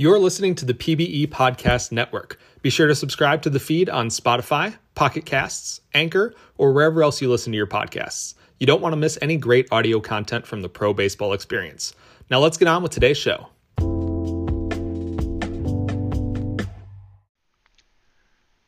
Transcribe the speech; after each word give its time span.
You're 0.00 0.18
listening 0.18 0.54
to 0.54 0.64
the 0.64 0.72
PBE 0.72 1.26
Podcast 1.26 1.92
Network. 1.92 2.38
Be 2.62 2.70
sure 2.70 2.86
to 2.86 2.94
subscribe 2.94 3.42
to 3.42 3.50
the 3.50 3.60
feed 3.60 3.90
on 3.90 4.08
Spotify, 4.08 4.74
Pocket 4.94 5.26
Casts, 5.26 5.82
Anchor, 5.92 6.32
or 6.56 6.72
wherever 6.72 7.02
else 7.02 7.20
you 7.20 7.28
listen 7.28 7.52
to 7.52 7.58
your 7.58 7.66
podcasts. 7.66 8.32
You 8.58 8.66
don't 8.66 8.80
want 8.80 8.94
to 8.94 8.96
miss 8.96 9.18
any 9.20 9.36
great 9.36 9.68
audio 9.70 10.00
content 10.00 10.46
from 10.46 10.62
the 10.62 10.70
pro 10.70 10.94
baseball 10.94 11.34
experience. 11.34 11.92
Now 12.30 12.38
let's 12.38 12.56
get 12.56 12.66
on 12.66 12.82
with 12.82 12.92
today's 12.92 13.18
show. 13.18 13.48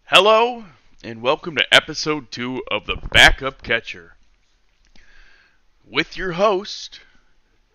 Hello, 0.05 0.65
and 1.03 1.23
welcome 1.23 1.57
to 1.57 1.75
episode 1.75 2.31
two 2.31 2.63
of 2.71 2.85
The 2.85 2.97
Backup 3.11 3.63
Catcher. 3.63 4.17
With 5.91 6.19
your 6.19 6.33
host, 6.33 7.01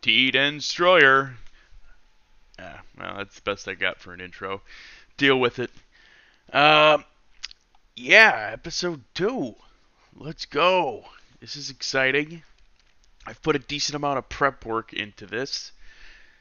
T. 0.04 0.30
Destroyer. 0.30 1.38
Ah, 2.60 2.82
well, 2.98 3.18
that's 3.18 3.36
the 3.36 3.42
best 3.42 3.68
I 3.68 3.74
got 3.74 4.00
for 4.00 4.14
an 4.14 4.22
intro. 4.22 4.62
Deal 5.18 5.40
with 5.40 5.60
it. 5.60 5.72
Uh, 6.52 7.00
yeah, 7.96 8.50
episode 8.54 9.04
two. 9.14 9.56
Let's 10.16 10.46
go. 10.46 11.06
This 11.40 11.56
is 11.56 11.70
exciting. 11.70 12.44
I've 13.26 13.42
put 13.42 13.56
a 13.56 13.60
decent 13.60 13.96
amount 13.96 14.18
of 14.18 14.30
prep 14.30 14.66
work 14.66 14.94
into 14.94 15.26
this. 15.26 15.72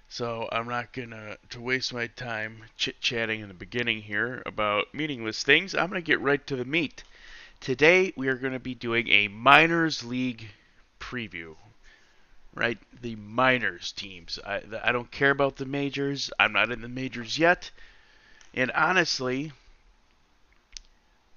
So 0.08 0.48
I'm 0.52 0.68
not 0.68 0.92
gonna 0.92 1.36
to 1.50 1.60
waste 1.60 1.92
my 1.92 2.06
time 2.06 2.62
chit 2.76 3.00
chatting 3.00 3.40
in 3.40 3.48
the 3.48 3.54
beginning 3.54 4.02
here 4.02 4.42
about 4.46 4.94
meaningless 4.94 5.42
things. 5.42 5.74
I'm 5.74 5.88
gonna 5.88 6.00
get 6.00 6.20
right 6.20 6.46
to 6.46 6.56
the 6.56 6.64
meat. 6.64 7.02
Today 7.60 8.12
we 8.16 8.28
are 8.28 8.36
gonna 8.36 8.60
be 8.60 8.74
doing 8.74 9.08
a 9.08 9.28
minors 9.28 10.04
league 10.04 10.46
preview. 11.00 11.56
Right, 12.56 12.78
the 13.02 13.14
minors 13.16 13.92
teams. 13.92 14.40
I 14.44 14.62
I 14.82 14.90
don't 14.90 15.10
care 15.12 15.30
about 15.30 15.56
the 15.56 15.66
majors. 15.66 16.32
I'm 16.40 16.52
not 16.52 16.72
in 16.72 16.80
the 16.80 16.88
majors 16.88 17.38
yet, 17.38 17.70
and 18.54 18.70
honestly, 18.72 19.52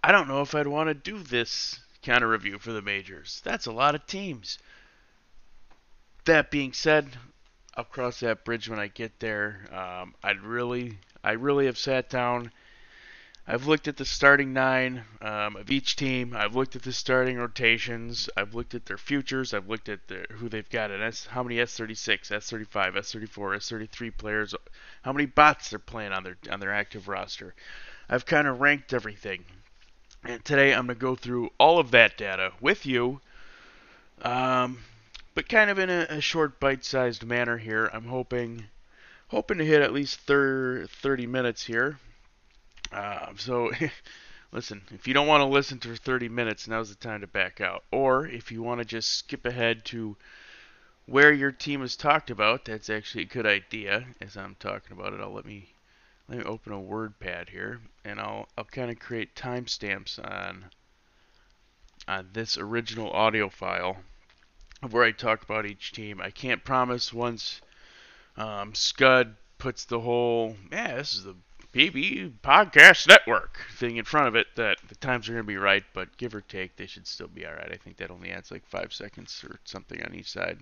I 0.01 0.11
don't 0.13 0.29
know 0.29 0.41
if 0.41 0.55
I'd 0.55 0.65
want 0.67 0.87
to 0.87 0.93
do 0.93 1.19
this 1.21 1.81
kind 2.03 2.23
of 2.23 2.29
review 2.29 2.57
for 2.57 2.71
the 2.71 2.81
majors. 2.81 3.41
That's 3.43 3.65
a 3.65 3.71
lot 3.73 3.95
of 3.95 4.07
teams. 4.07 4.57
That 6.23 6.51
being 6.51 6.71
said, 6.71 7.17
I'll 7.75 7.83
cross 7.83 8.21
that 8.21 8.45
bridge 8.45 8.69
when 8.69 8.79
I 8.79 8.87
get 8.87 9.19
there. 9.19 9.67
Um, 9.73 10.15
I'd 10.23 10.41
really, 10.41 10.99
I 11.21 11.33
really 11.33 11.65
have 11.65 11.77
sat 11.77 12.09
down. 12.09 12.51
I've 13.47 13.65
looked 13.65 13.87
at 13.87 13.97
the 13.97 14.05
starting 14.05 14.53
nine 14.53 15.03
um, 15.21 15.55
of 15.55 15.71
each 15.71 15.95
team. 15.95 16.35
I've 16.35 16.55
looked 16.55 16.75
at 16.75 16.83
the 16.83 16.93
starting 16.93 17.37
rotations. 17.37 18.29
I've 18.37 18.53
looked 18.53 18.75
at 18.75 18.85
their 18.85 18.97
futures. 18.97 19.53
I've 19.53 19.67
looked 19.67 19.89
at 19.89 20.07
the, 20.07 20.25
who 20.33 20.49
they've 20.49 20.69
got 20.69 20.91
in 20.91 21.01
S, 21.01 21.25
how 21.25 21.41
many 21.41 21.55
S36, 21.55 22.29
S35, 22.29 22.95
S34, 22.95 23.29
S33 23.29 24.15
players, 24.15 24.53
how 25.01 25.13
many 25.13 25.25
bots 25.25 25.71
they're 25.71 25.79
playing 25.79 26.11
on 26.11 26.23
their 26.23 26.37
on 26.51 26.59
their 26.59 26.73
active 26.73 27.07
roster. 27.07 27.55
I've 28.07 28.25
kind 28.25 28.47
of 28.47 28.61
ranked 28.61 28.93
everything, 28.93 29.45
and 30.23 30.43
today 30.45 30.73
I'm 30.73 30.85
gonna 30.85 30.95
go 30.95 31.15
through 31.15 31.49
all 31.57 31.79
of 31.79 31.91
that 31.91 32.17
data 32.17 32.51
with 32.61 32.85
you. 32.85 33.19
Um, 34.21 34.79
but 35.33 35.47
kind 35.47 35.69
of 35.69 35.79
in 35.79 35.89
a, 35.89 36.05
a 36.09 36.21
short 36.21 36.59
bite-sized 36.59 37.23
manner 37.23 37.57
here. 37.57 37.89
I'm 37.93 38.05
hoping 38.05 38.65
hoping 39.29 39.57
to 39.59 39.65
hit 39.65 39.81
at 39.81 39.93
least 39.93 40.19
30 40.21 41.27
minutes 41.27 41.65
here. 41.65 41.97
Uh, 42.91 43.27
so 43.37 43.71
listen, 44.51 44.81
if 44.91 45.07
you 45.07 45.13
don't 45.13 45.27
want 45.27 45.41
to 45.41 45.45
listen 45.45 45.79
to 45.79 45.95
30 45.95 46.29
minutes, 46.29 46.67
now's 46.67 46.89
the 46.89 46.95
time 46.95 47.21
to 47.21 47.27
back 47.27 47.61
out. 47.61 47.83
Or 47.91 48.27
if 48.27 48.51
you 48.51 48.61
want 48.61 48.79
to 48.79 48.85
just 48.85 49.13
skip 49.13 49.45
ahead 49.45 49.85
to 49.85 50.15
where 51.05 51.31
your 51.31 51.51
team 51.51 51.81
is 51.81 51.95
talked 51.95 52.29
about, 52.29 52.65
that's 52.65 52.89
actually 52.89 53.23
a 53.23 53.27
good 53.27 53.45
idea. 53.45 54.05
As 54.21 54.37
I'm 54.37 54.55
talking 54.59 54.97
about 54.97 55.13
it, 55.13 55.21
I'll 55.21 55.33
let 55.33 55.45
me 55.45 55.73
let 56.27 56.37
me 56.39 56.43
open 56.43 56.73
a 56.73 56.77
WordPad 56.77 57.49
here, 57.49 57.79
and 58.05 58.19
I'll 58.19 58.47
I'll 58.57 58.63
kind 58.63 58.91
of 58.91 58.99
create 58.99 59.35
timestamps 59.35 60.19
on 60.19 60.65
on 62.07 62.29
this 62.33 62.57
original 62.57 63.11
audio 63.11 63.49
file 63.49 63.97
of 64.81 64.93
where 64.93 65.03
I 65.03 65.11
talk 65.11 65.43
about 65.43 65.65
each 65.65 65.91
team. 65.91 66.21
I 66.21 66.29
can't 66.29 66.63
promise 66.63 67.11
once 67.11 67.61
um, 68.37 68.73
Scud 68.73 69.35
puts 69.57 69.85
the 69.85 69.99
whole, 69.99 70.55
yeah, 70.71 70.95
this 70.95 71.13
is 71.13 71.23
the 71.23 71.35
PB 71.73 72.39
Podcast 72.41 73.07
Network 73.07 73.59
thing 73.73 73.97
in 73.97 74.05
front 74.05 74.27
of 74.27 74.35
it 74.35 74.47
that 74.55 74.77
the 74.87 74.95
times 74.95 75.29
are 75.29 75.33
going 75.33 75.43
to 75.43 75.47
be 75.47 75.57
right, 75.57 75.83
but 75.93 76.17
give 76.17 76.33
or 76.33 76.41
take, 76.41 76.75
they 76.75 76.87
should 76.87 77.05
still 77.05 77.27
be 77.27 77.45
alright. 77.45 77.71
I 77.71 77.77
think 77.77 77.97
that 77.97 78.09
only 78.09 78.31
adds 78.31 78.49
like 78.49 78.65
five 78.65 78.91
seconds 78.91 79.43
or 79.47 79.59
something 79.65 80.03
on 80.03 80.15
each 80.15 80.31
side. 80.31 80.59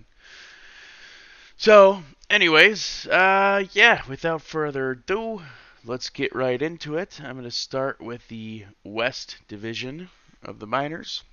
So, 1.56 2.02
anyways, 2.28 3.06
uh, 3.08 3.64
yeah, 3.72 4.02
without 4.08 4.42
further 4.42 4.92
ado, 4.92 5.42
let's 5.84 6.10
get 6.10 6.34
right 6.34 6.60
into 6.60 6.96
it. 6.98 7.20
I'm 7.20 7.32
going 7.32 7.44
to 7.44 7.50
start 7.50 8.00
with 8.00 8.28
the 8.28 8.66
West 8.84 9.38
Division 9.48 10.10
of 10.42 10.58
the 10.58 10.66
Minors. 10.66 11.24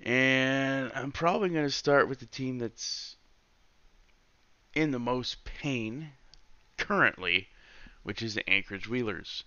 And 0.00 0.92
I'm 0.94 1.10
probably 1.10 1.48
going 1.48 1.66
to 1.66 1.70
start 1.70 2.08
with 2.08 2.20
the 2.20 2.26
team 2.26 2.58
that's 2.58 3.16
in 4.74 4.90
the 4.90 4.98
most 4.98 5.44
pain 5.44 6.12
currently, 6.76 7.48
which 8.06 8.22
is 8.22 8.36
the 8.36 8.48
Anchorage 8.48 8.86
Wheelers. 8.86 9.42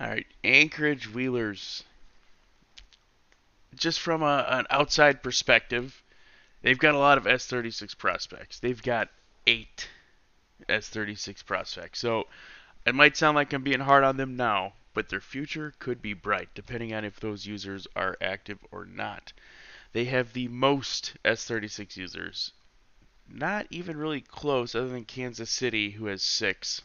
All 0.00 0.08
right, 0.08 0.26
Anchorage 0.42 1.06
Wheelers. 1.08 1.84
Just 3.76 4.00
from 4.00 4.24
a, 4.24 4.44
an 4.48 4.66
outside 4.70 5.22
perspective, 5.22 6.02
they've 6.62 6.80
got 6.80 6.96
a 6.96 6.98
lot 6.98 7.16
of 7.16 7.26
S36 7.26 7.96
prospects. 7.96 8.58
They've 8.58 8.82
got 8.82 9.08
eight 9.46 9.88
S36 10.68 11.46
prospects. 11.46 12.00
So 12.00 12.26
it 12.84 12.96
might 12.96 13.16
sound 13.16 13.36
like 13.36 13.52
I'm 13.52 13.62
being 13.62 13.78
hard 13.78 14.02
on 14.02 14.16
them 14.16 14.34
now, 14.34 14.72
but 14.92 15.08
their 15.08 15.20
future 15.20 15.72
could 15.78 16.02
be 16.02 16.12
bright 16.12 16.48
depending 16.56 16.92
on 16.92 17.04
if 17.04 17.20
those 17.20 17.46
users 17.46 17.86
are 17.94 18.16
active 18.20 18.58
or 18.72 18.84
not. 18.84 19.32
They 19.92 20.06
have 20.06 20.32
the 20.32 20.48
most 20.48 21.14
S36 21.24 21.96
users. 21.96 22.50
Not 23.28 23.68
even 23.70 23.96
really 23.96 24.22
close, 24.22 24.74
other 24.74 24.88
than 24.88 25.04
Kansas 25.04 25.50
City, 25.50 25.90
who 25.90 26.06
has 26.06 26.24
six. 26.24 26.82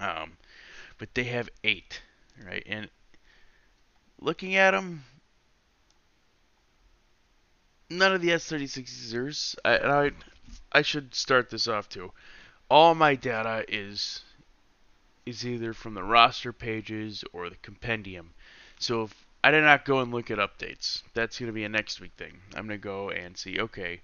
Um, 0.00 0.36
but 0.98 1.14
they 1.14 1.24
have 1.24 1.48
eight, 1.64 2.00
right? 2.44 2.62
And 2.66 2.88
looking 4.20 4.56
at 4.56 4.72
them, 4.72 5.04
none 7.90 8.12
of 8.12 8.20
the 8.20 8.30
S36 8.30 8.76
users. 8.78 9.56
I, 9.64 9.76
I, 9.78 10.10
I 10.72 10.82
should 10.82 11.14
start 11.14 11.50
this 11.50 11.68
off 11.68 11.88
too. 11.88 12.12
All 12.70 12.94
my 12.94 13.14
data 13.14 13.64
is 13.68 14.22
is 15.24 15.46
either 15.46 15.72
from 15.72 15.94
the 15.94 16.02
roster 16.02 16.52
pages 16.52 17.22
or 17.32 17.48
the 17.48 17.56
compendium. 17.56 18.34
So 18.80 19.02
if 19.02 19.26
I 19.44 19.50
did 19.50 19.62
not 19.62 19.84
go 19.84 20.00
and 20.00 20.12
look 20.12 20.30
at 20.30 20.38
updates. 20.38 21.02
That's 21.14 21.38
going 21.38 21.48
to 21.48 21.52
be 21.52 21.64
a 21.64 21.68
next 21.68 22.00
week 22.00 22.12
thing. 22.16 22.40
I'm 22.54 22.66
going 22.66 22.78
to 22.80 22.82
go 22.82 23.10
and 23.10 23.36
see, 23.36 23.60
okay, 23.60 24.00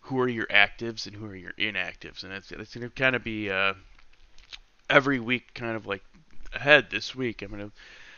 who 0.00 0.18
are 0.20 0.28
your 0.28 0.46
actives 0.46 1.06
and 1.06 1.14
who 1.14 1.26
are 1.26 1.36
your 1.36 1.52
inactives? 1.52 2.22
And 2.22 2.32
that's, 2.32 2.48
that's 2.48 2.74
going 2.74 2.88
to 2.88 2.94
kind 2.94 3.14
of 3.14 3.22
be 3.22 3.50
uh, 3.50 3.74
every 4.88 5.20
week, 5.20 5.54
kind 5.54 5.76
of 5.76 5.86
like 5.86 6.02
ahead 6.54 6.90
this 6.90 7.14
week. 7.14 7.42
I'm 7.42 7.50
to, 7.58 7.72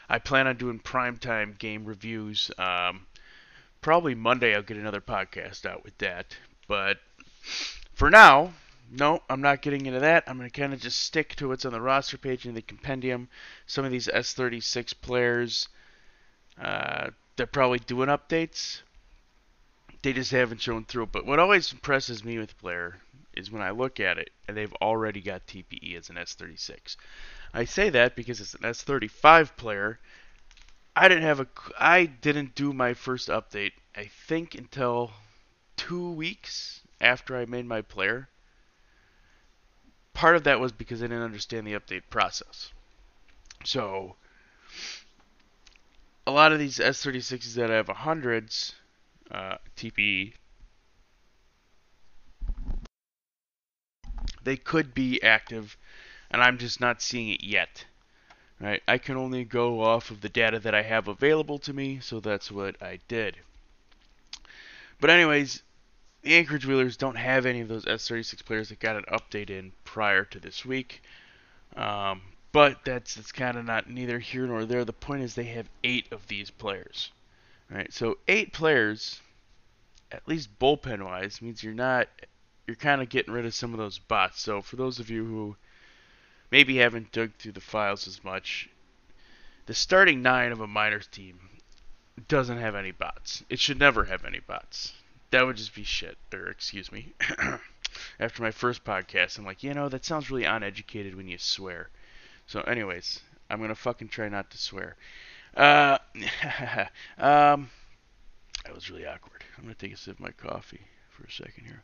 I 0.09 0.19
plan 0.19 0.47
on 0.47 0.57
doing 0.57 0.79
primetime 0.79 1.59
game 1.59 1.85
reviews. 1.85 2.51
Um, 2.59 3.07
probably 3.81 4.15
Monday 4.15 4.55
I'll 4.55 4.63
get 4.63 4.77
another 4.77 5.01
podcast 5.01 5.67
out 5.67 5.85
with 5.85 5.97
that. 5.99 6.37
But 6.69 6.99
for 7.95 8.11
now, 8.11 8.53
no, 8.91 9.23
I'm 9.29 9.41
not 9.41 9.63
getting 9.63 9.87
into 9.87 10.01
that. 10.01 10.25
I'm 10.27 10.37
going 10.37 10.51
to 10.51 10.61
kind 10.61 10.73
of 10.73 10.81
just 10.81 11.01
stick 11.01 11.35
to 11.37 11.49
what's 11.49 11.65
on 11.65 11.73
the 11.73 11.81
roster 11.81 12.19
page 12.19 12.45
and 12.45 12.57
the 12.57 12.63
compendium. 12.63 13.29
Some 13.67 13.85
of 13.85 13.93
these 13.93 14.09
S36 14.09 14.95
players 15.01 15.69
uh, 16.61 17.11
they're 17.37 17.47
probably 17.47 17.79
doing 17.79 18.09
updates. 18.09 18.83
They 20.03 20.13
just 20.13 20.31
haven't 20.31 20.61
shown 20.61 20.85
through. 20.85 21.07
But 21.07 21.27
what 21.27 21.39
always 21.39 21.73
impresses 21.73 22.25
me 22.25 22.39
with 22.39 22.59
player 22.59 22.97
is 23.41 23.51
when 23.51 23.63
I 23.63 23.71
look 23.71 23.99
at 23.99 24.19
it 24.19 24.31
and 24.47 24.57
they've 24.57 24.75
already 24.75 25.21
got 25.21 25.47
TPE 25.47 25.97
as 25.97 26.11
an 26.11 26.17
S36. 26.17 26.97
I 27.53 27.65
say 27.65 27.91
that 27.91 28.15
because 28.15 28.41
it's 28.41 28.55
an 28.55 28.61
S35 28.61 29.57
player. 29.57 29.99
I 30.95 31.09
didn't 31.09 31.25
have 31.25 31.41
a 31.41 31.47
I 31.79 32.07
didn't 32.07 32.55
do 32.55 32.73
my 32.73 32.95
first 32.95 33.29
update 33.29 33.73
I 33.97 34.05
think 34.05 34.55
until 34.55 35.13
2 35.77 36.13
weeks 36.13 36.81
after 37.01 37.37
I 37.37 37.47
made 37.47 37.67
my 37.67 37.83
player. 37.83 38.29
Part 40.13 40.37
of 40.37 40.45
that 40.45 40.61
was 40.61 40.73
because 40.73 41.03
I 41.03 41.07
didn't 41.07 41.23
understand 41.23 41.67
the 41.67 41.73
update 41.73 42.03
process. 42.11 42.73
So, 43.65 44.17
a 46.27 46.31
lot 46.31 46.53
of 46.53 46.59
these 46.59 46.79
S36s 46.79 47.55
that 47.55 47.71
have 47.71 47.87
100s 47.87 48.73
uh, 49.31 49.57
TPE, 49.77 50.35
they 54.43 54.57
could 54.57 54.95
be 54.95 55.23
active, 55.23 55.77
and 56.31 56.43
I'm 56.43 56.59
just 56.59 56.81
not 56.81 57.03
seeing 57.03 57.29
it 57.31 57.45
yet. 57.45 57.85
Right? 58.61 58.83
I 58.87 58.99
can 58.99 59.17
only 59.17 59.45
go 59.45 59.81
off 59.81 60.11
of 60.11 60.21
the 60.21 60.29
data 60.29 60.59
that 60.59 60.75
I 60.75 60.83
have 60.83 61.09
available 61.09 61.59
to 61.61 61.73
me, 61.73 62.01
so 62.01 62.21
that's 62.21 62.51
what 62.51 62.81
I 62.83 62.99
did. 63.09 63.37
But 65.01 65.09
anyways, 65.09 65.63
the 66.23 66.35
Anchorage 66.35 66.67
Wheelers 66.67 66.99
don't 66.99 67.17
have 67.17 67.47
any 67.47 67.61
of 67.61 67.69
those 67.69 67.87
S36 67.87 68.45
players 68.45 68.69
that 68.69 68.79
got 68.79 68.97
an 68.97 69.05
update 69.11 69.49
in 69.49 69.73
prior 69.85 70.25
to 70.27 70.39
this 70.39 70.65
week. 70.65 71.03
Um, 71.75 72.21
but 72.53 72.85
that's 72.85 73.15
that's 73.15 73.33
kind 73.33 73.57
of 73.57 73.65
not 73.65 73.89
neither 73.89 74.19
here 74.19 74.47
nor 74.47 74.65
there. 74.65 74.85
The 74.85 74.93
point 74.93 75.23
is 75.23 75.35
they 75.35 75.45
have 75.45 75.69
eight 75.85 76.11
of 76.11 76.27
these 76.27 76.51
players, 76.51 77.11
right? 77.71 77.93
So 77.93 78.19
eight 78.29 78.53
players, 78.53 79.21
at 80.11 80.27
least 80.27 80.59
bullpen 80.59 81.05
wise, 81.05 81.41
means 81.41 81.63
you're 81.63 81.73
not 81.73 82.09
you're 82.71 82.77
kind 82.77 83.03
of 83.03 83.09
getting 83.09 83.35
rid 83.35 83.45
of 83.45 83.53
some 83.53 83.73
of 83.73 83.79
those 83.79 83.99
bots. 83.99 84.41
So 84.41 84.63
for 84.63 84.77
those 84.77 85.01
of 85.01 85.11
you 85.11 85.25
who 85.25 85.57
maybe 86.53 86.77
haven't 86.77 87.11
dug 87.11 87.33
through 87.35 87.51
the 87.51 87.61
files 87.61 88.07
as 88.07 88.23
much, 88.23 88.71
the 89.67 89.75
starting 89.75 90.23
nine 90.23 90.53
of 90.53 90.61
a 90.61 90.69
minors 90.69 91.09
team 91.09 91.41
doesn't 92.29 92.59
have 92.59 92.77
any 92.77 92.93
bots. 92.93 93.43
It 93.49 93.59
should 93.59 93.81
never 93.81 94.05
have 94.05 94.25
any 94.25 94.39
bots. 94.39 94.93
That 95.33 95.45
would 95.45 95.57
just 95.57 95.75
be 95.75 95.83
shit. 95.83 96.17
Or 96.33 96.47
excuse 96.47 96.93
me. 96.93 97.13
After 98.21 98.41
my 98.41 98.53
first 98.53 98.85
podcast, 98.85 99.37
I'm 99.37 99.45
like, 99.45 99.65
you 99.65 99.75
know, 99.75 99.89
that 99.89 100.05
sounds 100.05 100.31
really 100.31 100.45
uneducated 100.45 101.17
when 101.17 101.27
you 101.27 101.39
swear. 101.39 101.91
So, 102.47 102.61
anyways, 102.61 103.21
I'm 103.51 103.61
gonna 103.61 103.75
fucking 103.75 104.11
try 104.11 104.29
not 104.29 104.49
to 104.53 104.59
swear. 104.59 104.95
Uh, 105.57 105.99
um, 107.19 107.69
that 108.65 108.73
was 108.73 108.89
really 108.89 109.07
awkward. 109.07 109.43
I'm 109.59 109.65
gonna 109.65 109.75
take 109.75 109.93
a 109.93 109.97
sip 109.97 110.15
of 110.15 110.21
my 110.21 110.31
coffee 110.31 110.83
for 111.09 111.25
a 111.25 111.33
second 111.33 111.65
here. 111.65 111.83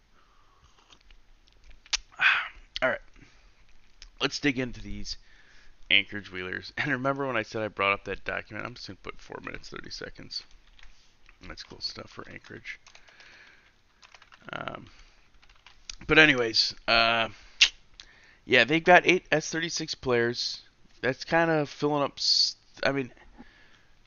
All 2.82 2.88
right, 2.88 3.00
let's 4.20 4.38
dig 4.38 4.58
into 4.58 4.82
these 4.82 5.17
Anchorage 5.90 6.31
Wheelers. 6.31 6.73
And 6.76 6.90
remember 6.90 7.26
when 7.26 7.37
I 7.37 7.43
said 7.43 7.62
I 7.62 7.69
brought 7.69 7.93
up 7.93 8.05
that 8.05 8.25
document? 8.25 8.67
I'm 8.67 8.75
just 8.75 8.87
gonna 8.87 8.99
put 9.02 9.20
four 9.20 9.38
minutes 9.44 9.69
thirty 9.69 9.90
seconds. 9.90 10.43
That's 11.46 11.62
cool 11.62 11.81
stuff 11.81 12.11
for 12.11 12.28
Anchorage. 12.28 12.78
Um, 14.52 14.87
but 16.06 16.19
anyways, 16.19 16.75
uh, 16.88 17.28
yeah, 18.44 18.64
they've 18.64 18.82
got 18.82 19.06
eight 19.06 19.28
S36 19.31 20.00
players. 20.00 20.62
That's 21.02 21.25
kind 21.25 21.50
of 21.50 21.69
filling 21.69 22.02
up. 22.02 22.19
I 22.82 22.93
mean, 22.93 23.12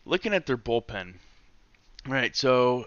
looking 0.05 0.33
at 0.33 0.45
their 0.45 0.57
bullpen, 0.57 1.15
right? 2.07 2.35
So 2.35 2.85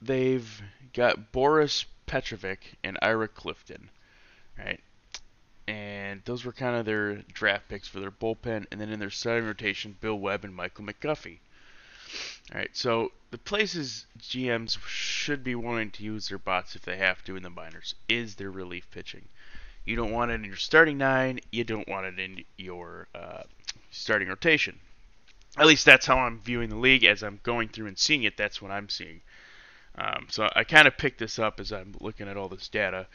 they've 0.00 0.62
got 0.92 1.32
Boris 1.32 1.84
Petrovic 2.06 2.74
and 2.82 2.98
Ira 3.02 3.28
Clifton, 3.28 3.90
right? 4.58 4.80
And 5.66 6.22
those 6.24 6.44
were 6.44 6.52
kind 6.52 6.76
of 6.76 6.84
their 6.84 7.16
draft 7.32 7.68
picks 7.68 7.88
for 7.88 8.00
their 8.00 8.10
bullpen. 8.10 8.66
And 8.70 8.80
then 8.80 8.90
in 8.90 9.00
their 9.00 9.10
starting 9.10 9.46
rotation, 9.46 9.96
Bill 10.00 10.18
Webb 10.18 10.44
and 10.44 10.54
Michael 10.54 10.84
McGuffey. 10.84 11.38
All 12.52 12.58
right, 12.58 12.76
so 12.76 13.12
the 13.30 13.38
places 13.38 14.06
GMs 14.18 14.78
should 14.86 15.42
be 15.42 15.54
wanting 15.54 15.90
to 15.92 16.04
use 16.04 16.28
their 16.28 16.38
bots 16.38 16.76
if 16.76 16.82
they 16.82 16.98
have 16.98 17.24
to 17.24 17.36
in 17.36 17.42
the 17.42 17.50
minors 17.50 17.94
is 18.08 18.34
their 18.34 18.50
relief 18.50 18.88
pitching. 18.90 19.24
You 19.84 19.96
don't 19.96 20.12
want 20.12 20.30
it 20.30 20.34
in 20.34 20.44
your 20.44 20.56
starting 20.56 20.98
nine. 20.98 21.40
You 21.50 21.64
don't 21.64 21.88
want 21.88 22.06
it 22.06 22.18
in 22.18 22.44
your 22.56 23.08
uh, 23.14 23.42
starting 23.90 24.28
rotation. 24.28 24.78
At 25.56 25.66
least 25.66 25.84
that's 25.84 26.06
how 26.06 26.18
I'm 26.18 26.40
viewing 26.40 26.68
the 26.68 26.76
league 26.76 27.04
as 27.04 27.22
I'm 27.22 27.40
going 27.42 27.68
through 27.68 27.86
and 27.86 27.98
seeing 27.98 28.24
it. 28.24 28.36
That's 28.36 28.60
what 28.60 28.70
I'm 28.70 28.88
seeing. 28.88 29.20
Um, 29.96 30.26
so 30.28 30.48
I 30.54 30.64
kind 30.64 30.88
of 30.88 30.96
picked 30.96 31.18
this 31.18 31.38
up 31.38 31.60
as 31.60 31.72
I'm 31.72 31.94
looking 32.00 32.28
at 32.28 32.36
all 32.36 32.48
this 32.48 32.68
data, 32.68 33.06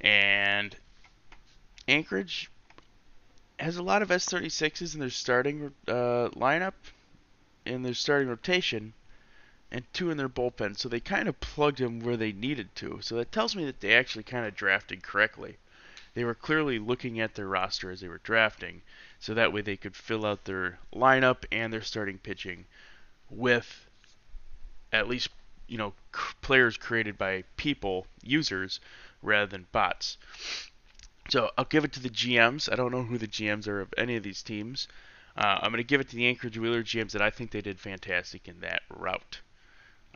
and 0.00 0.74
Anchorage 1.88 2.50
has 3.58 3.76
a 3.76 3.82
lot 3.82 4.02
of 4.02 4.08
S36s 4.08 4.94
in 4.94 5.00
their 5.00 5.10
starting 5.10 5.72
uh, 5.88 6.28
lineup, 6.30 6.74
in 7.64 7.82
their 7.82 7.94
starting 7.94 8.28
rotation, 8.28 8.92
and 9.70 9.84
two 9.92 10.10
in 10.10 10.16
their 10.16 10.28
bullpen. 10.28 10.78
So 10.78 10.88
they 10.88 11.00
kind 11.00 11.28
of 11.28 11.40
plugged 11.40 11.78
them 11.78 12.00
where 12.00 12.16
they 12.16 12.32
needed 12.32 12.74
to. 12.76 13.00
So 13.02 13.16
that 13.16 13.32
tells 13.32 13.56
me 13.56 13.64
that 13.64 13.80
they 13.80 13.94
actually 13.94 14.24
kind 14.24 14.46
of 14.46 14.54
drafted 14.54 15.02
correctly 15.02 15.58
they 16.14 16.24
were 16.24 16.34
clearly 16.34 16.78
looking 16.78 17.20
at 17.20 17.34
their 17.34 17.48
roster 17.48 17.90
as 17.90 18.00
they 18.00 18.08
were 18.08 18.18
drafting, 18.18 18.82
so 19.18 19.32
that 19.32 19.52
way 19.52 19.62
they 19.62 19.78
could 19.78 19.96
fill 19.96 20.26
out 20.26 20.44
their 20.44 20.78
lineup 20.94 21.44
and 21.50 21.72
their 21.72 21.80
starting 21.80 22.18
pitching 22.18 22.66
with 23.30 23.88
at 24.92 25.08
least 25.08 25.30
you 25.66 25.78
know 25.78 25.94
players 26.42 26.76
created 26.76 27.16
by 27.16 27.44
people, 27.56 28.06
users, 28.22 28.78
rather 29.22 29.46
than 29.46 29.66
bots. 29.72 30.18
So 31.28 31.50
I'll 31.56 31.64
give 31.64 31.84
it 31.84 31.92
to 31.92 32.00
the 32.00 32.10
GMs. 32.10 32.70
I 32.70 32.76
don't 32.76 32.92
know 32.92 33.02
who 33.02 33.18
the 33.18 33.28
GMs 33.28 33.68
are 33.68 33.80
of 33.80 33.94
any 33.96 34.16
of 34.16 34.22
these 34.22 34.42
teams. 34.42 34.88
Uh, 35.36 35.58
I'm 35.62 35.70
going 35.70 35.78
to 35.78 35.84
give 35.84 36.00
it 36.00 36.08
to 36.10 36.16
the 36.16 36.26
Anchorage 36.26 36.58
Wheeler 36.58 36.82
GMs 36.82 37.12
that 37.12 37.22
I 37.22 37.30
think 37.30 37.50
they 37.50 37.62
did 37.62 37.80
fantastic 37.80 38.48
in 38.48 38.60
that 38.60 38.82
route. 38.90 39.40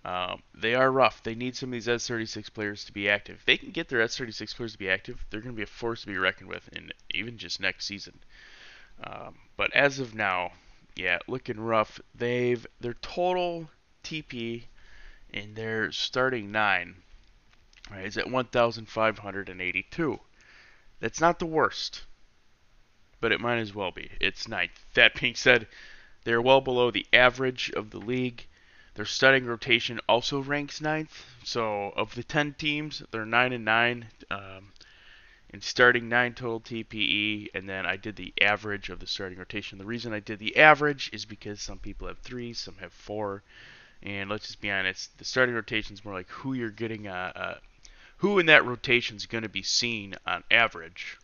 Um, 0.05 0.43
they 0.55 0.75
are 0.75 0.91
rough. 0.91 1.23
They 1.23 1.35
need 1.35 1.57
some 1.57 1.71
of 1.71 1.73
these 1.73 1.87
S36 1.87 2.53
players 2.53 2.85
to 2.85 2.93
be 2.93 3.09
active. 3.09 3.37
If 3.39 3.45
they 3.45 3.57
can 3.57 3.71
get 3.71 3.89
their 3.89 4.01
S36 4.01 4.55
players 4.55 4.73
to 4.73 4.79
be 4.79 4.91
active, 4.91 5.25
they're 5.31 5.41
going 5.41 5.55
to 5.55 5.57
be 5.57 5.63
a 5.63 5.67
force 5.67 6.03
to 6.03 6.07
be 6.07 6.17
reckoned 6.17 6.49
with, 6.49 6.69
in 6.73 6.93
even 7.15 7.39
just 7.39 7.61
next 7.61 7.87
season. 7.87 8.21
Um, 9.03 9.37
but 9.57 9.75
as 9.75 9.99
of 9.99 10.15
now, 10.15 10.53
yeah, 10.95 11.19
looking 11.27 11.61
rough. 11.61 12.01
They've 12.15 12.67
their 12.81 12.95
total 12.95 13.69
TP 14.05 14.65
in 15.33 15.55
their 15.55 15.93
starting 15.93 16.53
nine 16.53 16.97
right, 17.91 18.07
is 18.07 18.17
at 18.17 18.31
1,582. 18.31 20.21
That's 21.01 21.21
not 21.21 21.39
the 21.39 21.47
worst, 21.47 22.05
but 23.21 23.33
it 23.33 23.41
might 23.41 23.59
as 23.59 23.75
well 23.75 23.91
be. 23.91 24.11
It's 24.21 24.49
ninth. 24.49 24.85
That 24.95 25.21
being 25.21 25.35
said, 25.35 25.67
they're 26.25 26.43
well 26.43 26.61
below 26.61 26.91
the 26.91 27.07
average 27.13 27.71
of 27.71 27.91
the 27.91 27.99
league. 27.99 28.47
Their 28.95 29.05
starting 29.05 29.45
rotation 29.45 30.01
also 30.09 30.41
ranks 30.41 30.81
ninth. 30.81 31.25
So 31.45 31.91
of 31.91 32.15
the 32.15 32.25
10 32.25 32.55
teams, 32.55 33.03
they're 33.11 33.27
9 33.27 33.53
and 33.53 33.65
9 33.65 34.07
um, 34.31 34.73
in 35.51 35.61
starting 35.61 36.09
9 36.09 36.35
total 36.35 36.61
TPE. 36.61 37.49
And 37.55 37.69
then 37.69 37.85
I 37.85 37.97
did 37.97 38.17
the 38.17 38.33
average 38.41 38.89
of 38.89 38.99
the 38.99 39.07
starting 39.07 39.39
rotation. 39.39 39.79
The 39.79 39.85
reason 39.85 40.15
I 40.15 40.21
did 40.21 40.39
the 40.39 40.57
average 40.57 41.11
is 41.13 41.27
because 41.27 41.61
some 41.61 41.79
people 41.79 42.09
have 42.09 42.19
3, 42.21 42.55
some 42.55 42.77
have 42.81 42.93
4. 42.93 43.43
And 44.03 44.31
let's 44.31 44.47
just 44.47 44.61
be 44.63 44.71
honest, 44.71 45.17
the 45.19 45.25
starting 45.25 45.55
rotation 45.55 45.93
is 45.95 46.05
more 46.05 46.15
like 46.15 46.31
who 46.31 46.55
you're 46.55 46.71
getting, 46.71 47.07
uh, 47.07 47.59
who 48.19 48.39
in 48.39 48.47
that 48.47 48.65
rotation 48.65 49.17
is 49.17 49.27
going 49.27 49.43
to 49.43 49.49
be 49.49 49.63
seen 49.63 50.15
on 50.27 50.45
average. 50.51 51.19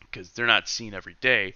Because 0.00 0.30
they're 0.30 0.46
not 0.46 0.68
seen 0.68 0.92
every 0.92 1.16
day 1.20 1.54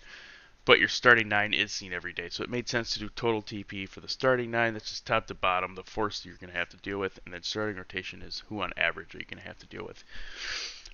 but 0.66 0.80
your 0.80 0.88
starting 0.88 1.28
nine 1.28 1.54
is 1.54 1.72
seen 1.72 1.92
every 1.92 2.12
day. 2.12 2.28
So 2.28 2.42
it 2.42 2.50
made 2.50 2.68
sense 2.68 2.90
to 2.90 2.98
do 2.98 3.08
total 3.08 3.40
TP 3.40 3.88
for 3.88 4.00
the 4.00 4.08
starting 4.08 4.50
nine. 4.50 4.74
That's 4.74 4.90
just 4.90 5.06
top 5.06 5.28
to 5.28 5.34
bottom, 5.34 5.76
the 5.76 5.84
force 5.84 6.24
you're 6.24 6.36
going 6.36 6.52
to 6.52 6.58
have 6.58 6.68
to 6.70 6.76
deal 6.78 6.98
with, 6.98 7.20
and 7.24 7.32
then 7.32 7.44
starting 7.44 7.76
rotation 7.76 8.20
is 8.20 8.42
who 8.48 8.60
on 8.60 8.72
average 8.76 9.14
are 9.14 9.18
you 9.18 9.24
going 9.24 9.40
to 9.40 9.46
have 9.46 9.60
to 9.60 9.66
deal 9.66 9.86
with. 9.86 10.02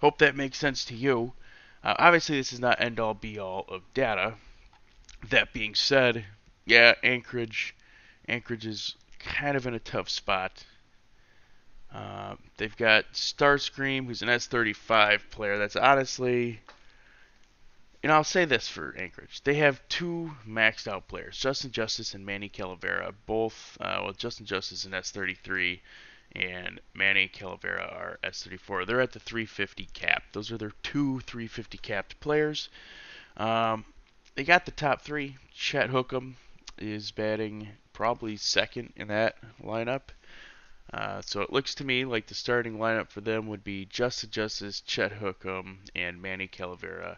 Hope 0.03 0.19
that 0.19 0.37
makes 0.37 0.59
sense 0.59 0.85
to 0.85 0.95
you. 0.95 1.33
Uh, 1.83 1.95
obviously, 1.99 2.37
this 2.37 2.53
is 2.53 2.61
not 2.61 2.81
end 2.81 3.01
all 3.01 3.15
be 3.15 3.39
all 3.39 3.65
of 3.69 3.83
data. 3.95 4.35
That 5.31 5.55
being 5.55 5.75
said, 5.75 6.27
yeah, 6.67 6.95
Anchorage, 7.03 7.75
Anchorage 8.29 8.67
is 8.67 8.95
kind 9.19 9.57
of 9.57 9.67
in 9.67 9.73
a 9.73 9.81
tough 9.81 10.11
spot. 10.11 10.65
Uh, 11.95 12.37
they've 12.57 12.77
got 12.77 13.13
Starscream, 13.13 14.07
who's 14.07 14.23
an 14.23 14.29
S35 14.29 15.21
player. 15.31 15.59
That's 15.59 15.77
honestly 15.77 16.61
you 18.03 18.09
know, 18.09 18.15
I'll 18.15 18.25
say 18.25 18.45
this 18.45 18.69
for 18.69 18.95
Anchorage. 18.99 19.43
They 19.45 19.55
have 19.55 19.81
two 19.89 20.33
maxed 20.47 20.89
out 20.89 21.07
players, 21.07 21.39
Justin 21.39 21.71
Justice 21.71 22.15
and 22.15 22.27
Manny 22.27 22.49
Calavera. 22.49 23.15
Both, 23.27 23.79
uh, 23.81 24.01
well, 24.03 24.13
Justin 24.13 24.45
Justice 24.45 24.81
is 24.81 24.87
an 24.87 24.93
S33 24.93 25.79
and 26.35 26.81
Manny 26.95 27.29
Calavera 27.29 27.93
are 27.93 28.19
S34. 28.25 28.87
They're 28.87 29.01
at 29.01 29.13
the 29.13 29.21
350 29.21 29.89
cap. 29.93 30.25
Those 30.33 30.51
are 30.51 30.59
their 30.59 30.73
two 30.83 31.21
350 31.21 31.79
capped 31.79 32.19
players. 32.19 32.69
Um, 33.37 33.85
they 34.35 34.43
got 34.43 34.65
the 34.65 34.73
top 34.73 35.03
three. 35.03 35.37
Chet 35.55 35.91
Hookham 35.91 36.35
is 36.79 37.13
batting 37.13 37.69
probably 37.93 38.37
second 38.37 38.95
in 38.97 39.09
that 39.09 39.37
lineup. 39.63 40.11
Uh, 40.93 41.23
so 41.23 41.41
it 41.41 41.53
looks 41.53 41.75
to 41.75 41.85
me 41.85 42.05
like 42.05 42.27
the 42.27 42.35
starting 42.35 42.77
lineup 42.77 43.09
for 43.09 43.23
them 43.23 43.47
would 43.47 43.65
be 43.65 43.87
Justin 43.87 44.31
Justice, 44.31 44.81
Chet 44.83 45.13
Hookham, 45.13 45.79
and 45.95 46.21
Manny 46.21 46.49
Calavera 46.49 47.17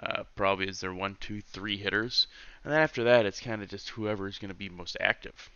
uh, 0.00 0.24
probably 0.34 0.68
as 0.68 0.80
their 0.80 0.94
one, 0.94 1.16
two, 1.20 1.40
three 1.40 1.76
hitters. 1.76 2.26
And 2.64 2.72
then 2.72 2.80
after 2.80 3.04
that, 3.04 3.26
it's 3.26 3.40
kind 3.40 3.62
of 3.62 3.68
just 3.68 3.90
whoever 3.90 4.28
is 4.28 4.38
going 4.38 4.50
to 4.50 4.54
be 4.54 4.68
most 4.68 4.96
active. 5.00 5.50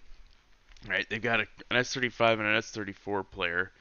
Right? 0.88 1.06
They've 1.08 1.22
got 1.22 1.40
a, 1.40 1.46
an 1.70 1.78
S35 1.78 2.32
and 2.32 2.42
an 2.42 2.60
S34 2.60 3.30
player, 3.30 3.72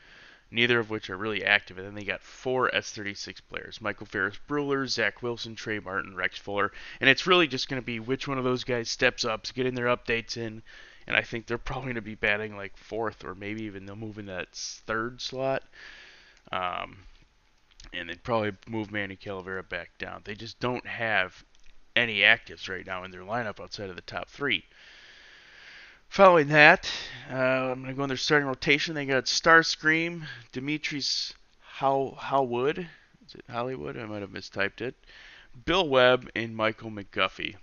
neither 0.52 0.80
of 0.80 0.90
which 0.90 1.10
are 1.10 1.18
really 1.18 1.44
active. 1.44 1.78
And 1.78 1.86
then 1.86 1.96
they 1.96 2.04
got 2.04 2.22
four 2.22 2.70
S36 2.72 3.42
players 3.50 3.82
Michael 3.82 4.06
Ferris 4.06 4.38
Brewer, 4.48 4.88
Zach 4.88 5.22
Wilson, 5.22 5.56
Trey 5.56 5.80
Martin, 5.80 6.16
Rex 6.16 6.38
Fuller. 6.38 6.72
And 7.00 7.10
it's 7.10 7.28
really 7.28 7.48
just 7.48 7.70
going 7.70 7.82
to 7.82 7.86
be 7.86 8.00
which 8.00 8.28
one 8.28 8.38
of 8.38 8.44
those 8.44 8.64
guys 8.64 8.90
steps 8.90 9.26
up, 9.26 9.46
getting 9.54 9.76
their 9.76 9.96
updates 9.96 10.38
in. 10.38 10.64
And 11.08 11.16
I 11.16 11.22
think 11.22 11.46
they're 11.46 11.58
probably 11.58 11.88
going 11.88 11.96
to 11.96 12.02
be 12.02 12.16
batting 12.16 12.56
like 12.58 12.78
fourth, 12.78 13.24
or 13.24 13.36
maybe 13.36 13.64
even 13.64 13.86
they'll 13.86 13.96
move 13.96 14.18
in 14.18 14.26
that 14.26 14.52
third 14.54 15.22
slot. 15.22 15.64
Um, 16.52 16.98
and 17.94 18.10
they'd 18.10 18.24
probably 18.24 18.54
move 18.68 18.92
Manny 18.92 19.16
Calavera 19.16 19.68
back 19.68 19.98
down. 19.98 20.22
They 20.24 20.36
just 20.36 20.60
don't 20.60 20.86
have 20.86 21.44
any 21.96 22.20
actives 22.20 22.68
right 22.68 22.86
now 22.86 23.04
in 23.04 23.12
their 23.12 23.22
lineup 23.22 23.60
outside 23.60 23.90
of 23.90 23.96
the 23.96 24.02
top 24.02 24.30
three. 24.30 24.66
Following 26.10 26.48
that, 26.50 26.92
uh, 27.32 27.36
I'm 27.36 27.82
going 27.82 27.88
to 27.88 27.94
go 27.94 28.04
in 28.04 28.10
their 28.10 28.18
starting 28.18 28.48
rotation. 28.48 28.96
They 28.96 29.06
got 29.06 29.26
Starscream, 29.26 30.24
Demetrius 30.52 31.34
How 31.62 32.18
Howwood. 32.20 32.80
Is 33.28 33.36
it 33.36 33.46
Hollywood? 33.50 33.98
I 33.98 34.06
might 34.06 34.22
have 34.22 34.32
mistyped 34.32 34.82
it. 34.82 34.96
Bill 35.66 35.88
Webb 35.88 36.30
and 36.36 36.56
Michael 36.56 36.92
McGuffey. 36.92 37.56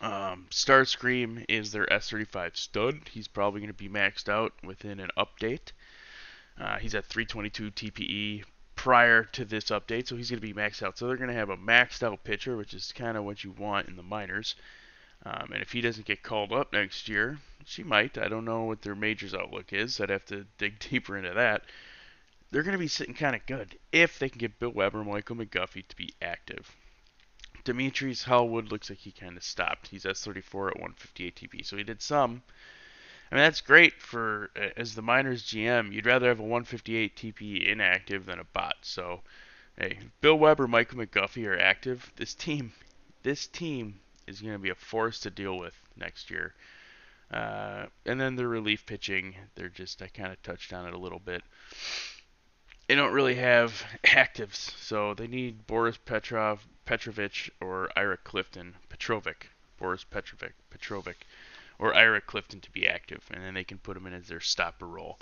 Um, 0.00 0.46
Starscream 0.50 1.44
is 1.48 1.72
their 1.72 1.86
S35 1.86 2.56
stud. 2.56 3.00
He's 3.10 3.28
probably 3.28 3.60
going 3.60 3.72
to 3.72 3.74
be 3.74 3.88
maxed 3.88 4.28
out 4.28 4.52
within 4.64 5.00
an 5.00 5.10
update. 5.16 5.72
Uh, 6.58 6.78
he's 6.78 6.94
at 6.94 7.06
322 7.06 7.70
TPE 7.70 8.44
prior 8.76 9.24
to 9.24 9.44
this 9.44 9.66
update, 9.66 10.06
so 10.06 10.16
he's 10.16 10.30
going 10.30 10.40
to 10.40 10.46
be 10.46 10.52
maxed 10.52 10.82
out. 10.82 10.98
So 10.98 11.06
they're 11.06 11.16
going 11.16 11.30
to 11.30 11.34
have 11.34 11.50
a 11.50 11.56
maxed 11.56 12.02
out 12.02 12.24
pitcher, 12.24 12.56
which 12.56 12.74
is 12.74 12.92
kind 12.92 13.16
of 13.16 13.24
what 13.24 13.44
you 13.44 13.52
want 13.52 13.88
in 13.88 13.96
the 13.96 14.02
minors. 14.02 14.54
Um, 15.24 15.52
and 15.52 15.62
if 15.62 15.72
he 15.72 15.80
doesn't 15.80 16.06
get 16.06 16.22
called 16.22 16.52
up 16.52 16.72
next 16.72 17.08
year, 17.08 17.38
she 17.64 17.82
might. 17.82 18.18
I 18.18 18.28
don't 18.28 18.44
know 18.44 18.64
what 18.64 18.82
their 18.82 18.94
majors 18.94 19.34
outlook 19.34 19.72
is. 19.72 20.00
I'd 20.00 20.10
have 20.10 20.26
to 20.26 20.46
dig 20.58 20.78
deeper 20.78 21.16
into 21.16 21.32
that. 21.34 21.62
They're 22.50 22.62
going 22.62 22.72
to 22.72 22.78
be 22.78 22.88
sitting 22.88 23.14
kind 23.14 23.34
of 23.34 23.46
good 23.46 23.78
if 23.90 24.18
they 24.18 24.28
can 24.28 24.38
get 24.38 24.58
Bill 24.58 24.70
Weber 24.70 25.00
and 25.00 25.10
Michael 25.10 25.36
McGuffey 25.36 25.86
to 25.88 25.96
be 25.96 26.14
active. 26.20 26.70
Demetrius 27.64 28.22
Hallwood 28.22 28.70
looks 28.70 28.90
like 28.90 28.98
he 28.98 29.10
kind 29.10 29.36
of 29.36 29.42
stopped. 29.42 29.88
He's 29.88 30.04
S34 30.04 30.68
at 30.68 30.80
158 30.80 31.34
TP, 31.34 31.64
so 31.64 31.76
he 31.76 31.84
did 31.84 32.02
some. 32.02 32.42
I 33.30 33.36
mean, 33.36 33.44
that's 33.44 33.62
great 33.62 34.00
for 34.00 34.50
as 34.76 34.94
the 34.94 35.02
minors 35.02 35.42
GM. 35.44 35.92
You'd 35.92 36.06
rather 36.06 36.28
have 36.28 36.40
a 36.40 36.42
158 36.42 37.16
TP 37.16 37.66
inactive 37.66 38.26
than 38.26 38.38
a 38.38 38.44
bot. 38.44 38.76
So, 38.82 39.22
hey, 39.78 39.98
Bill 40.20 40.38
Weber, 40.38 40.68
Michael 40.68 40.98
McGuffey 40.98 41.46
are 41.46 41.58
active. 41.58 42.12
This 42.16 42.34
team, 42.34 42.72
this 43.22 43.46
team 43.46 43.98
is 44.26 44.40
going 44.40 44.52
to 44.52 44.58
be 44.58 44.70
a 44.70 44.74
force 44.74 45.20
to 45.20 45.30
deal 45.30 45.58
with 45.58 45.74
next 45.96 46.30
year. 46.30 46.54
Uh, 47.30 47.86
and 48.06 48.20
then 48.20 48.36
the 48.36 48.46
relief 48.46 48.86
pitching, 48.86 49.34
they're 49.54 49.68
just 49.68 50.02
I 50.02 50.08
kind 50.08 50.32
of 50.32 50.42
touched 50.42 50.72
on 50.72 50.86
it 50.86 50.94
a 50.94 50.98
little 50.98 51.18
bit. 51.18 51.42
They 52.86 52.94
don't 52.94 53.12
really 53.12 53.36
have 53.36 53.84
actives, 54.04 54.78
so 54.78 55.14
they 55.14 55.26
need 55.26 55.66
Boris 55.66 55.96
Petrov, 55.96 56.64
Petrovich, 56.84 57.50
or 57.60 57.90
Ira 57.96 58.16
Clifton, 58.16 58.74
Petrovic, 58.88 59.50
Boris 59.78 60.04
Petrovic, 60.04 60.54
Petrovic, 60.70 61.26
or 61.78 61.94
Ira 61.94 62.20
Clifton 62.20 62.60
to 62.60 62.70
be 62.70 62.86
active, 62.86 63.24
and 63.30 63.42
then 63.42 63.54
they 63.54 63.64
can 63.64 63.78
put 63.78 63.96
him 63.96 64.06
in 64.06 64.12
as 64.12 64.28
their 64.28 64.40
stopper 64.40 64.86
role. 64.86 65.18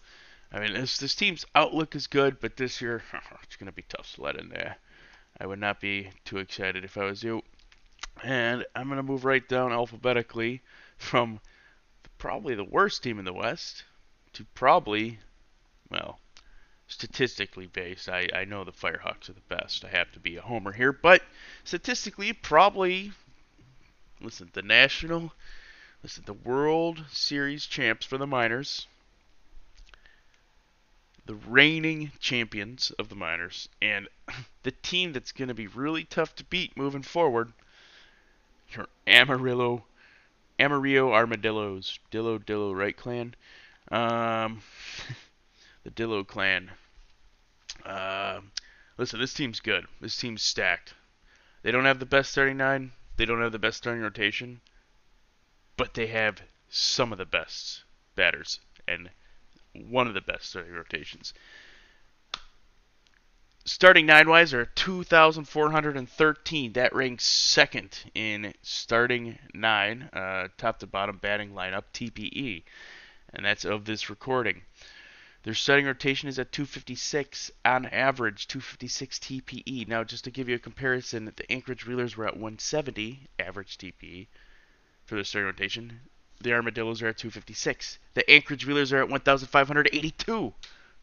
I 0.52 0.60
mean, 0.60 0.74
this 0.74 0.98
this 0.98 1.14
team's 1.14 1.46
outlook 1.54 1.94
is 1.94 2.06
good, 2.06 2.38
but 2.40 2.56
this 2.56 2.80
year 2.80 3.02
it's 3.42 3.56
going 3.56 3.66
to 3.66 3.72
be 3.72 3.84
tough 3.88 4.06
sledding 4.06 4.50
there. 4.50 4.76
I 5.40 5.46
would 5.46 5.58
not 5.58 5.80
be 5.80 6.10
too 6.24 6.38
excited 6.38 6.84
if 6.84 6.98
I 6.98 7.04
was 7.04 7.22
you. 7.22 7.42
And 8.22 8.66
I'm 8.76 8.88
going 8.88 8.98
to 8.98 9.02
move 9.02 9.24
right 9.24 9.46
down 9.48 9.72
alphabetically 9.72 10.60
from 10.98 11.40
probably 12.18 12.54
the 12.54 12.64
worst 12.64 13.02
team 13.02 13.18
in 13.18 13.24
the 13.24 13.32
West 13.32 13.84
to 14.34 14.44
probably, 14.54 15.18
well, 15.88 16.20
statistically 16.92 17.66
based. 17.66 18.08
I, 18.08 18.28
I 18.34 18.44
know 18.44 18.64
the 18.64 18.72
Firehawks 18.72 19.28
are 19.28 19.34
the 19.34 19.40
best. 19.48 19.84
I 19.84 19.88
have 19.88 20.12
to 20.12 20.20
be 20.20 20.36
a 20.36 20.42
homer 20.42 20.72
here. 20.72 20.92
But 20.92 21.22
statistically, 21.64 22.32
probably, 22.32 23.12
listen, 24.20 24.50
the 24.52 24.62
National, 24.62 25.32
listen, 26.02 26.24
the 26.26 26.32
World 26.32 27.04
Series 27.10 27.66
champs 27.66 28.06
for 28.06 28.18
the 28.18 28.26
Minors, 28.26 28.86
the 31.26 31.34
reigning 31.34 32.12
champions 32.20 32.90
of 32.98 33.08
the 33.08 33.14
Minors, 33.14 33.68
and 33.80 34.08
the 34.62 34.72
team 34.72 35.12
that's 35.12 35.32
going 35.32 35.48
to 35.48 35.54
be 35.54 35.66
really 35.66 36.04
tough 36.04 36.34
to 36.36 36.44
beat 36.44 36.76
moving 36.76 37.02
forward 37.02 37.52
your 38.74 38.86
Amarillo, 39.06 39.84
Amarillo 40.58 41.12
Armadillos, 41.12 41.98
Dillo 42.10 42.38
Dillo 42.38 42.74
Right 42.74 42.96
Clan, 42.96 43.34
um, 43.90 44.62
the 45.84 45.90
Dillo 45.90 46.26
Clan. 46.26 46.70
Uh, 47.84 48.40
listen, 48.98 49.20
this 49.20 49.34
team's 49.34 49.60
good. 49.60 49.86
This 50.00 50.16
team's 50.16 50.42
stacked. 50.42 50.94
They 51.62 51.70
don't 51.70 51.84
have 51.84 51.98
the 51.98 52.06
best 52.06 52.32
starting 52.32 52.56
nine. 52.56 52.92
They 53.16 53.24
don't 53.24 53.40
have 53.40 53.52
the 53.52 53.58
best 53.58 53.78
starting 53.78 54.02
rotation, 54.02 54.60
but 55.76 55.94
they 55.94 56.08
have 56.08 56.42
some 56.68 57.12
of 57.12 57.18
the 57.18 57.26
best 57.26 57.84
batters 58.14 58.60
and 58.88 59.10
one 59.72 60.06
of 60.06 60.14
the 60.14 60.20
best 60.20 60.50
starting 60.50 60.72
rotations 60.72 61.32
starting 63.64 64.06
nine 64.06 64.28
wise 64.28 64.52
are 64.52 64.66
2,413. 64.66 66.72
That 66.72 66.92
ranks 66.94 67.24
second 67.24 68.10
in 68.14 68.54
starting 68.62 69.38
nine, 69.54 70.10
uh, 70.12 70.48
top 70.56 70.80
to 70.80 70.86
bottom 70.86 71.18
batting 71.18 71.52
lineup 71.52 71.84
TPE, 71.92 72.64
and 73.32 73.44
that's 73.44 73.64
of 73.64 73.84
this 73.84 74.10
recording. 74.10 74.62
Their 75.42 75.54
starting 75.54 75.86
rotation 75.86 76.28
is 76.28 76.38
at 76.38 76.52
256 76.52 77.50
on 77.64 77.86
average, 77.86 78.46
256 78.46 79.18
TPE. 79.18 79.88
Now, 79.88 80.04
just 80.04 80.24
to 80.24 80.30
give 80.30 80.48
you 80.48 80.54
a 80.54 80.60
comparison, 80.60 81.32
the 81.36 81.52
Anchorage 81.52 81.86
Wheelers 81.86 82.16
were 82.16 82.26
at 82.26 82.36
170 82.36 83.28
average 83.38 83.76
TPE 83.78 84.28
for 85.04 85.16
their 85.16 85.24
starting 85.24 85.46
rotation. 85.46 86.00
The 86.40 86.52
Armadillos 86.52 87.02
are 87.02 87.08
at 87.08 87.18
256. 87.18 87.98
The 88.14 88.30
Anchorage 88.30 88.66
Wheelers 88.66 88.92
are 88.92 88.98
at 88.98 89.08
1,582 89.08 90.54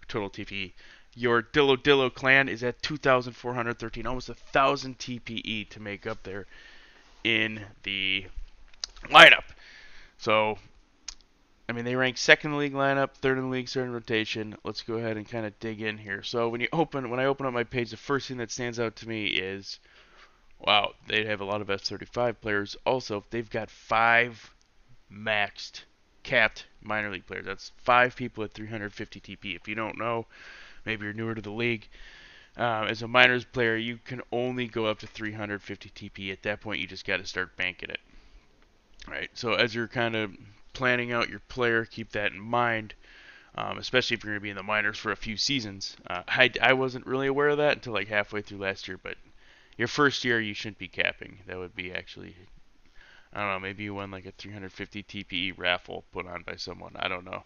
total 0.08 0.30
TPE 0.30 0.72
your 1.16 1.42
Dillo 1.42 1.76
Dillo 1.76 2.14
clan 2.14 2.48
is 2.48 2.64
at 2.64 2.82
2,413, 2.82 4.06
almost 4.06 4.30
a 4.30 4.34
thousand 4.34 5.00
TPE 5.00 5.70
to 5.70 5.80
make 5.80 6.08
up 6.08 6.24
there 6.24 6.46
in 7.24 7.62
the 7.84 8.26
lineup. 9.06 9.44
So, 10.18 10.58
I 11.70 11.72
mean, 11.72 11.86
they 11.86 11.96
rank 11.96 12.18
second 12.18 12.50
in 12.50 12.54
the 12.54 12.58
league 12.58 12.74
lineup, 12.74 13.12
third 13.12 13.38
in 13.38 13.44
the 13.44 13.50
league 13.52 13.70
third 13.70 13.84
in 13.84 13.94
rotation. 13.94 14.56
Let's 14.64 14.82
go 14.82 14.96
ahead 14.96 15.18
and 15.18 15.30
kind 15.30 15.46
of 15.46 15.58
dig 15.60 15.84
in 15.84 16.00
here. 16.00 16.24
So 16.24 16.50
when 16.50 16.62
you 16.62 16.68
open, 16.74 17.12
when 17.12 17.20
I 17.20 17.26
open 17.26 17.46
up 17.46 17.54
my 17.54 17.64
page, 17.64 17.92
the 17.92 17.98
first 17.98 18.28
thing 18.28 18.38
that 18.38 18.50
stands 18.50 18.80
out 18.80 18.96
to 18.98 19.08
me 19.08 19.28
is, 19.28 19.80
wow, 20.58 20.94
they 21.06 21.26
have 21.26 21.42
a 21.42 21.46
lot 21.46 21.62
of 21.62 21.68
S35 21.68 22.42
players. 22.42 22.76
Also, 22.88 23.24
they've 23.30 23.50
got 23.50 23.70
five 23.70 24.52
maxed, 25.14 25.84
capped 26.24 26.66
minor 26.82 27.12
league 27.12 27.28
players. 27.28 27.46
That's 27.46 27.72
five 27.78 28.16
people 28.16 28.44
at 28.44 28.52
350 28.52 29.20
TP. 29.20 29.56
If 29.56 29.68
you 29.68 29.76
don't 29.76 30.00
know, 30.00 30.26
maybe 30.86 31.06
you're 31.06 31.14
newer 31.14 31.36
to 31.36 31.42
the 31.42 31.52
league. 31.52 31.88
Um, 32.58 32.88
as 32.88 33.04
a 33.04 33.08
minors 33.08 33.46
player, 33.46 33.76
you 33.76 34.00
can 34.04 34.24
only 34.32 34.68
go 34.68 34.88
up 34.88 34.98
to 35.00 35.08
350 35.08 35.92
TP. 35.92 36.32
At 36.32 36.42
that 36.42 36.62
point, 36.62 36.82
you 36.82 36.88
just 36.88 37.06
got 37.06 37.18
to 37.18 37.28
start 37.28 37.56
banking 37.56 37.92
it. 37.92 38.00
Right. 39.08 39.30
So 39.36 39.54
as 39.54 39.76
you're 39.76 39.88
kind 39.88 40.16
of 40.16 40.36
planning 40.74 41.12
out 41.12 41.30
your 41.30 41.40
player, 41.40 41.86
keep 41.86 42.12
that 42.12 42.32
in 42.32 42.40
mind. 42.40 42.94
Um, 43.56 43.78
especially 43.78 44.16
if 44.16 44.24
you're 44.24 44.34
going 44.34 44.40
to 44.40 44.44
be 44.44 44.52
in 44.52 44.56
the 44.56 44.64
minors 44.64 44.98
for 44.98 45.12
a 45.12 45.18
few 45.18 45.36
seasons. 45.36 45.98
Uh, 46.08 46.22
I, 46.28 46.52
I 46.62 46.74
wasn't 46.74 47.08
really 47.08 47.28
aware 47.28 47.50
of 47.50 47.58
that 47.58 47.78
until 47.78 47.94
like 47.94 48.08
halfway 48.08 48.42
through 48.42 48.60
last 48.60 48.88
year, 48.88 48.98
but 49.02 49.18
your 49.76 49.88
first 49.88 50.24
year 50.24 50.40
you 50.40 50.54
shouldn't 50.54 50.78
be 50.78 50.88
capping. 50.88 51.40
That 51.48 51.58
would 51.58 51.76
be 51.76 51.92
actually, 51.92 52.36
I 53.34 53.40
don't 53.40 53.50
know, 53.50 53.60
maybe 53.60 53.84
you 53.84 53.96
won 53.96 54.12
like 54.12 54.26
a 54.26 54.32
350 54.32 55.04
TPE 55.04 55.58
raffle 55.58 56.06
put 56.12 56.28
on 56.28 56.44
by 56.44 56.58
someone. 56.58 56.94
I 56.98 57.08
don't 57.08 57.26
know. 57.26 57.44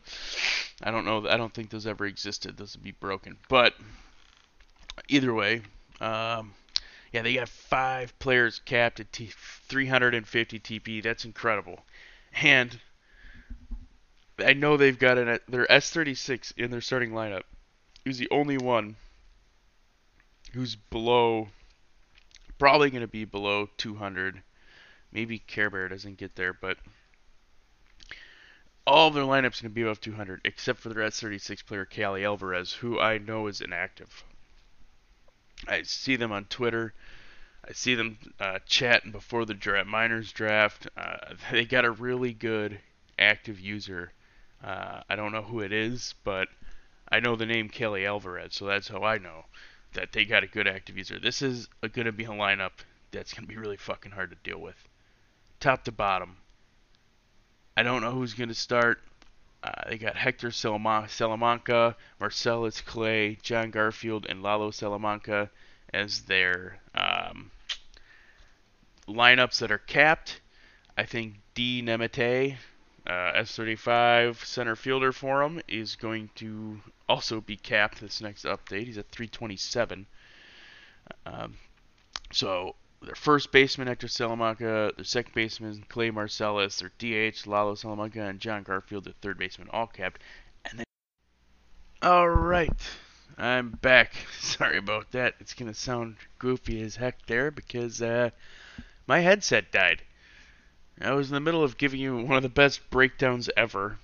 I 0.81 0.91
don't 0.91 1.05
know. 1.05 1.27
I 1.27 1.37
don't 1.37 1.53
think 1.53 1.69
those 1.69 1.87
ever 1.87 2.05
existed. 2.05 2.57
Those 2.57 2.75
would 2.75 2.83
be 2.83 2.91
broken. 2.91 3.37
But 3.47 3.75
either 5.07 5.33
way, 5.33 5.61
um, 6.01 6.53
yeah, 7.11 7.21
they 7.21 7.35
got 7.35 7.49
five 7.49 8.17
players 8.17 8.59
capped 8.65 8.99
at 8.99 9.11
t- 9.13 9.29
350 9.67 10.59
TP. 10.59 11.03
That's 11.03 11.25
incredible. 11.25 11.79
And 12.41 12.79
I 14.43 14.53
know 14.53 14.77
they've 14.77 14.97
got 14.97 15.17
an 15.17 15.39
their 15.47 15.65
S36 15.65 16.53
in 16.57 16.71
their 16.71 16.81
starting 16.81 17.11
lineup. 17.11 17.43
Who's 18.05 18.17
the 18.17 18.29
only 18.31 18.57
one 18.57 18.95
who's 20.53 20.75
below, 20.75 21.49
probably 22.57 22.89
going 22.89 23.01
to 23.01 23.07
be 23.07 23.25
below 23.25 23.69
200. 23.77 24.41
Maybe 25.11 25.39
Care 25.39 25.69
Bear 25.69 25.89
doesn't 25.89 26.17
get 26.17 26.35
there, 26.35 26.53
but 26.53 26.77
all 28.85 29.07
of 29.07 29.13
their 29.13 29.23
lineups 29.23 29.61
going 29.61 29.63
to 29.63 29.69
be 29.69 29.81
above 29.83 30.01
200, 30.01 30.41
except 30.45 30.79
for 30.79 30.89
their 30.89 31.03
S36 31.03 31.65
player, 31.65 31.85
Cali 31.85 32.25
Alvarez, 32.25 32.73
who 32.73 32.99
I 32.99 33.17
know 33.17 33.47
is 33.47 33.61
inactive. 33.61 34.23
I 35.67 35.83
see 35.83 36.15
them 36.15 36.31
on 36.31 36.45
Twitter. 36.45 36.93
I 37.67 37.71
see 37.71 37.95
them 37.95 38.17
uh, 38.39 38.59
chatting 38.65 39.11
before 39.11 39.45
the 39.45 39.53
draft, 39.53 39.87
minors 39.87 40.31
draft. 40.31 40.87
Uh, 40.97 41.17
they 41.51 41.65
got 41.65 41.85
a 41.85 41.91
really 41.91 42.33
good 42.33 42.79
active 43.17 43.59
user. 43.59 44.11
Uh, 44.63 45.01
I 45.09 45.15
don't 45.15 45.31
know 45.31 45.41
who 45.41 45.59
it 45.59 45.73
is, 45.73 46.15
but 46.23 46.47
I 47.11 47.19
know 47.19 47.35
the 47.35 47.45
name 47.45 47.69
Kelly 47.69 48.05
Alvarez, 48.05 48.55
so 48.55 48.65
that's 48.65 48.87
how 48.87 49.03
I 49.03 49.17
know 49.17 49.45
that 49.93 50.11
they 50.11 50.25
got 50.25 50.43
a 50.43 50.47
good 50.47 50.67
active 50.67 50.97
user. 50.97 51.19
This 51.19 51.41
is 51.41 51.67
going 51.91 52.05
to 52.05 52.11
be 52.11 52.23
a 52.23 52.29
lineup 52.29 52.71
that's 53.11 53.33
going 53.33 53.43
to 53.43 53.53
be 53.53 53.59
really 53.59 53.77
fucking 53.77 54.11
hard 54.11 54.31
to 54.31 54.49
deal 54.49 54.59
with, 54.59 54.77
top 55.59 55.83
to 55.83 55.91
bottom. 55.91 56.37
I 57.75 57.83
don't 57.83 58.01
know 58.01 58.11
who's 58.11 58.33
going 58.33 58.49
to 58.49 58.55
start. 58.55 59.01
Uh, 59.63 59.71
they 59.89 59.97
got 59.97 60.15
Hector 60.15 60.51
Salamanca, 60.51 61.95
Marcellus 62.19 62.81
Clay, 62.81 63.37
John 63.41 63.71
Garfield, 63.71 64.25
and 64.27 64.43
Lalo 64.43 64.71
Salamanca 64.71 65.49
as 65.93 66.21
their 66.21 66.79
um, 66.95 67.51
lineups 69.07 69.59
that 69.59 69.71
are 69.71 69.77
capped. 69.77 70.41
I 70.97 71.05
think 71.05 71.35
D. 71.53 71.81
Nemete, 71.81 72.57
uh, 73.05 73.33
S35 73.35 74.45
center 74.45 74.75
fielder 74.75 75.11
for 75.11 75.43
him, 75.43 75.61
is 75.67 75.95
going 75.95 76.29
to 76.35 76.79
also 77.09 77.41
be 77.41 77.57
capped 77.57 77.99
this 77.99 78.21
next 78.21 78.45
update. 78.45 78.85
He's 78.85 78.97
at 78.97 79.09
327. 79.09 80.05
Um, 81.25 81.55
so 82.31 82.75
their 83.01 83.15
first 83.15 83.51
baseman 83.51 83.87
Hector 83.87 84.07
Salamanca, 84.07 84.93
their 84.95 85.05
second 85.05 85.33
baseman 85.33 85.83
Clay 85.89 86.11
Marcellus, 86.11 86.79
their 86.79 86.91
DH 86.97 87.45
Lalo 87.45 87.75
Salamanca, 87.75 88.21
and 88.21 88.39
John 88.39 88.63
Garfield, 88.63 89.03
their 89.03 89.13
third 89.21 89.37
baseman, 89.37 89.69
all 89.71 89.87
capped. 89.87 90.21
And 90.65 90.79
then, 90.79 90.85
all 92.01 92.29
right, 92.29 92.71
I'm 93.37 93.71
back. 93.71 94.13
Sorry 94.39 94.77
about 94.77 95.11
that. 95.11 95.35
It's 95.39 95.53
gonna 95.53 95.73
sound 95.73 96.15
goofy 96.39 96.81
as 96.81 96.95
heck 96.95 97.25
there 97.25 97.51
because 97.51 98.01
uh, 98.01 98.29
my 99.07 99.19
headset 99.19 99.71
died. 99.71 100.01
I 101.01 101.11
was 101.13 101.29
in 101.29 101.33
the 101.33 101.39
middle 101.39 101.63
of 101.63 101.77
giving 101.77 101.99
you 101.99 102.15
one 102.17 102.37
of 102.37 102.43
the 102.43 102.49
best 102.49 102.89
breakdowns 102.89 103.49
ever, 103.57 103.97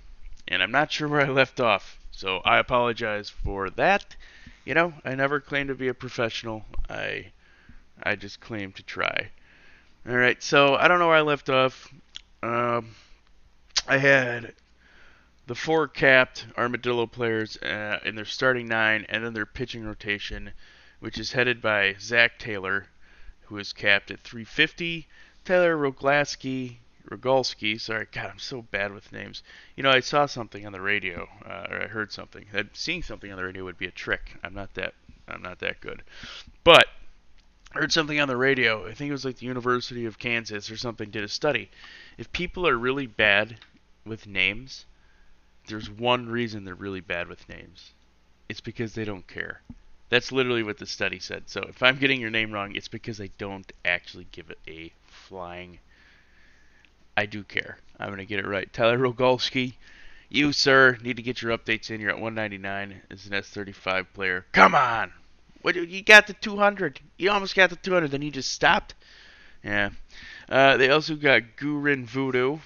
and 0.47 0.63
I'm 0.63 0.71
not 0.71 0.91
sure 0.91 1.07
where 1.07 1.21
I 1.21 1.29
left 1.29 1.59
off. 1.59 1.99
So 2.11 2.39
I 2.39 2.57
apologize 2.57 3.29
for 3.29 3.69
that. 3.71 4.15
You 4.65 4.73
know, 4.73 4.93
I 5.05 5.15
never 5.15 5.39
claimed 5.39 5.69
to 5.69 5.75
be 5.75 5.87
a 5.87 5.93
professional. 5.93 6.65
I 6.89 7.31
I 8.01 8.15
just 8.15 8.39
claim 8.39 8.71
to 8.73 8.83
try. 8.83 9.29
All 10.07 10.15
right, 10.15 10.41
so 10.41 10.75
I 10.75 10.87
don't 10.87 10.99
know 10.99 11.07
where 11.07 11.17
I 11.17 11.21
left 11.21 11.49
off. 11.49 11.93
Um, 12.41 12.95
I 13.87 13.97
had 13.97 14.53
the 15.47 15.55
four 15.55 15.87
capped 15.87 16.45
Armadillo 16.57 17.07
players 17.07 17.57
uh, 17.57 17.99
in 18.05 18.15
their 18.15 18.25
starting 18.25 18.67
nine, 18.67 19.05
and 19.09 19.23
then 19.23 19.33
their 19.33 19.45
pitching 19.45 19.85
rotation, 19.85 20.51
which 20.99 21.17
is 21.17 21.31
headed 21.31 21.61
by 21.61 21.95
Zach 21.99 22.39
Taylor, 22.39 22.87
who 23.41 23.57
is 23.57 23.73
capped 23.73 24.11
at 24.11 24.19
350. 24.19 25.07
Taylor 25.49 25.75
Roglaski, 25.75 26.75
Rogalski, 27.09 27.81
sorry, 27.81 28.05
God, 28.11 28.29
I'm 28.29 28.37
so 28.37 28.61
bad 28.61 28.93
with 28.93 29.11
names. 29.11 29.41
You 29.75 29.81
know, 29.81 29.89
I 29.89 29.99
saw 29.99 30.27
something 30.27 30.63
on 30.63 30.73
the 30.73 30.79
radio, 30.79 31.27
uh, 31.43 31.65
or 31.71 31.81
I 31.81 31.87
heard 31.87 32.11
something. 32.11 32.45
That 32.51 32.77
seeing 32.77 33.01
something 33.01 33.31
on 33.31 33.37
the 33.37 33.43
radio 33.43 33.63
would 33.63 33.79
be 33.79 33.87
a 33.87 33.91
trick. 33.91 34.37
I'm 34.43 34.53
not 34.53 34.75
that, 34.75 34.93
I'm 35.27 35.41
not 35.41 35.57
that 35.57 35.81
good. 35.81 36.03
But 36.63 36.85
I 37.73 37.79
heard 37.79 37.91
something 37.91 38.19
on 38.19 38.27
the 38.27 38.37
radio. 38.37 38.87
I 38.87 38.93
think 38.93 39.09
it 39.09 39.11
was 39.11 39.25
like 39.25 39.37
the 39.37 39.47
University 39.47 40.05
of 40.05 40.19
Kansas 40.19 40.69
or 40.69 40.77
something 40.77 41.09
did 41.09 41.23
a 41.23 41.27
study. 41.27 41.71
If 42.19 42.31
people 42.31 42.67
are 42.67 42.77
really 42.77 43.07
bad 43.07 43.57
with 44.05 44.27
names, 44.27 44.85
there's 45.67 45.89
one 45.89 46.29
reason 46.29 46.63
they're 46.63 46.75
really 46.75 47.01
bad 47.01 47.27
with 47.27 47.49
names. 47.49 47.93
It's 48.49 48.61
because 48.61 48.93
they 48.93 49.03
don't 49.03 49.27
care. 49.27 49.63
That's 50.09 50.31
literally 50.31 50.61
what 50.61 50.77
the 50.77 50.85
study 50.85 51.17
said. 51.17 51.49
So 51.49 51.61
if 51.61 51.81
I'm 51.81 51.97
getting 51.97 52.21
your 52.21 52.29
name 52.29 52.51
wrong, 52.51 52.75
it's 52.75 52.87
because 52.87 53.19
I 53.19 53.31
don't 53.39 53.71
actually 53.83 54.27
give 54.31 54.51
it 54.51 54.59
a 54.67 54.91
flying. 55.29 55.79
I 57.15 57.27
do 57.27 57.43
care. 57.43 57.77
I'm 57.99 58.07
going 58.07 58.17
to 58.17 58.25
get 58.25 58.39
it 58.39 58.47
right. 58.47 58.71
Tyler 58.73 58.97
Rogalski, 58.97 59.75
you, 60.27 60.51
sir, 60.51 60.97
need 61.03 61.17
to 61.17 61.23
get 61.23 61.41
your 61.41 61.55
updates 61.55 61.91
in. 61.91 62.01
You're 62.01 62.09
at 62.09 62.19
199 62.19 63.01
as 63.11 63.27
an 63.27 63.33
S35 63.33 64.07
player. 64.13 64.45
Come 64.51 64.73
on! 64.73 65.13
What 65.61 65.75
you 65.75 66.01
got 66.01 66.27
the 66.27 66.33
200? 66.33 66.99
You 67.17 67.31
almost 67.31 67.55
got 67.55 67.69
the 67.69 67.75
200, 67.75 68.09
then 68.09 68.21
you 68.21 68.31
just 68.31 68.51
stopped. 68.51 68.95
Yeah. 69.63 69.89
Uh, 70.47 70.77
they 70.77 70.89
also 70.89 71.15
got 71.15 71.43
Gurin 71.57 72.05
Voodoo, 72.05 72.57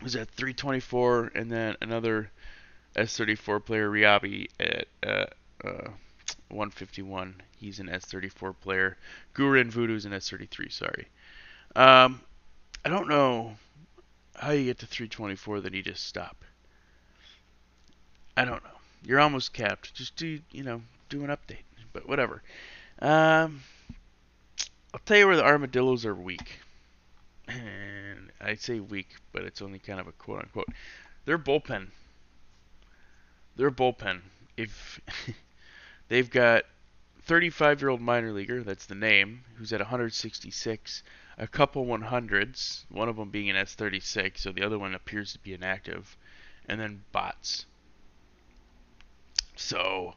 who's 0.00 0.16
at 0.16 0.30
324, 0.30 1.32
and 1.34 1.50
then 1.50 1.76
another 1.82 2.30
S34 2.96 3.64
player, 3.64 3.90
Riabi, 3.90 4.46
at 4.60 4.86
uh, 5.06 5.26
uh, 5.66 5.90
151. 6.48 7.42
He's 7.58 7.80
an 7.80 7.88
S34 7.88 8.54
player. 8.60 8.96
Gurin 9.34 9.70
Voodoo's 9.70 10.04
an 10.04 10.12
S33. 10.12 10.72
Sorry. 10.72 11.08
Um, 11.76 12.20
I 12.84 12.88
don't 12.88 13.08
know 13.08 13.56
how 14.36 14.52
you 14.52 14.64
get 14.64 14.78
to 14.80 14.86
324, 14.86 15.60
then 15.60 15.74
you 15.74 15.82
just 15.82 16.06
stop. 16.06 16.44
I 18.36 18.44
don't 18.44 18.62
know. 18.62 18.70
You're 19.04 19.20
almost 19.20 19.52
capped. 19.52 19.94
Just 19.94 20.16
do, 20.16 20.40
you 20.50 20.62
know, 20.62 20.82
do 21.08 21.22
an 21.24 21.30
update 21.30 21.64
but 21.94 22.06
whatever. 22.06 22.42
Um, 23.00 23.62
I'll 24.92 25.00
tell 25.06 25.16
you 25.16 25.26
where 25.26 25.36
the 25.36 25.44
armadillos 25.44 26.04
are 26.04 26.14
weak. 26.14 26.58
And 27.48 28.30
I 28.40 28.56
say 28.56 28.80
weak, 28.80 29.08
but 29.32 29.44
it's 29.44 29.62
only 29.62 29.78
kind 29.78 30.00
of 30.00 30.08
a 30.08 30.12
quote 30.12 30.40
unquote. 30.40 30.68
Their 31.24 31.38
bullpen. 31.38 31.88
Their 33.56 33.70
bullpen. 33.70 34.20
If 34.56 35.00
they've 36.08 36.28
got 36.28 36.64
35 37.22 37.80
year 37.80 37.90
old 37.90 38.02
minor 38.02 38.32
leaguer, 38.32 38.62
that's 38.62 38.86
the 38.86 38.94
name, 38.94 39.44
who's 39.56 39.72
at 39.72 39.80
166, 39.80 41.02
a 41.38 41.46
couple 41.46 41.84
100s, 41.86 42.84
one 42.88 43.08
of 43.08 43.16
them 43.16 43.30
being 43.30 43.50
an 43.50 43.56
S36, 43.56 44.38
so 44.38 44.52
the 44.52 44.62
other 44.62 44.78
one 44.78 44.94
appears 44.94 45.32
to 45.32 45.38
be 45.38 45.54
inactive, 45.54 46.16
and 46.68 46.80
then 46.80 47.04
bots. 47.12 47.66
So 49.56 50.14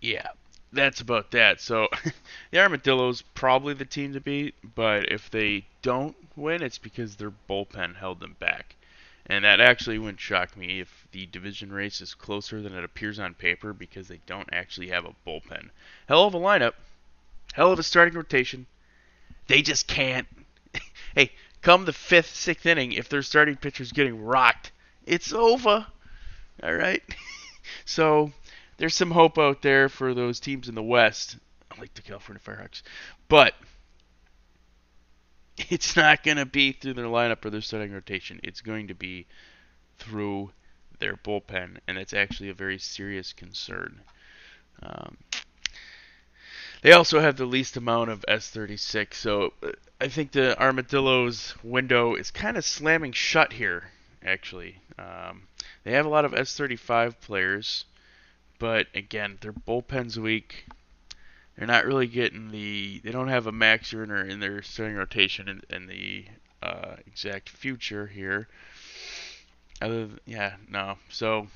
yeah, 0.00 0.28
that's 0.72 1.00
about 1.00 1.30
that. 1.30 1.60
So 1.60 1.88
the 2.50 2.58
Armadillos 2.58 3.22
probably 3.34 3.74
the 3.74 3.84
team 3.84 4.12
to 4.12 4.20
beat, 4.20 4.54
but 4.74 5.10
if 5.10 5.30
they 5.30 5.66
don't 5.82 6.16
win, 6.36 6.62
it's 6.62 6.78
because 6.78 7.16
their 7.16 7.32
bullpen 7.48 7.96
held 7.96 8.20
them 8.20 8.36
back. 8.38 8.76
And 9.26 9.44
that 9.46 9.60
actually 9.60 9.98
wouldn't 9.98 10.20
shock 10.20 10.54
me 10.54 10.80
if 10.80 11.06
the 11.12 11.24
division 11.24 11.72
race 11.72 12.02
is 12.02 12.12
closer 12.12 12.60
than 12.60 12.74
it 12.74 12.84
appears 12.84 13.18
on 13.18 13.32
paper 13.32 13.72
because 13.72 14.08
they 14.08 14.20
don't 14.26 14.50
actually 14.52 14.88
have 14.88 15.06
a 15.06 15.14
bullpen. 15.26 15.70
Hell 16.06 16.26
of 16.26 16.34
a 16.34 16.38
lineup, 16.38 16.74
hell 17.54 17.70
of 17.70 17.78
a 17.78 17.82
starting 17.82 18.14
rotation. 18.14 18.66
They 19.46 19.62
just 19.62 19.86
can't. 19.86 20.26
hey, 21.14 21.30
come 21.62 21.84
the 21.84 21.92
fifth, 21.92 22.34
sixth 22.34 22.66
inning, 22.66 22.92
if 22.92 23.08
their 23.08 23.22
starting 23.22 23.56
pitcher's 23.56 23.92
getting 23.92 24.22
rocked, 24.22 24.72
it's 25.06 25.32
over. 25.32 25.86
All 26.62 26.74
right. 26.74 27.02
so 27.84 28.32
there's 28.76 28.94
some 28.94 29.12
hope 29.12 29.38
out 29.38 29.62
there 29.62 29.88
for 29.88 30.14
those 30.14 30.40
teams 30.40 30.68
in 30.68 30.74
the 30.74 30.82
West, 30.82 31.38
like 31.78 31.94
the 31.94 32.02
California 32.02 32.42
Firehawks, 32.44 32.82
but 33.28 33.54
it's 35.56 35.94
not 35.96 36.24
going 36.24 36.38
to 36.38 36.46
be 36.46 36.72
through 36.72 36.94
their 36.94 37.04
lineup 37.04 37.44
or 37.44 37.50
their 37.50 37.60
starting 37.60 37.92
rotation. 37.92 38.40
It's 38.42 38.60
going 38.60 38.88
to 38.88 38.94
be 38.94 39.26
through 39.98 40.50
their 40.98 41.14
bullpen, 41.14 41.78
and 41.86 41.98
it's 41.98 42.14
actually 42.14 42.48
a 42.48 42.54
very 42.54 42.78
serious 42.78 43.32
concern. 43.32 44.00
Um, 44.82 45.16
they 46.84 46.92
also 46.92 47.18
have 47.18 47.36
the 47.36 47.46
least 47.46 47.76
amount 47.76 48.10
of 48.10 48.24
S36, 48.28 49.14
so 49.14 49.52
uh, 49.60 49.72
I 50.00 50.06
think 50.06 50.30
the 50.30 50.56
Armadillos 50.62 51.56
window 51.64 52.14
is 52.14 52.30
kind 52.30 52.56
of 52.56 52.64
slamming 52.64 53.10
shut 53.10 53.52
here, 53.52 53.90
actually. 54.24 54.78
Um, 54.96 55.48
they 55.82 55.90
have 55.92 56.06
a 56.06 56.10
lot 56.10 56.24
of 56.24 56.30
S35 56.30 57.20
players 57.20 57.84
but 58.58 58.86
again, 58.94 59.38
their 59.40 59.52
bullpen's 59.52 60.18
weak. 60.18 60.66
They're 61.56 61.66
not 61.66 61.84
really 61.84 62.06
getting 62.06 62.50
the. 62.50 63.00
They 63.04 63.10
don't 63.10 63.28
have 63.28 63.46
a 63.46 63.52
Max 63.52 63.92
Scherzer 63.92 64.28
in 64.28 64.40
their 64.40 64.62
starting 64.62 64.96
rotation 64.96 65.48
in, 65.48 65.62
in 65.68 65.86
the 65.86 66.26
uh, 66.62 66.96
exact 67.06 67.48
future 67.48 68.06
here. 68.06 68.48
Other 69.82 70.06
than, 70.06 70.20
yeah, 70.24 70.54
no. 70.68 70.98
So 71.10 71.48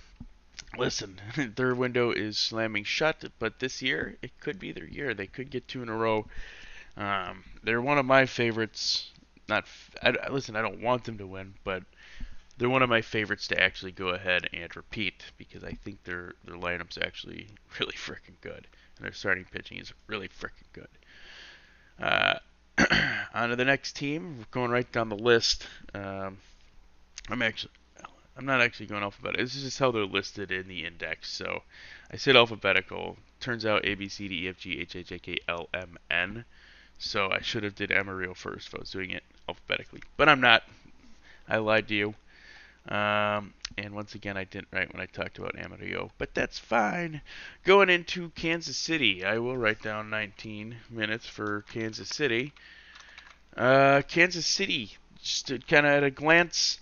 listen, 0.76 1.20
their 1.56 1.74
window 1.74 2.10
is 2.10 2.38
slamming 2.38 2.84
shut, 2.84 3.24
but 3.38 3.60
this 3.60 3.80
year 3.80 4.16
it 4.22 4.38
could 4.40 4.58
be 4.58 4.72
their 4.72 4.88
year. 4.88 5.14
They 5.14 5.26
could 5.26 5.50
get 5.50 5.68
two 5.68 5.82
in 5.82 5.88
a 5.88 5.96
row. 5.96 6.26
Um, 6.96 7.44
they're 7.62 7.80
one 7.80 7.98
of 7.98 8.06
my 8.06 8.26
favorites. 8.26 9.10
Not 9.48 9.66
I, 10.02 10.28
listen, 10.30 10.56
I 10.56 10.62
don't 10.62 10.82
want 10.82 11.04
them 11.04 11.18
to 11.18 11.26
win, 11.26 11.54
but 11.64 11.84
they're 12.58 12.68
one 12.68 12.82
of 12.82 12.90
my 12.90 13.00
favorites 13.00 13.46
to 13.48 13.62
actually 13.62 13.92
go 13.92 14.08
ahead 14.08 14.48
and 14.52 14.74
repeat 14.76 15.24
because 15.38 15.64
I 15.64 15.72
think 15.72 16.02
their 16.04 16.32
their 16.44 16.56
lineup's 16.56 16.98
actually 16.98 17.46
really 17.80 17.94
freaking 17.94 18.40
good 18.40 18.66
and 18.98 19.04
their 19.04 19.12
starting 19.12 19.44
pitching 19.44 19.78
is 19.78 19.92
really 20.06 20.28
freaking 20.28 20.72
good. 20.72 20.88
Uh, 22.00 22.38
on 23.34 23.50
to 23.50 23.56
the 23.56 23.64
next 23.64 23.94
team. 23.94 24.36
We're 24.38 24.44
going 24.50 24.70
right 24.70 24.90
down 24.92 25.08
the 25.08 25.16
list. 25.16 25.66
Um, 25.94 26.38
I'm 27.28 27.42
actually 27.42 27.72
I'm 28.38 28.46
not 28.46 28.60
actually 28.60 28.86
going 28.86 29.02
alphabetical. 29.02 29.44
This 29.44 29.56
is 29.56 29.64
just 29.64 29.80
how 29.80 29.90
they're 29.90 30.04
listed 30.04 30.52
in 30.52 30.68
the 30.68 30.86
index. 30.86 31.28
So 31.28 31.62
I 32.08 32.16
said 32.16 32.36
alphabetical. 32.36 33.16
Turns 33.40 33.66
out 33.66 33.84
A 33.84 33.96
B 33.96 34.08
C 34.08 34.28
D 34.28 34.46
E 34.46 34.48
F 34.48 34.58
G 34.58 34.78
H 34.78 34.94
I 34.94 35.02
J 35.02 35.18
K 35.18 35.38
L 35.48 35.68
M 35.74 35.98
N. 36.08 36.44
So 36.98 37.30
I 37.32 37.40
should 37.40 37.64
have 37.64 37.74
did 37.74 37.90
Amarillo 37.90 38.34
first 38.34 38.68
if 38.68 38.76
I 38.76 38.78
was 38.78 38.92
doing 38.92 39.10
it 39.10 39.24
alphabetically, 39.48 40.02
but 40.16 40.28
I'm 40.28 40.40
not. 40.40 40.62
I 41.48 41.58
lied 41.58 41.88
to 41.88 41.94
you. 41.94 42.14
Um, 42.88 43.54
and 43.76 43.92
once 43.92 44.14
again, 44.14 44.36
I 44.36 44.44
didn't 44.44 44.68
write 44.72 44.92
when 44.92 45.02
I 45.02 45.06
talked 45.06 45.38
about 45.38 45.58
Amarillo, 45.58 46.10
but 46.16 46.32
that's 46.34 46.58
fine. 46.58 47.20
Going 47.64 47.90
into 47.90 48.30
Kansas 48.30 48.76
City, 48.76 49.24
I 49.24 49.38
will 49.38 49.56
write 49.56 49.82
down 49.82 50.10
19 50.10 50.76
minutes 50.90 51.26
for 51.26 51.64
Kansas 51.72 52.08
City. 52.08 52.52
Uh, 53.56 54.02
Kansas 54.08 54.46
City, 54.46 54.96
just 55.22 55.48
kind 55.66 55.86
of 55.86 55.92
at 55.92 56.04
a 56.04 56.10
glance, 56.10 56.78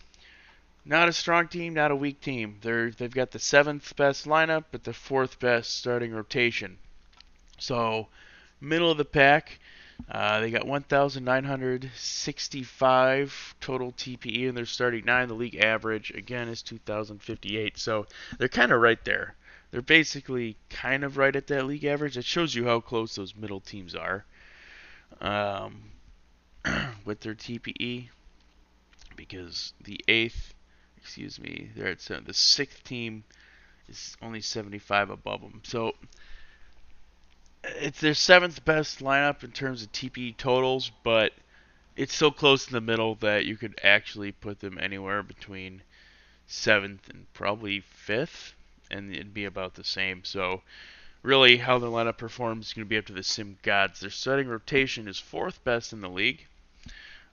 not 0.86 1.08
a 1.08 1.12
strong 1.12 1.48
team, 1.48 1.74
not 1.74 1.90
a 1.90 1.96
weak 1.96 2.20
team. 2.20 2.58
They're 2.62 2.90
they've 2.90 3.12
got 3.12 3.32
the 3.32 3.38
seventh 3.38 3.94
best 3.96 4.26
lineup, 4.26 4.64
but 4.70 4.84
the 4.84 4.92
fourth 4.92 5.40
best 5.40 5.76
starting 5.76 6.12
rotation. 6.12 6.78
So, 7.58 8.08
middle 8.60 8.90
of 8.90 8.98
the 8.98 9.04
pack. 9.04 9.58
Uh, 10.10 10.40
they 10.40 10.50
got 10.50 10.66
1,965 10.66 13.54
total 13.62 13.92
TPE 13.92 14.46
in 14.46 14.54
their 14.54 14.66
starting 14.66 15.06
nine. 15.06 15.28
The 15.28 15.34
league 15.34 15.56
average, 15.56 16.10
again, 16.10 16.48
is 16.48 16.60
2,058. 16.60 17.78
So 17.78 18.06
they're 18.36 18.48
kind 18.48 18.72
of 18.72 18.82
right 18.82 19.02
there. 19.06 19.36
they're 19.70 19.80
basically 19.80 20.58
kind 20.68 21.02
of 21.02 21.16
right 21.16 21.34
at 21.34 21.46
that 21.46 21.64
league 21.64 21.86
average. 21.86 22.18
It 22.18 22.26
shows 22.26 22.54
you 22.54 22.66
how 22.66 22.80
close 22.80 23.14
those 23.14 23.34
middle 23.34 23.60
teams 23.60 23.94
are 23.94 24.26
um, 25.20 25.84
with 27.06 27.20
their 27.20 27.34
TPE 27.34 28.10
because 29.16 29.72
the 29.82 29.98
eighth, 30.08 30.52
excuse 31.06 31.38
me, 31.38 31.70
they're 31.76 31.86
at 31.86 32.00
seven, 32.00 32.24
the 32.26 32.34
sixth 32.34 32.82
team 32.82 33.22
is 33.88 34.16
only 34.20 34.40
75 34.40 35.10
above 35.10 35.40
them. 35.40 35.60
So 35.62 35.94
it's 37.62 38.00
their 38.00 38.12
seventh 38.12 38.64
best 38.64 38.98
lineup 38.98 39.44
in 39.44 39.52
terms 39.52 39.84
of 39.84 39.92
TPE 39.92 40.36
totals, 40.36 40.90
but 41.04 41.32
it's 41.94 42.14
so 42.14 42.32
close 42.32 42.66
in 42.66 42.72
the 42.72 42.80
middle 42.80 43.14
that 43.16 43.46
you 43.46 43.56
could 43.56 43.78
actually 43.84 44.32
put 44.32 44.58
them 44.58 44.78
anywhere 44.80 45.22
between 45.22 45.82
seventh 46.48 47.08
and 47.08 47.32
probably 47.34 47.80
fifth, 47.80 48.54
and 48.90 49.14
it'd 49.14 49.32
be 49.32 49.44
about 49.44 49.74
the 49.74 49.84
same. 49.84 50.24
So 50.24 50.62
really, 51.22 51.58
how 51.58 51.78
the 51.78 51.86
lineup 51.86 52.18
performs 52.18 52.66
is 52.66 52.72
going 52.72 52.84
to 52.84 52.90
be 52.90 52.98
up 52.98 53.06
to 53.06 53.12
the 53.12 53.22
sim 53.22 53.58
gods. 53.62 54.00
Their 54.00 54.10
starting 54.10 54.48
rotation 54.48 55.06
is 55.06 55.20
fourth 55.20 55.62
best 55.62 55.92
in 55.92 56.00
the 56.00 56.10
league, 56.10 56.46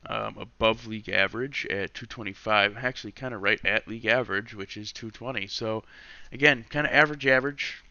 um, 0.07 0.37
above 0.37 0.87
league 0.87 1.09
average 1.09 1.65
at 1.65 1.93
225. 1.93 2.77
Actually, 2.77 3.11
kind 3.11 3.33
of 3.33 3.41
right 3.41 3.63
at 3.65 3.87
league 3.87 4.05
average, 4.05 4.53
which 4.53 4.77
is 4.77 4.91
220. 4.91 5.47
So 5.47 5.83
again, 6.31 6.65
kind 6.69 6.85
of 6.85 6.93
average, 6.93 7.25
average. 7.25 7.83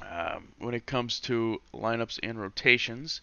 Um, 0.00 0.48
when 0.58 0.74
it 0.74 0.86
comes 0.86 1.18
to 1.20 1.60
lineups 1.74 2.20
and 2.22 2.40
rotations, 2.40 3.20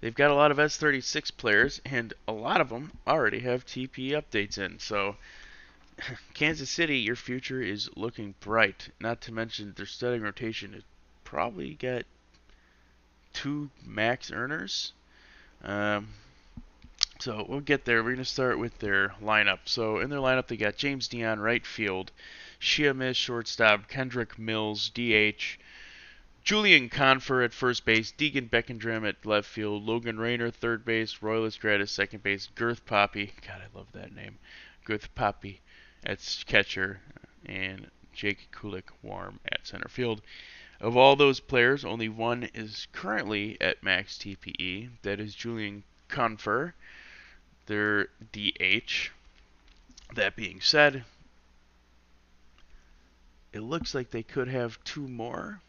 they've 0.00 0.14
got 0.14 0.32
a 0.32 0.34
lot 0.34 0.50
of 0.50 0.56
S36 0.56 1.36
players, 1.36 1.80
and 1.84 2.12
a 2.26 2.32
lot 2.32 2.60
of 2.60 2.70
them 2.70 2.90
already 3.06 3.38
have 3.40 3.64
TP 3.64 4.10
updates 4.10 4.58
in. 4.58 4.80
So 4.80 5.16
Kansas 6.34 6.70
City, 6.70 6.98
your 6.98 7.16
future 7.16 7.62
is 7.62 7.88
looking 7.96 8.34
bright. 8.40 8.88
Not 9.00 9.20
to 9.22 9.32
mention 9.32 9.74
their 9.76 9.86
starting 9.86 10.22
rotation 10.22 10.72
has 10.72 10.82
probably 11.24 11.74
got 11.74 12.04
two 13.32 13.70
max 13.84 14.32
earners. 14.32 14.92
Um, 15.62 16.08
so 17.20 17.44
we'll 17.48 17.60
get 17.60 17.84
there. 17.84 17.98
We're 18.02 18.10
going 18.10 18.18
to 18.18 18.24
start 18.24 18.58
with 18.58 18.78
their 18.78 19.14
lineup. 19.22 19.60
So 19.64 19.98
in 19.98 20.10
their 20.10 20.20
lineup, 20.20 20.46
they 20.46 20.56
got 20.56 20.76
James 20.76 21.08
Dion, 21.08 21.40
right 21.40 21.66
field, 21.66 22.12
Shia 22.60 22.94
Miss, 22.94 23.16
shortstop, 23.16 23.88
Kendrick 23.88 24.38
Mills, 24.38 24.90
DH, 24.90 25.58
Julian 26.44 26.88
Confer 26.88 27.42
at 27.42 27.52
first 27.52 27.84
base, 27.84 28.10
Deegan 28.10 28.48
Beckendrum 28.48 29.06
at 29.06 29.26
left 29.26 29.48
field, 29.48 29.84
Logan 29.84 30.18
Rayner 30.18 30.50
third 30.50 30.84
base, 30.84 31.20
Royalist 31.20 31.60
Gratis 31.60 31.90
second 31.90 32.22
base, 32.22 32.48
Girth 32.54 32.86
Poppy, 32.86 33.32
God 33.46 33.60
I 33.62 33.76
love 33.76 33.92
that 33.92 34.14
name, 34.14 34.38
Girth 34.84 35.14
Poppy 35.14 35.60
at 36.04 36.20
catcher, 36.46 37.00
and 37.44 37.90
Jake 38.14 38.48
Kulik 38.52 38.90
Warm 39.02 39.40
at 39.50 39.66
center 39.66 39.88
field. 39.88 40.22
Of 40.80 40.96
all 40.96 41.16
those 41.16 41.40
players, 41.40 41.84
only 41.84 42.08
one 42.08 42.44
is 42.54 42.86
currently 42.92 43.60
at 43.60 43.82
max 43.82 44.16
TPE. 44.16 44.90
That 45.02 45.20
is 45.20 45.34
Julian 45.34 45.82
Confer, 46.08 46.72
their 47.68 48.08
DH. 48.32 49.10
That 50.14 50.34
being 50.34 50.60
said, 50.60 51.04
it 53.52 53.60
looks 53.60 53.94
like 53.94 54.10
they 54.10 54.22
could 54.22 54.48
have 54.48 54.82
two 54.84 55.06
more 55.06 55.60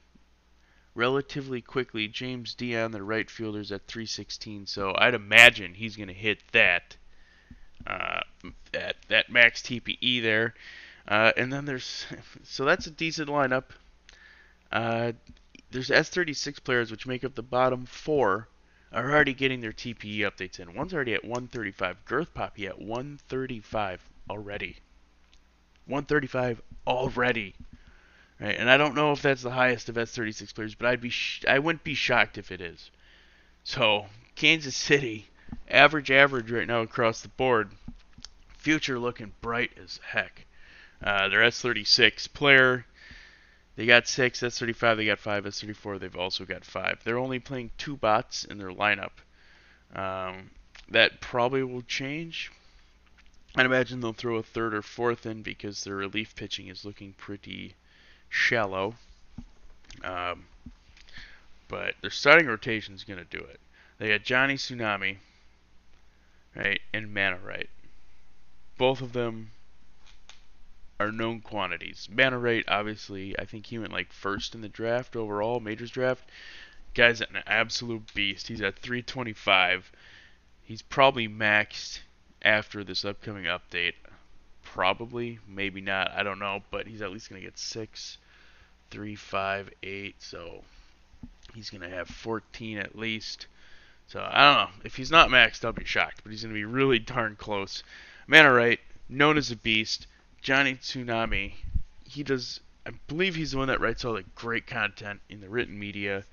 relatively 0.95 1.61
quickly. 1.61 2.07
James 2.07 2.53
Dion, 2.55 2.91
the 2.91 3.03
right 3.03 3.29
fielder, 3.29 3.59
is 3.59 3.71
at 3.71 3.85
316, 3.87 4.65
so 4.65 4.95
I'd 4.97 5.13
imagine 5.13 5.73
he's 5.73 5.95
going 5.95 6.07
to 6.07 6.13
hit 6.13 6.39
that 6.51 6.95
uh, 7.85 8.21
that 8.71 8.95
that 9.07 9.29
max 9.29 9.61
TPE 9.61 10.21
there. 10.21 10.53
Uh, 11.07 11.31
and 11.37 11.51
then 11.51 11.65
there's 11.65 12.05
so 12.43 12.65
that's 12.65 12.87
a 12.87 12.91
decent 12.91 13.29
lineup. 13.29 13.65
Uh, 14.71 15.13
there's 15.71 15.89
S36 15.89 16.63
players 16.63 16.91
which 16.91 17.07
make 17.07 17.23
up 17.23 17.35
the 17.35 17.43
bottom 17.43 17.85
four 17.85 18.47
are 18.91 19.11
already 19.11 19.33
getting 19.33 19.61
their 19.61 19.71
TPE 19.71 20.19
updates 20.19 20.59
in. 20.59 20.73
One's 20.73 20.93
already 20.93 21.13
at 21.13 21.23
135. 21.23 22.05
Girth 22.05 22.33
Poppy 22.33 22.67
at 22.67 22.79
135 22.79 24.01
already. 24.29 24.77
135 25.85 26.61
already. 26.87 27.55
Right, 28.39 28.55
and 28.57 28.69
I 28.69 28.77
don't 28.77 28.95
know 28.95 29.11
if 29.11 29.21
that's 29.21 29.41
the 29.41 29.51
highest 29.51 29.89
of 29.89 29.95
S36 29.95 30.53
players, 30.55 30.75
but 30.75 30.87
I'd 30.87 31.01
be 31.01 31.09
sh- 31.09 31.43
I 31.47 31.59
wouldn't 31.59 31.83
be 31.83 31.93
shocked 31.93 32.37
if 32.37 32.51
it 32.51 32.61
is. 32.61 32.89
So 33.63 34.05
Kansas 34.35 34.75
City, 34.75 35.27
average 35.69 36.09
average 36.09 36.49
right 36.49 36.67
now 36.67 36.81
across 36.81 37.21
the 37.21 37.27
board. 37.27 37.71
Future 38.57 38.97
looking 38.97 39.33
bright 39.41 39.71
as 39.81 39.99
heck. 40.03 40.45
Uh, 41.03 41.27
their 41.29 41.41
S36 41.41 42.31
player, 42.33 42.85
they 43.79 43.85
got 43.85 44.09
six. 44.09 44.41
S35 44.41 44.97
they 44.97 45.05
got 45.05 45.19
five. 45.19 45.45
S34 45.45 46.01
they've 46.01 46.17
also 46.17 46.43
got 46.43 46.65
five. 46.65 46.99
They're 47.05 47.17
only 47.17 47.39
playing 47.39 47.71
two 47.77 47.95
bots 47.95 48.43
in 48.43 48.57
their 48.57 48.71
lineup. 48.71 49.11
Um, 49.95 50.51
that 50.89 51.21
probably 51.21 51.63
will 51.63 51.83
change. 51.83 52.51
I'd 53.55 53.65
imagine 53.65 54.01
they'll 54.01 54.11
throw 54.11 54.35
a 54.35 54.43
third 54.43 54.73
or 54.73 54.81
fourth 54.81 55.25
in 55.25 55.43
because 55.43 55.85
their 55.85 55.95
relief 55.95 56.35
pitching 56.35 56.67
is 56.67 56.83
looking 56.83 57.13
pretty 57.13 57.75
shallow. 58.27 58.95
Um, 60.03 60.47
but 61.69 61.95
their 62.01 62.11
starting 62.11 62.47
rotation 62.47 62.95
is 62.95 63.05
going 63.05 63.19
to 63.19 63.37
do 63.37 63.41
it. 63.41 63.61
They 63.97 64.09
got 64.09 64.23
Johnny 64.23 64.55
Tsunami, 64.55 65.19
right, 66.53 66.81
and 66.93 67.13
Mana 67.13 67.37
Right. 67.37 67.69
Both 68.77 68.99
of 68.99 69.13
them 69.13 69.51
are 70.99 71.11
known 71.11 71.39
quantities. 71.39 72.09
Mana 72.11 72.37
Right, 72.37 72.65
obviously, 72.67 73.37
I 73.39 73.45
think 73.45 73.67
he 73.67 73.79
went 73.79 73.93
like 73.93 74.11
first 74.11 74.53
in 74.53 74.61
the 74.61 74.67
draft 74.67 75.15
overall, 75.15 75.59
Majors 75.59 75.91
draft. 75.91 76.29
Guy's 76.93 77.21
an 77.21 77.37
absolute 77.47 78.13
beast. 78.13 78.47
He's 78.47 78.61
at 78.61 78.79
325. 78.79 79.91
He's 80.63 80.81
probably 80.81 81.27
maxed 81.27 81.99
after 82.41 82.83
this 82.83 83.05
upcoming 83.05 83.45
update. 83.45 83.93
Probably, 84.63 85.39
maybe 85.47 85.81
not. 85.81 86.11
I 86.11 86.23
don't 86.23 86.39
know, 86.39 86.63
but 86.69 86.87
he's 86.87 87.01
at 87.01 87.11
least 87.11 87.29
gonna 87.29 87.41
get 87.41 87.57
six, 87.57 88.17
three, 88.91 89.15
five, 89.15 89.69
eight. 89.83 90.15
So 90.19 90.63
he's 91.53 91.69
gonna 91.69 91.89
have 91.89 92.09
14 92.09 92.77
at 92.77 92.97
least. 92.97 93.47
So 94.07 94.19
I 94.19 94.43
don't 94.43 94.69
know. 94.69 94.81
If 94.83 94.95
he's 94.95 95.11
not 95.11 95.29
maxed, 95.29 95.63
I'll 95.63 95.71
be 95.71 95.85
shocked. 95.85 96.21
But 96.23 96.31
he's 96.31 96.41
gonna 96.41 96.53
be 96.53 96.65
really 96.65 96.99
darn 96.99 97.35
close. 97.35 97.83
Mana 98.27 98.51
right, 98.51 98.79
known 99.07 99.37
as 99.37 99.49
a 99.51 99.55
beast. 99.55 100.07
Johnny 100.41 100.75
Tsunami. 100.75 101.53
He 102.05 102.23
does. 102.23 102.59
I 102.85 102.91
believe 103.07 103.35
he's 103.35 103.51
the 103.51 103.57
one 103.57 103.67
that 103.67 103.81
writes 103.81 104.05
all 104.05 104.13
the 104.13 104.23
great 104.35 104.65
content 104.65 105.19
in 105.29 105.41
the 105.41 105.49
written 105.49 105.77
media. 105.77 106.23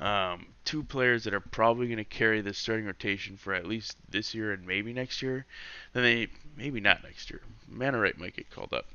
Um, 0.00 0.46
two 0.64 0.82
players 0.82 1.22
that 1.24 1.34
are 1.34 1.40
probably 1.40 1.86
going 1.86 1.98
to 1.98 2.04
carry 2.04 2.40
the 2.40 2.52
starting 2.52 2.86
rotation 2.86 3.36
for 3.36 3.54
at 3.54 3.64
least 3.64 3.96
this 4.10 4.34
year 4.34 4.52
and 4.52 4.66
maybe 4.66 4.92
next 4.92 5.22
year. 5.22 5.46
Then 5.92 6.02
they 6.02 6.28
maybe 6.56 6.80
not 6.80 7.04
next 7.04 7.30
year. 7.30 7.40
Right 7.70 8.18
might 8.18 8.34
get 8.34 8.50
called 8.50 8.72
up, 8.72 8.86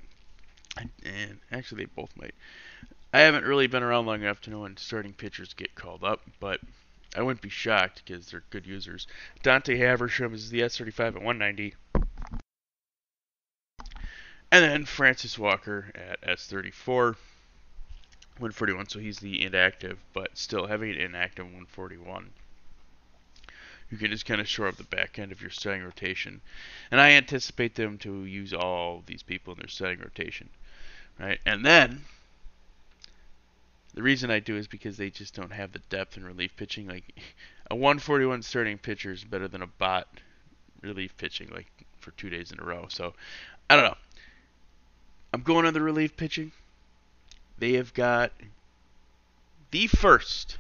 and, 0.77 0.89
and 1.05 1.39
actually 1.51 1.83
they 1.83 1.89
both 1.95 2.15
might. 2.17 2.35
I 3.13 3.19
haven't 3.21 3.45
really 3.45 3.67
been 3.67 3.83
around 3.83 4.05
long 4.05 4.21
enough 4.21 4.41
to 4.41 4.49
know 4.49 4.62
when 4.62 4.77
starting 4.77 5.13
pitchers 5.13 5.53
get 5.53 5.73
called 5.73 6.03
up, 6.03 6.21
but 6.39 6.59
I 7.15 7.21
wouldn't 7.23 7.41
be 7.41 7.49
shocked 7.49 8.03
because 8.05 8.27
they're 8.27 8.43
good 8.51 8.67
users. 8.67 9.07
Dante 9.41 9.77
Haversham 9.77 10.33
is 10.33 10.49
the 10.49 10.62
S35 10.62 10.99
at 10.99 11.13
190. 11.15 11.75
And 14.51 14.63
then 14.63 14.85
Francis 14.85 15.38
Walker 15.38 15.91
at 15.95 16.21
S34. 16.21 17.15
141, 18.39 18.88
so 18.88 18.99
he's 18.99 19.19
the 19.19 19.43
inactive, 19.43 19.99
but 20.13 20.38
still 20.38 20.67
having 20.67 20.91
an 20.91 20.97
inactive 20.97 21.45
141. 21.45 22.29
You 23.91 23.97
can 23.97 24.12
just 24.12 24.25
kind 24.25 24.39
of 24.39 24.47
shore 24.47 24.67
up 24.67 24.77
the 24.77 24.83
back 24.83 25.19
end 25.19 25.31
of 25.31 25.41
your 25.41 25.49
starting 25.49 25.83
rotation. 25.83 26.39
And 26.89 27.01
I 27.01 27.12
anticipate 27.12 27.75
them 27.75 27.97
to 27.99 28.23
use 28.23 28.53
all 28.53 29.03
these 29.05 29.23
people 29.23 29.53
in 29.53 29.59
their 29.59 29.67
starting 29.67 29.99
rotation. 29.99 30.49
Right? 31.19 31.39
And 31.45 31.65
then 31.65 32.05
the 33.93 34.03
reason 34.03 34.31
I 34.31 34.39
do 34.39 34.55
is 34.55 34.67
because 34.67 34.95
they 34.95 35.09
just 35.09 35.33
don't 35.33 35.51
have 35.51 35.73
the 35.73 35.79
depth 35.89 36.15
in 36.15 36.23
relief 36.23 36.55
pitching. 36.55 36.88
Like 36.88 37.03
a 37.69 37.75
141 37.75 38.43
starting 38.43 38.77
pitcher 38.77 39.12
is 39.12 39.23
better 39.23 39.47
than 39.47 39.62
a 39.62 39.67
bot 39.67 40.07
relief 40.81 41.17
pitching 41.17 41.49
like 41.49 41.67
for 41.99 42.12
two 42.12 42.29
days 42.29 42.51
in 42.51 42.59
a 42.59 42.63
row. 42.63 42.85
So 42.89 43.13
I 43.69 43.75
don't 43.75 43.85
know. 43.85 43.97
I'm 45.33 45.41
going 45.41 45.65
on 45.65 45.73
the 45.73 45.81
relief 45.81 46.17
pitching 46.17 46.51
they 47.59 47.73
have 47.73 47.93
got 47.93 48.31
the 49.71 49.87
first 49.87 50.57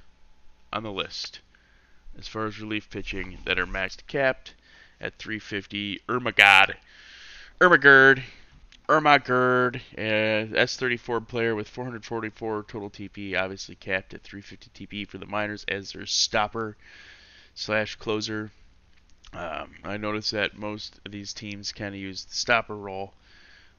on 0.73 0.83
the 0.83 0.91
list 0.91 1.39
as 2.17 2.27
far 2.27 2.45
as 2.45 2.59
relief 2.59 2.89
pitching 2.89 3.37
that 3.45 3.57
are 3.57 3.65
maxed 3.65 4.05
capped 4.07 4.53
at 4.99 5.15
350. 5.17 6.01
Ermagod, 6.09 6.75
Ermagerd, 7.61 8.21
Ermagerd, 8.89 9.77
uh, 9.97 10.53
S34 10.57 11.25
player 11.25 11.55
with 11.55 11.69
444 11.69 12.63
total 12.63 12.89
TP, 12.89 13.39
obviously 13.39 13.75
capped 13.75 14.13
at 14.13 14.21
350 14.21 14.85
TP 14.85 15.07
for 15.07 15.17
the 15.17 15.25
minors 15.25 15.63
as 15.69 15.93
their 15.93 16.05
stopper 16.05 16.75
slash 17.55 17.95
closer. 17.95 18.51
Um, 19.31 19.75
I 19.85 19.95
noticed 19.95 20.31
that 20.31 20.57
most 20.57 20.99
of 21.05 21.13
these 21.13 21.33
teams 21.33 21.71
kind 21.71 21.95
of 21.95 22.01
use 22.01 22.25
the 22.25 22.35
stopper 22.35 22.75
role 22.75 23.13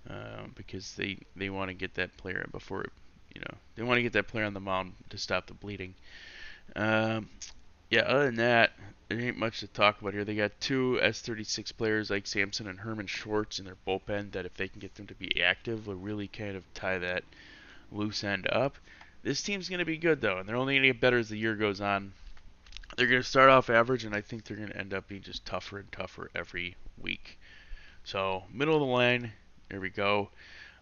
uh, 0.09 0.45
because 0.55 0.95
they 0.95 1.19
they 1.37 1.51
want 1.51 1.69
to 1.69 1.75
get 1.75 1.95
that 1.95 2.17
player 2.17 2.47
before 2.53 2.87
you 3.35 3.41
know, 3.41 3.57
they 3.77 3.83
want 3.83 3.99
to 3.99 4.03
get 4.03 4.13
that 4.15 4.29
player 4.29 4.45
on 4.45 4.55
the 4.55 4.61
mound 4.61 4.93
to 5.11 5.19
stop 5.19 5.47
the 5.47 5.55
bleeding. 5.55 5.95
Um, 6.77 7.29
yeah, 7.89 8.03
other 8.03 8.27
than 8.27 8.37
that, 8.37 8.73
there 9.09 9.21
ain't 9.21 9.39
much 9.39 9.61
to 9.61 9.67
talk 9.67 10.01
about 10.01 10.13
here. 10.13 10.25
They 10.25 10.37
got 10.37 10.53
two 10.61 10.99
S36 11.03 11.77
players 11.77 12.11
like 12.11 12.27
Samson 12.27 12.69
and 12.69 12.79
Herman 12.79 13.07
Schwartz 13.07 13.59
in 13.59 13.65
their 13.65 13.77
bullpen 13.87 14.33
that 14.33 14.47
if 14.47 14.55
they 14.55 14.69
can 14.69 14.81
get 14.81 14.95
them 14.95 15.07
to 15.09 15.15
be 15.15 15.43
active 15.43 15.87
will 15.87 15.97
really 15.97 16.29
kind 16.29 16.57
of 16.57 16.75
tie 16.75 16.99
that 16.99 17.25
loose 17.91 18.23
end 18.23 18.49
up. 18.51 18.77
This 19.23 19.43
team's 19.43 19.69
going 19.69 19.81
to 19.81 19.85
be 19.85 19.99
good 19.99 20.21
though, 20.21 20.39
and 20.39 20.49
they're 20.49 20.57
only 20.57 20.75
going 20.75 20.83
to 20.83 20.89
get 20.89 21.01
better 21.01 21.19
as 21.19 21.29
the 21.29 21.37
year 21.37 21.57
goes 21.57 21.81
on. 21.81 22.13
They're 22.97 23.07
going 23.07 23.23
to 23.23 23.29
start 23.29 23.51
off 23.51 23.71
average, 23.71 24.05
and 24.05 24.15
I 24.15 24.21
think 24.21 24.45
they're 24.45 24.57
going 24.57 24.71
to 24.71 24.77
end 24.77 24.95
up 24.95 25.09
being 25.09 25.23
just 25.23 25.47
tougher 25.47 25.79
and 25.79 25.91
tougher 25.93 26.31
every 26.35 26.77
week. 27.01 27.39
So 28.05 28.45
middle 28.53 28.75
of 28.75 28.81
the 28.81 28.87
line, 28.87 29.33
there 29.71 29.81
we 29.81 29.89
go. 29.89 30.31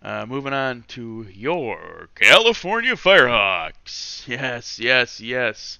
Uh, 0.03 0.25
moving 0.27 0.55
on 0.55 0.83
to 0.89 1.27
your 1.31 2.09
California 2.15 2.95
Firehawks. 2.95 4.27
Yes, 4.27 4.79
yes, 4.79 5.21
yes. 5.21 5.79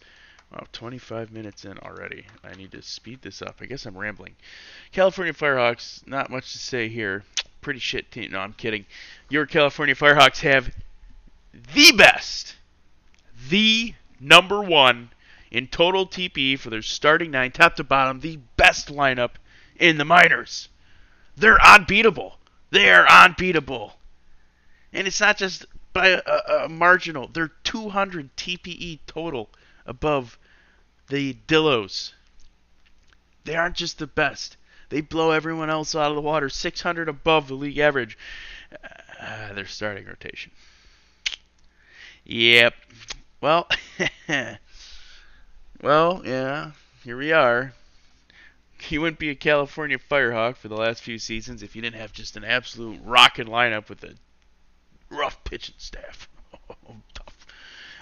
Wow, 0.53 0.67
25 0.73 1.33
minutes 1.33 1.65
in 1.65 1.79
already. 1.79 2.27
I 2.45 2.55
need 2.55 2.73
to 2.73 2.83
speed 2.83 3.23
this 3.23 3.41
up. 3.41 3.57
I 3.61 3.67
guess 3.67 3.87
I'm 3.87 3.97
rambling. 3.97 4.37
California 4.93 5.33
Firehawks, 5.33 6.07
not 6.07 6.31
much 6.31 6.53
to 6.53 6.59
say 6.59 6.89
here. 6.89 7.25
Pretty 7.63 7.81
shit 7.81 8.11
team. 8.11 8.33
No, 8.33 8.41
I'm 8.41 8.53
kidding. 8.53 8.85
Your 9.31 9.47
California 9.47 9.95
Firehawks 9.95 10.41
have 10.41 10.71
the 11.75 11.93
best, 11.93 12.57
the 13.49 13.95
number 14.21 14.63
one 14.63 15.11
in 15.51 15.67
total 15.67 16.07
TP 16.07 16.59
for 16.59 16.69
their 16.69 16.83
starting 16.83 17.31
nine, 17.31 17.53
top 17.53 17.77
to 17.77 17.85
bottom, 17.85 18.21
the 18.21 18.39
best 18.57 18.89
lineup 18.89 19.33
in 19.79 19.97
the 19.97 20.05
minors. 20.05 20.69
They're 21.37 21.65
unbeatable. 21.65 22.39
They're 22.71 23.11
unbeatable. 23.11 23.95
And 24.93 25.07
it's 25.07 25.21
not 25.21 25.37
just 25.37 25.67
by 25.93 26.09
a, 26.09 26.65
a, 26.65 26.69
marginal. 26.69 27.29
They're 27.33 27.53
200 27.65 28.37
TPE 28.37 29.01
total 29.07 29.51
above 29.87 30.39
the 31.09 31.35
Dillos. 31.47 32.13
They 33.45 33.57
aren't 33.57 33.77
just 33.77 33.99
the 33.99 34.07
best. 34.07 34.57
They 34.91 35.01
blow 35.01 35.33
everyone 35.33 35.71
else 35.71 35.95
out 35.95 36.11
of 36.11 36.15
the 36.15 36.23
water. 36.23 36.49
600 36.49 37.09
above 37.09 37.49
the 37.49 37.55
league 37.55 37.79
average. 37.79 38.17
Uh, 39.21 39.53
their 39.53 39.67
starting 39.67 40.07
rotation. 40.07 40.53
Yep. 42.25 42.75
Well, 43.41 43.69
well, 45.83 46.23
yeah. 46.25 46.73
Here 47.05 47.17
we 47.17 47.33
are. 47.33 47.73
You 48.89 49.01
wouldn't 49.01 49.19
be 49.19 49.31
a 49.31 49.35
California 49.35 49.99
Firehawk 49.99 50.57
for 50.57 50.69
the 50.69 50.77
last 50.77 51.03
few 51.03 51.19
seasons 51.19 51.63
if 51.63 51.75
you 51.75 51.83
didn't 51.83 52.01
have 52.01 52.13
just 52.13 52.37
an 52.37 52.45
absolute 52.45 53.01
rocking 53.05 53.47
lineup 53.47 53.89
with 53.89 54.05
a 54.05 54.15
rough 55.11 55.43
pitching 55.45 55.75
staff. 55.79 56.29
Tough. 57.15 57.47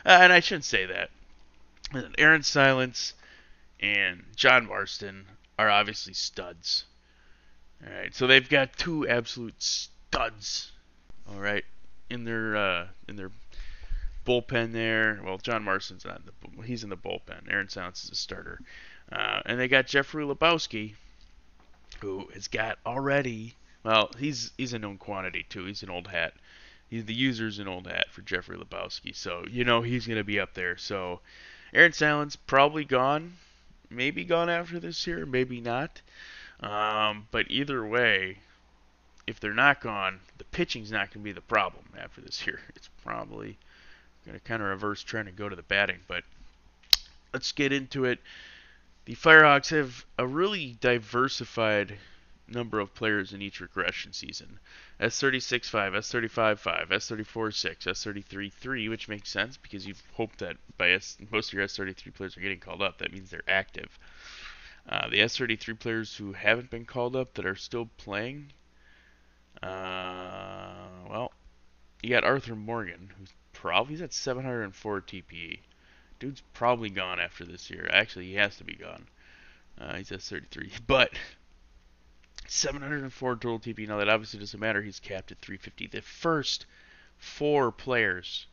Uh, 0.05 0.19
and 0.21 0.33
I 0.33 0.41
shouldn't 0.41 0.65
say 0.65 0.87
that. 0.87 1.11
Aaron 2.19 2.43
Silence 2.43 3.15
and 3.81 4.25
John 4.35 4.67
Marston 4.67 5.27
are 5.59 5.71
obviously 5.71 6.15
studs. 6.15 6.85
All 7.85 7.93
right, 7.93 8.15
so 8.15 8.27
they've 8.27 8.49
got 8.49 8.77
two 8.77 9.07
absolute 9.09 9.61
studs. 9.63 10.73
All 11.29 11.41
right, 11.41 11.65
in 12.09 12.25
their 12.25 12.57
uh, 12.57 12.87
in 13.09 13.17
their 13.17 13.31
bullpen 14.25 14.73
there. 14.73 15.21
Well, 15.25 15.39
John 15.39 15.63
Marston's 15.63 16.05
not 16.05 16.21
in 16.21 16.57
the 16.57 16.63
he's 16.63 16.85
in 16.85 16.91
the 16.91 16.97
bullpen. 16.97 17.51
Aaron 17.51 17.69
Silence 17.69 18.05
is 18.05 18.11
a 18.11 18.15
starter, 18.15 18.61
uh, 19.13 19.41
and 19.47 19.59
they 19.59 19.69
got 19.69 19.87
Jeffrey 19.87 20.25
Lebowski, 20.25 20.95
who 22.01 22.27
has 22.35 22.49
got 22.49 22.79
already. 22.85 23.55
Well, 23.83 24.11
he's 24.19 24.53
he's 24.57 24.73
a 24.73 24.79
known 24.79 24.99
quantity 24.99 25.47
too. 25.49 25.65
He's 25.65 25.83
an 25.83 25.91
old 25.91 26.09
hat. 26.09 26.35
He's 26.91 27.05
the 27.05 27.15
user's 27.15 27.59
an 27.59 27.69
old 27.69 27.87
hat 27.87 28.11
for 28.11 28.23
Jeffrey 28.23 28.57
Lebowski, 28.57 29.15
so 29.15 29.45
you 29.51 29.65
know 29.65 29.83
he's 29.83 30.07
gonna 30.07 30.25
be 30.25 30.41
up 30.41 30.55
there. 30.55 30.77
So 30.77 31.21
Aaron 31.73 31.93
Silence 31.93 32.37
probably 32.37 32.85
gone, 32.85 33.35
maybe 33.91 34.25
gone 34.25 34.49
after 34.49 34.79
this 34.81 35.07
year, 35.07 35.27
maybe 35.27 35.61
not. 35.61 36.01
Um, 36.61 37.27
but 37.31 37.51
either 37.51 37.87
way, 37.87 38.39
if 39.27 39.41
they're 39.41 39.53
not 39.53 39.81
gone, 39.81 40.21
the 40.39 40.45
pitching's 40.45 40.91
not 40.91 41.11
to 41.13 41.19
be 41.19 41.33
the 41.33 41.41
problem 41.41 41.85
after 41.99 42.21
this 42.21 42.47
year. 42.47 42.61
It's 42.77 42.89
probably 43.03 43.57
to 44.33 44.41
kind 44.41 44.63
of 44.63 44.69
reverse 44.69 45.03
trend 45.03 45.29
and 45.29 45.37
go 45.37 45.49
to 45.49 45.57
the 45.57 45.63
batting. 45.63 46.01
But 46.09 46.25
let's 47.33 47.53
get 47.53 47.73
into 47.73 48.05
it. 48.05 48.19
The 49.07 49.15
Firehawks 49.15 49.71
have 49.71 50.05
a 50.19 50.27
really 50.27 50.77
diversified 50.81 51.97
number 52.49 52.81
of 52.81 52.93
players 52.93 53.33
in 53.33 53.41
each 53.41 53.61
regression 53.61 54.13
season. 54.13 54.59
S36 54.99 55.67
5, 55.67 55.93
S35 55.93 56.59
5, 56.59 56.89
S34 56.89 57.55
6, 57.55 57.85
S33 57.87 58.53
3, 58.53 58.89
which 58.89 59.09
makes 59.09 59.29
sense 59.29 59.57
because 59.59 59.87
you've 59.87 60.03
hoped 60.15 60.41
that 60.41 60.57
by 60.77 60.91
S, 60.91 61.19
most 61.31 61.51
of 61.51 61.55
your 61.55 61.65
S33 61.65 62.15
players 62.15 62.37
are 62.37 62.41
getting 62.41 62.59
called 62.59 62.83
up. 62.83 62.99
That 62.99 63.13
means 63.13 63.31
they're 63.31 63.43
active. 63.47 63.97
Uh, 64.89 65.09
the 65.09 65.19
S33 65.19 65.79
players 65.79 66.17
who 66.17 66.33
haven't 66.33 66.71
been 66.71 66.85
called 66.85 67.15
up 67.15 67.35
that 67.35 67.47
are 67.47 67.55
still 67.55 67.89
playing, 67.99 68.53
uh, 69.63 70.89
well, 71.09 71.33
you 72.03 72.11
got 72.11 72.25
Arthur 72.25 72.57
Morgan, 72.57 73.13
who's 73.17 73.33
probably 73.53 73.95
he's 73.95 74.03
at 74.03 74.13
704 74.13 75.01
TPE. 75.03 75.61
Dude's 76.19 76.43
probably 76.55 76.91
gone 76.91 77.21
after 77.21 77.45
this 77.45 77.71
year. 77.71 77.89
Actually, 77.93 78.27
he 78.27 78.35
has 78.35 78.57
to 78.57 78.65
be 78.65 78.75
gone. 78.75 79.07
Uh, 79.79 79.97
he's 79.97 80.13
at 80.13 80.23
33, 80.23 80.73
but 80.87 81.13
704 82.49 83.35
total 83.37 83.59
TP. 83.59 83.87
Now 83.89 83.99
that 83.99 84.09
obviously 84.09 84.41
doesn't 84.41 84.61
matter. 84.61 84.83
He's 84.83 85.01
capped 85.01 85.33
at 85.33 85.39
350. 85.39 85.89
The 85.89 86.03
first 86.03 86.67
four 87.19 87.73
players 87.73 88.47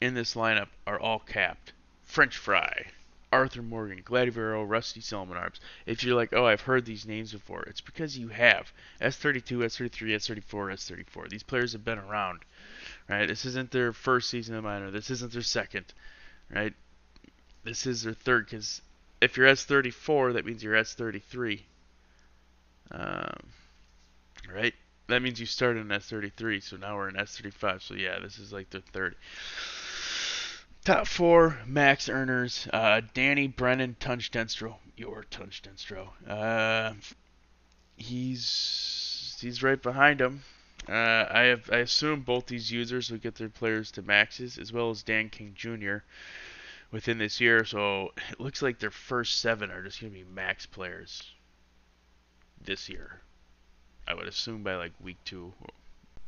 in 0.00 0.14
this 0.14 0.34
lineup 0.34 0.68
are 0.86 0.98
all 0.98 1.18
capped. 1.18 1.72
French 2.04 2.36
Fry, 2.36 2.86
Arthur 3.32 3.62
Morgan, 3.62 4.02
Gladivero, 4.04 4.62
Rusty 4.64 5.00
Solomon 5.00 5.36
Arms. 5.36 5.60
If 5.84 6.04
you're 6.04 6.16
like, 6.16 6.32
oh, 6.32 6.46
I've 6.46 6.60
heard 6.60 6.84
these 6.84 7.06
names 7.06 7.32
before, 7.32 7.62
it's 7.64 7.80
because 7.80 8.16
you 8.16 8.28
have. 8.28 8.72
S32, 9.00 9.58
S33, 9.58 10.14
S34, 10.14 10.72
S34. 10.72 11.28
These 11.28 11.42
players 11.42 11.72
have 11.72 11.84
been 11.84 11.98
around, 11.98 12.40
right? 13.08 13.26
This 13.26 13.44
isn't 13.44 13.70
their 13.72 13.92
first 13.92 14.30
season 14.30 14.54
of 14.54 14.64
minor. 14.64 14.90
This 14.90 15.10
isn't 15.10 15.32
their 15.32 15.42
second, 15.42 15.92
right? 16.52 16.74
This 17.64 17.86
is 17.86 18.02
their 18.02 18.14
third 18.14 18.46
because 18.46 18.80
if 19.20 19.36
you're 19.36 19.48
S34, 19.48 20.34
that 20.34 20.44
means 20.44 20.62
you're 20.62 20.74
S33. 20.74 21.62
Um, 22.90 23.52
right? 24.52 24.74
That 25.08 25.22
means 25.22 25.38
you 25.38 25.46
started 25.46 25.80
in 25.80 25.88
S33, 25.88 26.62
so 26.62 26.76
now 26.76 26.96
we're 26.96 27.08
in 27.08 27.16
S35. 27.16 27.82
So 27.82 27.94
yeah, 27.94 28.18
this 28.20 28.38
is 28.38 28.52
like 28.52 28.70
the 28.70 28.80
third. 28.80 29.16
Top 30.84 31.06
four 31.06 31.58
max 31.66 32.08
earners: 32.08 32.68
uh, 32.72 33.00
Danny 33.12 33.48
Brennan 33.48 33.96
Tunch-Denstro, 33.98 34.76
your 34.96 35.24
Tunch-Denstro. 35.30 36.08
Uh, 36.28 36.92
he's 37.96 39.36
he's 39.40 39.62
right 39.62 39.80
behind 39.82 40.20
him. 40.20 40.42
Uh, 40.88 41.26
I 41.28 41.40
have 41.42 41.68
I 41.72 41.78
assume 41.78 42.20
both 42.20 42.46
these 42.46 42.70
users 42.70 43.10
will 43.10 43.18
get 43.18 43.34
their 43.34 43.48
players 43.48 43.90
to 43.92 44.02
maxes, 44.02 44.56
as 44.56 44.72
well 44.72 44.90
as 44.90 45.02
Dan 45.02 45.30
King 45.30 45.52
Jr. 45.56 45.98
within 46.92 47.18
this 47.18 47.40
year. 47.40 47.64
So 47.64 48.12
it 48.30 48.38
looks 48.38 48.62
like 48.62 48.78
their 48.78 48.92
first 48.92 49.40
seven 49.40 49.70
are 49.70 49.82
just 49.82 50.00
going 50.00 50.12
to 50.12 50.18
be 50.18 50.24
max 50.24 50.64
players 50.64 51.32
this 52.62 52.88
year. 52.88 53.20
I 54.06 54.14
would 54.14 54.28
assume 54.28 54.62
by 54.62 54.76
like 54.76 54.92
week 55.00 55.16
two, 55.24 55.52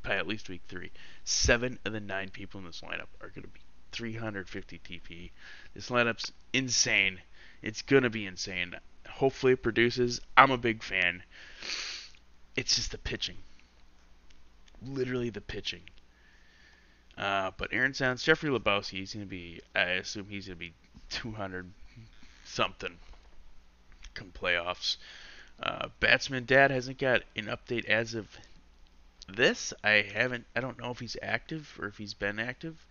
by 0.02 0.16
at 0.16 0.26
least 0.26 0.48
week 0.48 0.62
three, 0.66 0.90
seven 1.22 1.78
of 1.84 1.92
the 1.92 2.00
nine 2.00 2.30
people 2.30 2.58
in 2.58 2.66
this 2.66 2.80
lineup 2.80 3.06
are 3.20 3.28
going 3.28 3.42
to 3.42 3.48
be 3.48 3.60
350 3.92 4.80
TP. 4.80 5.30
This 5.74 5.88
lineup's 5.88 6.32
insane. 6.52 7.20
It's 7.62 7.82
going 7.82 8.02
to 8.02 8.10
be 8.10 8.26
insane. 8.26 8.74
Hopefully 9.08 9.52
it 9.52 9.62
produces. 9.62 10.20
I'm 10.36 10.50
a 10.50 10.58
big 10.58 10.82
fan. 10.82 11.22
It's 12.56 12.74
just 12.74 12.90
the 12.90 12.98
pitching. 12.98 13.36
Literally 14.86 15.30
the 15.30 15.40
pitching. 15.40 15.82
Uh, 17.16 17.50
but 17.56 17.70
Aaron 17.72 17.94
Sounds, 17.94 18.22
Jeffrey 18.22 18.50
Lebowski, 18.50 18.98
he's 18.98 19.12
going 19.12 19.26
to 19.26 19.30
be, 19.30 19.60
I 19.74 19.82
assume 19.82 20.26
he's 20.28 20.46
going 20.46 20.56
to 20.56 20.60
be 20.60 20.74
200 21.10 21.70
something 22.44 22.96
come 24.14 24.32
playoffs. 24.32 24.96
Uh, 25.60 25.88
Batsman 26.00 26.44
Dad 26.44 26.70
hasn't 26.70 26.98
got 26.98 27.22
an 27.36 27.46
update 27.46 27.86
as 27.86 28.14
of 28.14 28.28
this. 29.28 29.72
I 29.82 30.06
haven't. 30.12 30.46
I 30.54 30.60
don't 30.60 30.78
know 30.78 30.90
if 30.90 31.00
he's 31.00 31.16
active 31.22 31.76
or 31.80 31.88
if 31.88 31.98
he's 31.98 32.14
been 32.14 32.38
active. 32.38 32.84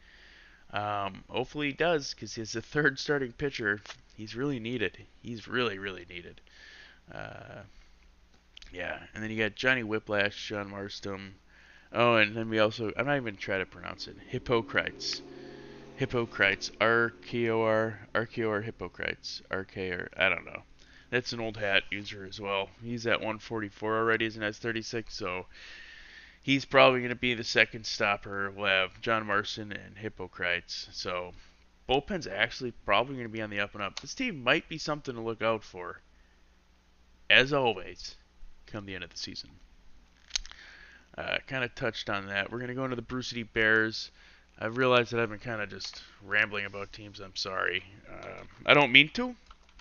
Um, 0.72 1.24
hopefully 1.30 1.68
he 1.68 1.74
does, 1.74 2.14
because 2.14 2.36
he's 2.36 2.52
the 2.52 2.62
third 2.74 3.00
starting 3.00 3.32
pitcher. 3.32 3.82
He's 4.16 4.36
really 4.36 4.60
needed. 4.60 4.98
He's 5.22 5.48
really, 5.48 5.78
really 5.78 6.06
needed. 6.10 6.42
Uh, 7.14 7.62
yeah, 8.74 9.00
and 9.14 9.24
then 9.24 9.32
you 9.32 9.38
got 9.38 9.56
Johnny 9.56 9.84
Whiplash, 9.84 10.50
John 10.50 10.70
Marston. 10.70 11.36
Oh, 11.94 12.16
and 12.16 12.36
then 12.36 12.50
we 12.50 12.60
also. 12.60 12.92
I'm 12.98 13.06
not 13.06 13.18
even 13.18 13.38
trying 13.38 13.60
to 13.60 13.66
pronounce 13.66 14.08
it. 14.08 14.18
Hippocrates. 14.28 15.22
Hippocrates. 15.96 16.72
R 16.82 17.14
K 17.26 17.50
O 17.50 17.62
R 17.62 18.08
R 18.14 18.26
K 18.26 18.44
O 18.44 18.50
R 18.50 18.62
Hippocrates. 18.62 19.42
R 19.50 19.64
K 19.64 19.90
or 19.92 20.10
I 20.18 20.30
don't 20.30 20.46
know. 20.46 20.64
That's 21.10 21.32
an 21.32 21.40
old 21.40 21.58
hat 21.58 21.84
user 21.90 22.26
as 22.26 22.40
well. 22.40 22.70
He's 22.84 23.08
at 23.08 23.20
144 23.20 23.98
already 23.98 24.26
he's 24.26 24.36
an 24.36 24.44
S36, 24.44 25.06
so 25.12 25.46
he's 26.42 26.66
probably 26.66 27.00
going 27.00 27.10
to 27.10 27.16
be 27.16 27.34
the 27.34 27.46
second 27.46 27.86
stopper. 27.86 28.52
We'll 28.52 28.66
have 28.68 29.00
John 29.02 29.26
Marston 29.26 29.72
and 29.72 29.98
Hippocrates. 29.98 30.90
So 30.92 31.34
bullpen's 31.88 32.28
actually 32.28 32.72
probably 32.72 33.16
going 33.16 33.28
to 33.28 33.34
be 33.34 33.42
on 33.42 33.50
the 33.50 33.62
up 33.62 33.74
and 33.74 33.84
up. 33.84 34.00
This 34.00 34.14
team 34.14 34.44
might 34.44 34.68
be 34.68 34.78
something 34.78 35.16
to 35.16 35.22
look 35.22 35.42
out 35.42 35.64
for. 35.64 36.02
As 37.30 37.54
always, 37.54 38.16
come 38.66 38.86
the 38.86 38.96
end 38.96 39.04
of 39.04 39.10
the 39.10 39.18
season. 39.18 39.50
Kind 41.48 41.64
of 41.64 41.74
touched 41.76 42.10
on 42.10 42.28
that. 42.28 42.52
We're 42.52 42.60
going 42.60 42.70
to 42.70 42.76
go 42.76 42.84
into 42.84 42.96
the 42.96 43.02
Brew 43.02 43.22
City 43.22 43.44
Bears. 43.44 44.12
I've 44.60 44.78
realized 44.78 45.12
that 45.12 45.20
I've 45.20 45.30
been 45.30 45.40
kind 45.40 45.62
of 45.62 45.70
just 45.70 46.02
rambling 46.26 46.66
about 46.66 46.92
teams. 46.92 47.20
I'm 47.20 47.36
sorry. 47.36 47.84
Uh, 48.12 48.44
I 48.66 48.74
don't 48.74 48.92
mean 48.92 49.10
to. 49.14 49.36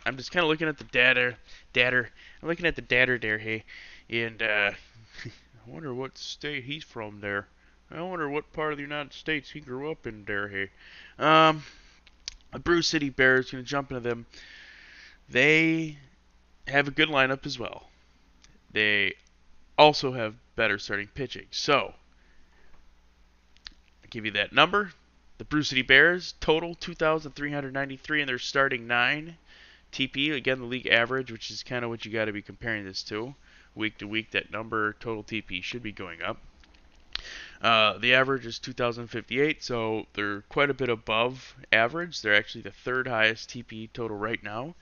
I'm 0.05 0.17
just 0.17 0.31
kind 0.31 0.45
of 0.45 0.49
looking 0.49 0.69
at 0.69 0.79
the 0.79 0.85
data. 0.85 1.37
Data. 1.73 2.07
I'm 2.41 2.49
looking 2.49 2.67
at 2.67 2.77
the 2.77 2.83
data 2.83 3.19
there, 3.21 3.39
hey. 3.39 3.65
And 4.09 4.41
uh, 4.41 4.71
I 5.25 5.71
wonder 5.71 5.93
what 5.93 6.17
state 6.17 6.65
he's 6.65 6.85
from 6.85 7.21
there. 7.21 7.49
I 7.91 8.01
wonder 8.03 8.29
what 8.29 8.53
part 8.53 8.73
of 8.73 8.79
the 8.79 8.83
United 8.83 9.13
States 9.13 9.51
he 9.51 9.61
grew 9.61 9.91
up 9.91 10.07
in 10.07 10.25
there, 10.25 10.49
hey. 10.49 10.71
Um, 11.19 11.65
the 12.53 12.59
Brew 12.59 12.83
City 12.83 13.11
Bears, 13.11 13.51
going 13.51 13.65
to 13.65 13.69
jump 13.69 13.91
into 13.91 14.01
them. 14.01 14.27
They 15.29 15.99
have 16.69 16.87
a 16.87 16.93
good 16.93 17.09
lineup 17.09 17.47
as 17.47 17.59
well. 17.59 17.89
They 18.73 19.15
also 19.79 20.13
have 20.13 20.35
better 20.57 20.79
starting 20.79 21.09
pitching. 21.09 21.47
So, 21.51 21.95
I'll 24.03 24.11
give 24.11 24.25
you 24.25 24.33
that 24.33 24.53
number. 24.53 24.92
The 25.38 25.45
Brew 25.45 25.62
City 25.62 25.83
Bears 25.83 26.35
total 26.40 26.75
2,393, 26.75 28.21
and 28.21 28.29
they're 28.29 28.38
starting 28.38 28.87
nine. 28.87 29.37
TP 29.92 30.35
again, 30.35 30.59
the 30.59 30.66
league 30.66 30.87
average, 30.87 31.31
which 31.31 31.51
is 31.51 31.62
kind 31.62 31.85
of 31.85 31.90
what 31.90 32.05
you 32.05 32.11
got 32.11 32.25
to 32.25 32.33
be 32.33 32.42
comparing 32.42 32.85
this 32.85 33.03
to. 33.05 33.35
Week 33.75 33.99
to 33.99 34.09
week, 34.09 34.31
that 34.31 34.51
number 34.51 34.95
total 34.95 35.23
TP 35.23 35.62
should 35.62 35.83
be 35.83 35.92
going 35.92 36.23
up. 36.23 36.38
Uh, 37.61 37.99
the 37.99 38.14
average 38.14 38.47
is 38.47 38.59
2,058, 38.59 39.62
so 39.62 40.07
they're 40.14 40.42
quite 40.42 40.71
a 40.71 40.75
bit 40.75 40.88
above 40.88 41.55
average. 41.73 42.21
They're 42.21 42.35
actually 42.35 42.62
the 42.62 42.71
third 42.71 43.07
highest 43.07 43.51
TP 43.51 43.90
total 43.92 44.16
right 44.16 44.42
now 44.42 44.75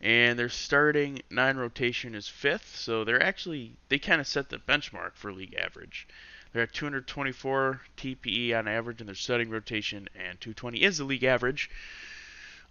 and 0.00 0.38
their 0.38 0.48
starting 0.48 1.22
nine 1.30 1.56
rotation 1.56 2.14
is 2.14 2.28
fifth, 2.28 2.76
so 2.76 3.04
they're 3.04 3.22
actually 3.22 3.72
they 3.88 3.98
kind 3.98 4.20
of 4.20 4.26
set 4.26 4.48
the 4.50 4.58
benchmark 4.58 5.12
for 5.14 5.32
league 5.32 5.54
average. 5.54 6.06
They're 6.52 6.62
at 6.62 6.72
224 6.72 7.80
TPE 7.96 8.56
on 8.56 8.68
average 8.68 9.00
in 9.00 9.06
their 9.06 9.14
starting 9.14 9.50
rotation, 9.50 10.08
and 10.14 10.40
220 10.40 10.82
is 10.82 10.98
the 10.98 11.04
league 11.04 11.24
average. 11.24 11.68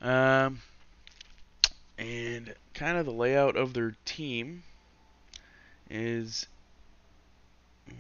Um, 0.02 0.62
and 1.98 2.54
kind 2.74 2.98
of 2.98 3.06
the 3.06 3.12
layout 3.12 3.56
of 3.56 3.74
their 3.74 3.96
team 4.06 4.64
is 5.90 6.48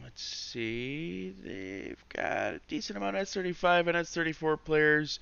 let's 0.03 0.23
see, 0.23 1.33
they've 1.43 2.03
got 2.09 2.53
a 2.53 2.59
decent 2.67 2.97
amount 2.97 3.17
of 3.17 3.27
S35 3.27 3.87
and 3.87 3.97
S34 3.97 4.57
players. 4.63 5.19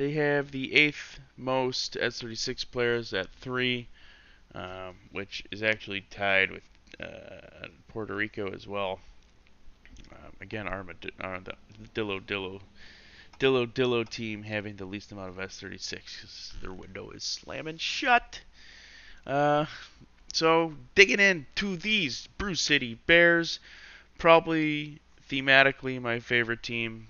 They 0.00 0.12
have 0.12 0.50
the 0.50 0.72
eighth 0.72 1.20
most 1.36 1.92
S36 1.92 2.70
players 2.70 3.12
at 3.12 3.30
three, 3.34 3.86
um, 4.54 4.96
which 5.12 5.44
is 5.50 5.62
actually 5.62 6.00
tied 6.00 6.50
with 6.50 6.62
uh, 6.98 7.68
Puerto 7.88 8.14
Rico 8.14 8.50
as 8.50 8.66
well. 8.66 9.00
Um, 10.10 10.32
again, 10.40 10.66
Armadillo, 10.66 11.12
Dillo 11.94 12.18
Dillo 12.22 12.62
Dillo 13.38 13.66
Dillo 13.66 14.08
team 14.08 14.42
having 14.42 14.76
the 14.76 14.86
least 14.86 15.12
amount 15.12 15.28
of 15.28 15.36
S36 15.36 15.90
because 15.90 16.54
their 16.62 16.72
window 16.72 17.10
is 17.10 17.22
slamming 17.22 17.76
shut. 17.76 18.40
Uh, 19.26 19.66
so 20.32 20.72
digging 20.94 21.20
into 21.20 21.76
these 21.76 22.26
Brew 22.38 22.54
City 22.54 22.98
Bears, 23.04 23.60
probably 24.16 24.98
thematically 25.28 26.00
my 26.00 26.20
favorite 26.20 26.62
team. 26.62 27.08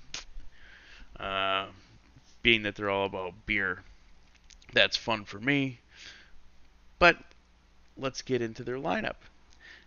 Uh, 1.20 1.66
being 2.42 2.62
that 2.62 2.74
they're 2.74 2.90
all 2.90 3.06
about 3.06 3.46
beer. 3.46 3.82
That's 4.72 4.96
fun 4.96 5.24
for 5.24 5.38
me. 5.38 5.80
But 6.98 7.18
let's 7.96 8.22
get 8.22 8.42
into 8.42 8.62
their 8.62 8.76
lineup. 8.76 9.16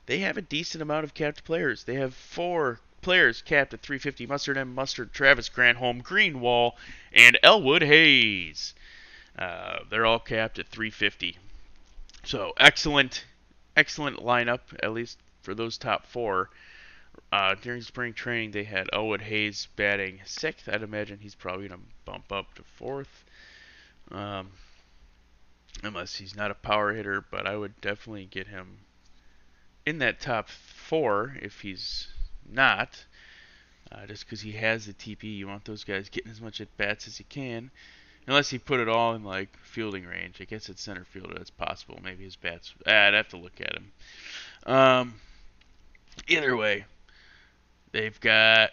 They 0.05 0.19
have 0.19 0.37
a 0.37 0.41
decent 0.41 0.81
amount 0.81 1.05
of 1.05 1.13
capped 1.13 1.43
players. 1.43 1.83
They 1.83 1.95
have 1.95 2.13
four 2.13 2.79
players 3.01 3.41
capped 3.41 3.73
at 3.73 3.81
350 3.81 4.25
Mustard 4.25 4.57
and 4.57 4.73
Mustard, 4.75 5.13
Travis 5.13 5.49
Granholm, 5.49 6.01
Greenwall, 6.01 6.73
and 7.13 7.37
Elwood 7.43 7.83
Hayes. 7.83 8.73
Uh, 9.37 9.79
they're 9.89 10.05
all 10.05 10.19
capped 10.19 10.59
at 10.59 10.67
350. 10.67 11.37
So 12.23 12.53
excellent, 12.57 13.25
excellent 13.75 14.17
lineup, 14.17 14.61
at 14.81 14.93
least 14.93 15.17
for 15.41 15.53
those 15.53 15.77
top 15.77 16.05
four. 16.05 16.49
Uh, 17.31 17.55
during 17.55 17.81
spring 17.81 18.13
training, 18.13 18.51
they 18.51 18.63
had 18.63 18.87
Elwood 18.93 19.21
Hayes 19.21 19.67
batting 19.75 20.21
sixth. 20.25 20.69
I'd 20.69 20.83
imagine 20.83 21.19
he's 21.19 21.35
probably 21.35 21.67
going 21.67 21.79
to 21.79 21.85
bump 22.05 22.31
up 22.31 22.53
to 22.55 22.63
fourth. 22.63 23.25
Um, 24.11 24.51
unless 25.83 26.15
he's 26.15 26.35
not 26.35 26.51
a 26.51 26.55
power 26.55 26.93
hitter, 26.93 27.25
but 27.31 27.47
I 27.47 27.57
would 27.57 27.79
definitely 27.81 28.25
get 28.25 28.47
him 28.47 28.79
in 29.85 29.97
that 29.99 30.19
top 30.19 30.49
four 30.49 31.35
if 31.41 31.61
he's 31.61 32.07
not. 32.51 33.05
Uh, 33.91 34.05
just 34.07 34.25
because 34.25 34.41
he 34.41 34.53
has 34.53 34.85
the 34.85 34.93
TP, 34.93 35.37
you 35.37 35.47
want 35.47 35.65
those 35.65 35.83
guys 35.83 36.09
getting 36.09 36.31
as 36.31 36.41
much 36.41 36.61
at 36.61 36.77
bats 36.77 37.07
as 37.07 37.19
you 37.19 37.25
can. 37.29 37.69
Unless 38.25 38.49
he 38.49 38.57
put 38.57 38.79
it 38.79 38.87
all 38.87 39.13
in 39.15 39.23
like 39.23 39.55
fielding 39.61 40.05
range. 40.05 40.37
I 40.39 40.45
guess 40.45 40.69
at 40.69 40.79
center 40.79 41.03
fielder 41.03 41.33
that's 41.35 41.49
possible. 41.49 41.99
Maybe 42.01 42.23
his 42.23 42.35
bats. 42.35 42.73
I'd 42.85 43.13
have 43.13 43.27
to 43.29 43.37
look 43.37 43.59
at 43.59 43.75
him. 43.75 43.91
Um, 44.65 45.15
either 46.27 46.55
way, 46.55 46.85
They've 47.93 48.19
got 48.19 48.71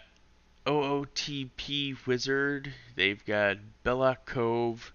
OOTP 0.65 2.05
Wizard. 2.05 2.73
They've 2.95 3.23
got 3.23 3.57
Belloc 3.83 4.25
Cove. 4.25 4.91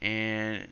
And 0.00 0.68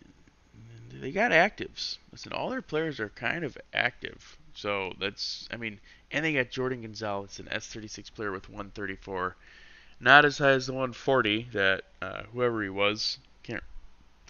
they 0.93 1.11
got 1.11 1.33
actives. 1.33 1.97
Listen, 2.13 2.33
all 2.33 2.51
their 2.51 2.63
players 2.63 3.01
are 3.01 3.09
kind 3.09 3.43
of 3.43 3.57
active. 3.73 4.37
So 4.55 4.93
that's, 5.01 5.49
I 5.51 5.57
mean, 5.57 5.81
and 6.13 6.25
they 6.25 6.35
got 6.35 6.51
Jordan 6.51 6.83
Gonzalez, 6.83 7.41
an 7.41 7.47
S36 7.47 8.15
player 8.15 8.31
with 8.31 8.49
134. 8.49 9.35
Not 9.99 10.27
as 10.27 10.37
high 10.37 10.51
as 10.51 10.67
the 10.67 10.75
140 10.75 11.49
that 11.53 11.85
uh, 12.03 12.25
whoever 12.33 12.63
he 12.63 12.69
was 12.69 13.19
can't 13.43 13.65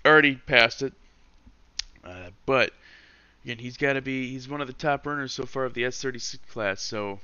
already 0.07 0.37
passed 0.37 0.83
it. 0.83 0.93
Uh, 2.05 2.31
but 2.47 2.73
again, 3.45 3.59
he's 3.59 3.77
got 3.77 3.95
to 3.95 4.03
be. 4.03 4.31
He's 4.31 4.49
one 4.49 4.61
of 4.61 4.69
the 4.69 4.75
top 4.75 5.07
earners 5.07 5.33
so 5.33 5.45
far 5.45 5.65
of 5.65 5.75
the 5.75 5.83
S36 5.83 6.39
class. 6.49 6.83
So 6.83 7.19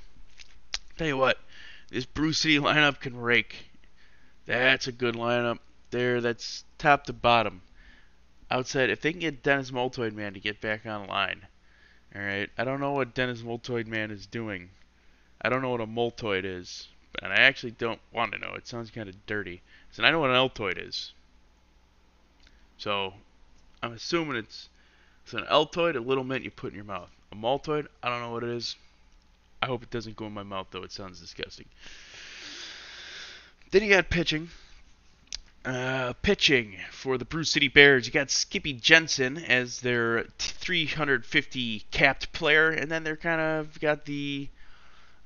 Tell 1.00 1.08
you 1.08 1.16
what, 1.16 1.38
this 1.88 2.04
Brew 2.04 2.34
City 2.34 2.58
lineup 2.58 3.00
can 3.00 3.16
rake. 3.16 3.70
That's 4.44 4.86
a 4.86 4.92
good 4.92 5.14
lineup 5.14 5.60
there. 5.90 6.20
That's 6.20 6.62
top 6.76 7.04
to 7.04 7.14
bottom. 7.14 7.62
Outside, 8.50 8.90
if 8.90 9.00
they 9.00 9.12
can 9.12 9.22
get 9.22 9.42
Dennis 9.42 9.70
Multoid 9.70 10.12
Man 10.12 10.34
to 10.34 10.40
get 10.40 10.60
back 10.60 10.84
online. 10.84 11.46
All 12.14 12.20
right, 12.20 12.50
I 12.58 12.64
don't 12.64 12.80
know 12.80 12.92
what 12.92 13.14
Dennis 13.14 13.40
Multoid 13.40 13.86
Man 13.86 14.10
is 14.10 14.26
doing. 14.26 14.68
I 15.40 15.48
don't 15.48 15.62
know 15.62 15.70
what 15.70 15.80
a 15.80 15.86
multoid 15.86 16.44
is, 16.44 16.88
and 17.22 17.32
I 17.32 17.36
actually 17.36 17.72
don't 17.72 18.00
want 18.12 18.32
to 18.32 18.38
know. 18.38 18.52
It 18.52 18.66
sounds 18.66 18.90
kind 18.90 19.08
of 19.08 19.24
dirty. 19.24 19.62
So 19.92 20.04
I 20.04 20.10
know 20.10 20.20
what 20.20 20.28
an 20.28 20.36
Altoid 20.36 20.86
is. 20.86 21.14
So 22.76 23.14
I'm 23.82 23.94
assuming 23.94 24.36
it's 24.36 24.68
it's 25.24 25.32
an 25.32 25.44
Altoid, 25.44 25.96
a 25.96 26.00
little 26.00 26.24
mint 26.24 26.44
you 26.44 26.50
put 26.50 26.72
in 26.72 26.76
your 26.76 26.84
mouth. 26.84 27.10
A 27.32 27.36
maltoid, 27.36 27.86
I 28.02 28.10
don't 28.10 28.20
know 28.20 28.32
what 28.32 28.44
it 28.44 28.50
is. 28.50 28.76
I 29.62 29.66
hope 29.66 29.82
it 29.82 29.90
doesn't 29.90 30.16
go 30.16 30.26
in 30.26 30.32
my 30.32 30.42
mouth, 30.42 30.68
though. 30.70 30.82
It 30.82 30.92
sounds 30.92 31.20
disgusting. 31.20 31.66
Then 33.70 33.82
you 33.82 33.90
got 33.90 34.10
pitching. 34.10 34.48
Uh, 35.62 36.14
pitching 36.22 36.76
for 36.90 37.18
the 37.18 37.24
Brew 37.26 37.44
City 37.44 37.68
Bears, 37.68 38.06
you 38.06 38.12
got 38.12 38.30
Skippy 38.30 38.72
Jensen 38.72 39.36
as 39.36 39.80
their 39.80 40.24
350 40.38 41.84
capped 41.90 42.32
player, 42.32 42.70
and 42.70 42.90
then 42.90 43.04
they're 43.04 43.14
kind 43.14 43.42
of 43.42 43.78
got 43.78 44.06
the 44.06 44.48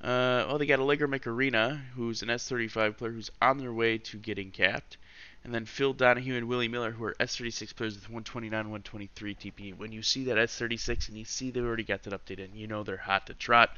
uh, 0.01 0.45
well, 0.47 0.57
they 0.57 0.65
got 0.65 0.79
Allegra 0.79 1.07
McArena, 1.07 1.81
who's 1.95 2.21
an 2.21 2.27
S35 2.27 2.97
player 2.97 3.11
who's 3.11 3.31
on 3.41 3.57
their 3.57 3.73
way 3.73 3.97
to 3.97 4.17
getting 4.17 4.51
capped, 4.51 4.97
and 5.43 5.53
then 5.53 5.65
Phil 5.65 5.93
Donahue 5.93 6.35
and 6.35 6.47
Willie 6.47 6.67
Miller, 6.67 6.91
who 6.91 7.05
are 7.05 7.15
S36 7.19 7.75
players 7.75 7.95
with 7.95 8.03
129, 8.03 8.51
123 8.51 9.35
TP. 9.35 9.75
When 9.75 9.91
you 9.91 10.03
see 10.03 10.25
that 10.25 10.37
S36 10.37 11.07
and 11.07 11.17
you 11.17 11.25
see 11.25 11.49
they've 11.49 11.63
already 11.63 11.83
got 11.83 12.03
that 12.03 12.13
updated, 12.13 12.45
and 12.45 12.55
you 12.55 12.67
know 12.67 12.83
they're 12.83 12.97
hot 12.97 13.27
to 13.27 13.33
trot. 13.33 13.75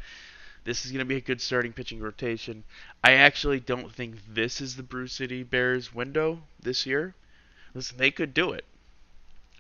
This 0.68 0.86
is 0.86 0.92
going 0.92 1.00
to 1.00 1.06
be 1.06 1.16
a 1.16 1.22
good 1.22 1.40
starting 1.40 1.72
pitching 1.72 2.02
rotation. 2.02 2.66
I 3.02 3.14
actually 3.14 3.62
don't 3.62 3.90
think 3.90 4.16
this 4.28 4.60
is 4.60 4.76
the 4.76 4.84
Brew 4.84 5.08
City 5.08 5.42
Bears 5.42 5.96
window 5.96 6.42
this 6.60 6.86
year. 6.86 7.16
Listen, 7.74 7.96
they 7.96 8.12
could 8.12 8.34
do 8.34 8.52
it. 8.52 8.66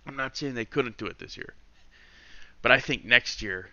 I'm 0.05 0.18
not 0.18 0.36
saying 0.36 0.55
they 0.55 0.66
couldn't 0.66 0.97
do 0.97 1.05
it 1.05 1.18
this 1.18 1.38
year. 1.38 1.53
But 2.62 2.74
I 2.74 2.82
think 2.82 3.05
next 3.05 3.41
year, 3.41 3.70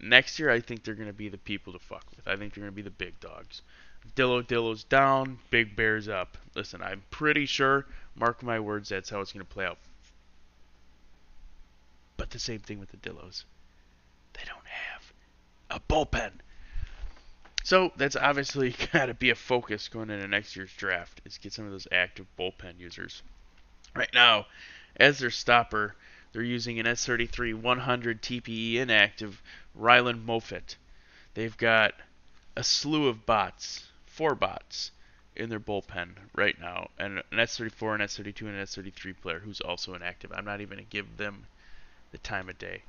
next 0.00 0.40
year, 0.40 0.50
I 0.50 0.58
think 0.58 0.82
they're 0.82 0.96
going 0.96 1.06
to 1.06 1.12
be 1.12 1.28
the 1.28 1.38
people 1.38 1.72
to 1.72 1.78
fuck 1.78 2.04
with. 2.16 2.26
I 2.26 2.34
think 2.34 2.52
they're 2.52 2.62
going 2.62 2.72
to 2.72 2.74
be 2.74 2.82
the 2.82 2.90
big 2.90 3.20
dogs. 3.20 3.62
Dillo 4.16 4.44
Dillo's 4.44 4.82
down, 4.82 5.38
Big 5.50 5.76
Bear's 5.76 6.08
up. 6.08 6.36
Listen, 6.56 6.82
I'm 6.82 7.04
pretty 7.12 7.46
sure, 7.46 7.86
mark 8.16 8.42
my 8.42 8.58
words, 8.58 8.88
that's 8.88 9.08
how 9.08 9.20
it's 9.20 9.32
going 9.32 9.46
to 9.46 9.52
play 9.52 9.66
out. 9.66 9.78
But 12.16 12.30
the 12.30 12.40
same 12.40 12.58
thing 12.58 12.80
with 12.80 12.90
the 12.90 12.96
Dillos. 12.96 13.44
They 14.32 14.42
don't 14.46 14.66
have 14.66 15.12
a 15.70 15.78
bullpen. 15.78 16.32
So 17.64 17.92
that's 17.96 18.16
obviously 18.16 18.74
got 18.92 19.06
to 19.06 19.14
be 19.14 19.30
a 19.30 19.34
focus 19.34 19.88
going 19.88 20.10
into 20.10 20.26
next 20.26 20.56
year's 20.56 20.72
draft 20.72 21.20
is 21.24 21.38
get 21.38 21.52
some 21.52 21.64
of 21.64 21.72
those 21.72 21.88
active 21.92 22.26
bullpen 22.38 22.78
users. 22.78 23.22
Right 23.94 24.12
now, 24.12 24.46
as 24.96 25.18
their 25.18 25.30
stopper, 25.30 25.94
they're 26.32 26.42
using 26.42 26.80
an 26.80 26.86
S33 26.86 27.54
100 27.54 28.22
TPE 28.22 28.76
inactive 28.76 29.42
Rylan 29.78 30.24
Moffitt. 30.24 30.76
They've 31.34 31.56
got 31.56 31.94
a 32.56 32.64
slew 32.64 33.08
of 33.08 33.26
bots, 33.26 33.86
four 34.06 34.34
bots 34.34 34.90
in 35.36 35.48
their 35.48 35.60
bullpen 35.60 36.10
right 36.34 36.58
now, 36.58 36.90
and 36.98 37.18
an 37.18 37.38
S34, 37.38 37.94
an 37.94 38.00
S32, 38.00 38.40
and 38.42 38.56
an 38.56 38.64
S33 38.64 39.14
player 39.20 39.38
who's 39.38 39.60
also 39.60 39.94
inactive. 39.94 40.32
I'm 40.34 40.44
not 40.44 40.60
even 40.60 40.76
going 40.76 40.86
to 40.86 40.90
give 40.90 41.16
them 41.16 41.46
the 42.10 42.18
time 42.18 42.48
of 42.48 42.58
day. 42.58 42.82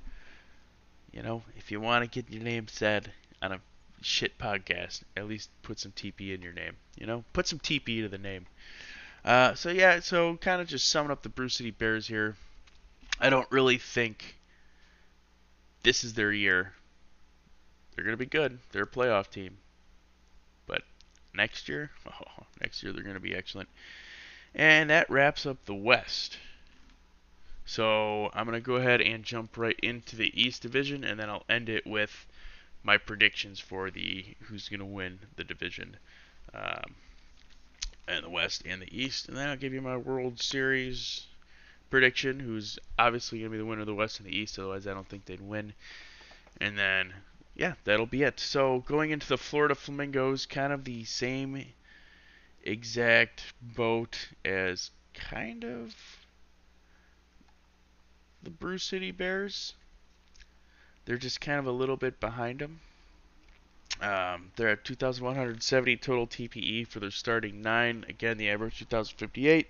You 1.12 1.22
know, 1.22 1.44
if 1.58 1.72
you 1.72 1.80
want 1.80 2.04
to 2.04 2.22
get 2.22 2.34
your 2.34 2.44
name 2.44 2.68
said 2.68 3.12
on 3.42 3.54
a 3.54 3.60
shit 4.04 4.38
podcast, 4.38 5.04
at 5.18 5.28
least 5.28 5.50
put 5.62 5.80
some 5.80 5.92
TP 5.92 6.34
in 6.34 6.42
your 6.42 6.54
name. 6.54 6.74
You 6.96 7.06
know, 7.06 7.24
put 7.34 7.48
some 7.48 7.60
TP 7.60 8.02
to 8.02 8.10
the 8.10 8.18
name. 8.18 8.46
Uh, 9.26 9.54
so 9.56 9.70
yeah, 9.70 10.00
so 10.00 10.38
kind 10.38 10.62
of 10.62 10.68
just 10.68 10.90
summing 10.90 11.12
up 11.12 11.24
the 11.24 11.30
Brew 11.30 11.50
City 11.50 11.72
Bears 11.72 12.08
here. 12.08 12.36
I 13.20 13.30
don't 13.30 13.50
really 13.52 13.78
think 13.78 14.36
this 15.84 16.04
is 16.04 16.14
their 16.14 16.32
year. 16.32 16.74
They're 17.96 18.06
gonna 18.06 18.18
be 18.18 18.26
good. 18.26 18.60
They're 18.72 18.84
a 18.84 18.88
playoff 18.88 19.30
team. 19.30 19.58
But 20.66 20.84
next 21.34 21.70
year, 21.70 21.92
oh, 22.08 22.44
next 22.62 22.84
year 22.84 22.92
they're 22.92 23.04
gonna 23.04 23.20
be 23.20 23.36
excellent. 23.36 23.70
And 24.56 24.90
that 24.90 25.10
wraps 25.10 25.46
up 25.46 25.66
the 25.66 25.74
West. 25.74 26.38
So 27.66 28.30
I'm 28.34 28.52
to 28.52 28.60
go 28.60 28.76
ahead 28.76 29.02
and 29.02 29.24
jump 29.24 29.58
right 29.58 29.80
into 29.82 30.18
the 30.18 30.32
East 30.40 30.62
Division, 30.62 31.04
and 31.04 31.18
then 31.18 31.30
I'll 31.30 31.46
end 31.48 31.70
it 31.70 31.88
with 31.88 32.28
my 32.84 32.98
predictions 32.98 33.60
for 33.60 33.90
the 33.90 34.26
who's 34.42 34.70
going 34.70 34.80
to 34.80 34.86
win 34.86 35.20
the 35.36 35.44
division, 35.44 35.98
um, 36.54 36.96
and 38.08 38.24
the 38.24 38.30
West 38.30 38.64
and 38.66 38.82
the 38.82 38.98
East, 38.98 39.28
and 39.28 39.38
then 39.38 39.50
I'll 39.50 39.56
give 39.56 39.74
you 39.74 39.82
my 39.82 39.98
World 39.98 40.42
Series 40.42 41.26
prediction, 41.90 42.40
who's 42.40 42.80
obviously 42.98 43.40
going 43.40 43.52
to 43.52 43.54
be 43.54 43.60
the 43.60 43.66
winner 43.66 43.82
of 43.82 43.88
the 43.88 43.94
West 43.94 44.20
and 44.20 44.28
the 44.28 44.36
East. 44.36 44.58
Otherwise, 44.58 44.88
I 44.88 44.94
don't 44.94 45.08
think 45.08 45.26
they'd 45.26 45.40
win. 45.40 45.74
And 46.60 46.78
then, 46.78 47.14
yeah, 47.56 47.74
that'll 47.84 48.06
be 48.06 48.24
it. 48.24 48.40
So 48.40 48.84
going 48.88 49.12
into 49.12 49.28
the 49.28 49.38
Florida 49.38 49.76
Flamingos, 49.76 50.46
kind 50.46 50.74
of 50.74 50.86
the 50.86 51.04
same 51.04 51.66
exact 52.64 53.54
boat 53.62 54.30
as 54.44 54.90
kind 55.14 55.64
of 55.64 55.96
the 58.42 58.50
Brew 58.50 58.78
City 58.80 59.12
Bears. 59.12 59.76
They're 61.06 61.18
just 61.18 61.42
kind 61.42 61.60
of 61.60 61.66
a 61.66 61.72
little 61.72 61.98
bit 61.98 62.20
behind 62.20 62.60
them. 62.60 62.80
Um, 64.02 64.52
they're 64.56 64.70
at 64.70 64.86
2,170 64.86 65.98
total 65.98 66.28
TPE 66.28 66.88
for 66.88 67.00
their 67.00 67.12
starting 67.12 67.62
nine. 67.62 68.06
Again, 68.08 68.38
the 68.38 68.50
average 68.50 68.80
2,058. 68.80 69.68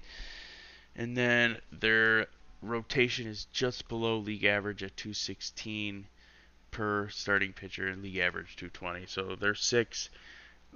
And 0.95 1.17
then 1.17 1.57
their 1.71 2.27
rotation 2.61 3.27
is 3.27 3.47
just 3.51 3.88
below 3.88 4.17
league 4.17 4.45
average 4.45 4.84
at 4.84 4.95
216 4.95 6.07
per 6.71 7.09
starting 7.09 7.53
pitcher 7.53 7.88
and 7.88 8.01
league 8.01 8.17
average 8.17 8.55
220. 8.55 9.07
So 9.07 9.36
they're 9.36 9.55
six. 9.55 10.09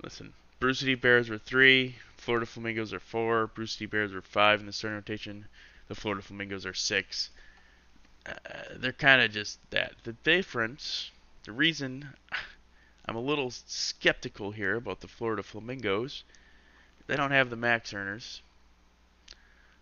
Listen, 0.04 0.34
Brew 0.60 0.74
City 0.74 0.96
Bears 0.96 1.30
are 1.30 1.38
three. 1.38 1.96
Florida 2.18 2.46
Flamingos 2.46 2.94
are 2.94 3.00
four. 3.00 3.48
Brew 3.48 3.68
City 3.68 3.86
Bears 3.86 4.14
are 4.14 4.22
five 4.22 4.60
in 4.60 4.66
the 4.66 4.74
starting 4.74 4.98
rotation. 4.98 5.46
The 5.88 5.96
Florida 5.96 6.22
Flamingos 6.24 6.66
are 6.66 6.74
six 6.74 7.30
uh, 8.28 8.60
they're 8.78 8.92
kind 8.92 9.22
of 9.22 9.32
just 9.32 9.60
that. 9.72 9.94
The 10.04 10.14
difference, 10.14 11.12
the 11.46 11.52
reason 11.52 12.08
I'm 13.06 13.16
a 13.16 13.22
little 13.22 13.52
skeptical 13.52 14.52
here 14.52 14.76
about 14.76 15.00
the 15.00 15.08
Florida 15.08 15.44
Flamingos, 15.44 16.24
they 17.08 17.16
don't 17.16 17.32
have 17.32 17.50
the 17.50 17.56
max 17.56 17.94
earners, 17.94 18.42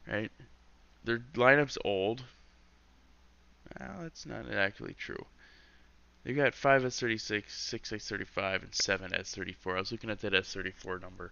right? 0.07 0.31
Their 1.03 1.19
lineup's 1.33 1.77
old. 1.83 2.23
Well, 3.79 3.95
that's 4.01 4.25
not 4.27 4.51
actually 4.51 4.93
true. 4.93 5.25
They've 6.23 6.35
got 6.35 6.53
5 6.53 6.83
S36, 6.83 7.43
6 7.47 7.91
S35, 7.91 8.63
and 8.63 8.73
7 8.73 9.11
S34. 9.11 9.75
I 9.75 9.79
was 9.79 9.91
looking 9.91 10.09
at 10.09 10.21
that 10.21 10.33
S34 10.33 11.01
number 11.01 11.31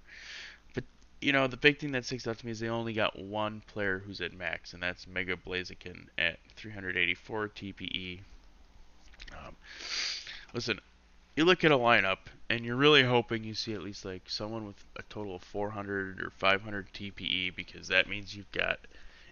you 1.24 1.32
know, 1.32 1.48
the 1.48 1.58
big 1.58 1.80
thing 1.80 1.92
that 1.94 2.06
sticks 2.06 2.28
out 2.28 2.38
to 2.38 2.46
me 2.46 2.52
is 2.52 2.60
they 2.60 2.70
only 2.70 2.94
got 2.94 3.18
one 3.18 3.62
player 3.68 4.00
who's 4.00 4.22
at 4.22 4.34
max, 4.34 4.74
and 4.74 4.84
that's 4.84 5.08
Mega 5.08 5.36
Blaziken 5.36 6.08
at 6.18 6.38
384 6.56 7.50
TPE. 7.50 8.20
Um, 9.32 9.56
listen, 10.54 10.80
you 11.36 11.46
look 11.46 11.64
at 11.64 11.72
a 11.72 11.78
lineup, 11.78 12.18
and 12.50 12.66
you're 12.66 12.76
really 12.76 13.04
hoping 13.04 13.44
you 13.44 13.54
see 13.54 13.74
at 13.74 13.82
least 13.82 14.06
like 14.06 14.30
someone 14.30 14.68
with 14.68 14.84
a 14.98 15.04
total 15.04 15.36
of 15.36 15.44
400 15.44 16.22
or 16.22 16.30
500 16.38 16.88
TPE 16.94 17.56
because 17.56 17.88
that 17.88 18.10
means 18.10 18.36
you've 18.36 18.52
got 18.52 18.80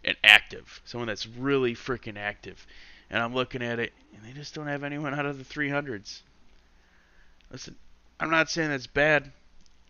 an 0.05 0.15
active, 0.23 0.81
someone 0.85 1.07
that's 1.07 1.27
really 1.27 1.75
freaking 1.75 2.17
active. 2.17 2.65
And 3.09 3.21
I'm 3.21 3.35
looking 3.35 3.61
at 3.61 3.79
it, 3.79 3.91
and 4.15 4.23
they 4.25 4.31
just 4.31 4.55
don't 4.55 4.67
have 4.67 4.83
anyone 4.83 5.13
out 5.13 5.25
of 5.25 5.37
the 5.37 5.43
300s. 5.43 6.21
Listen, 7.51 7.75
I'm 8.19 8.29
not 8.29 8.49
saying 8.49 8.69
that's 8.69 8.87
bad. 8.87 9.31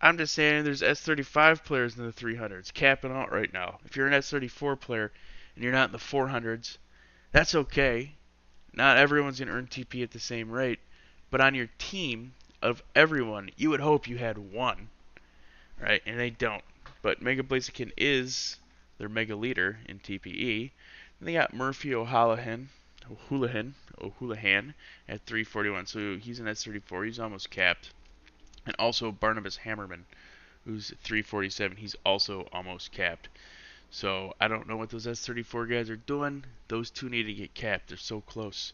I'm 0.04 0.18
just 0.18 0.34
saying 0.34 0.64
there's 0.64 0.82
S35 0.82 1.62
players 1.62 1.96
in 1.96 2.04
the 2.04 2.12
300s 2.12 2.74
capping 2.74 3.12
out 3.12 3.30
right 3.30 3.52
now. 3.52 3.78
If 3.84 3.96
you're 3.96 4.08
an 4.08 4.12
S34 4.12 4.80
player 4.80 5.12
and 5.54 5.62
you're 5.62 5.72
not 5.72 5.90
in 5.90 5.92
the 5.92 5.98
400s, 5.98 6.78
that's 7.30 7.54
okay. 7.54 8.12
Not 8.74 8.96
everyone's 8.96 9.38
going 9.38 9.48
to 9.48 9.54
earn 9.54 9.68
TP 9.68 10.02
at 10.02 10.10
the 10.10 10.18
same 10.18 10.50
rate. 10.50 10.80
But 11.30 11.40
on 11.40 11.54
your 11.54 11.68
team 11.78 12.34
of 12.60 12.82
everyone, 12.96 13.50
you 13.56 13.70
would 13.70 13.78
hope 13.78 14.08
you 14.08 14.18
had 14.18 14.38
one. 14.38 14.88
Right? 15.80 16.02
And 16.04 16.18
they 16.18 16.30
don't. 16.30 16.64
But 17.00 17.22
Mega 17.22 17.44
Blaziken 17.44 17.92
is 17.96 18.56
their 18.98 19.08
mega 19.08 19.36
leader 19.36 19.78
in 19.88 20.00
TPE. 20.00 20.72
And 21.20 21.28
they 21.28 21.34
got 21.34 21.54
Murphy 21.54 21.94
O'Houlihan, 21.94 22.70
O'Houlihan, 23.08 23.74
O'Houlihan 24.00 24.74
at 25.08 25.20
341. 25.26 25.86
So 25.86 26.16
he's 26.16 26.40
an 26.40 26.46
S34. 26.46 27.06
He's 27.06 27.20
almost 27.20 27.50
capped 27.50 27.92
and 28.66 28.74
also 28.78 29.12
Barnabas 29.12 29.58
Hammerman, 29.58 30.04
who's 30.64 30.88
347. 31.02 31.76
He's 31.76 31.96
also 32.04 32.48
almost 32.52 32.92
capped. 32.92 33.28
So 33.90 34.34
I 34.40 34.48
don't 34.48 34.66
know 34.66 34.76
what 34.76 34.90
those 34.90 35.06
S34 35.06 35.68
guys 35.68 35.90
are 35.90 35.96
doing. 35.96 36.44
Those 36.68 36.90
two 36.90 37.08
need 37.08 37.24
to 37.24 37.34
get 37.34 37.54
capped. 37.54 37.88
They're 37.88 37.98
so 37.98 38.20
close. 38.22 38.72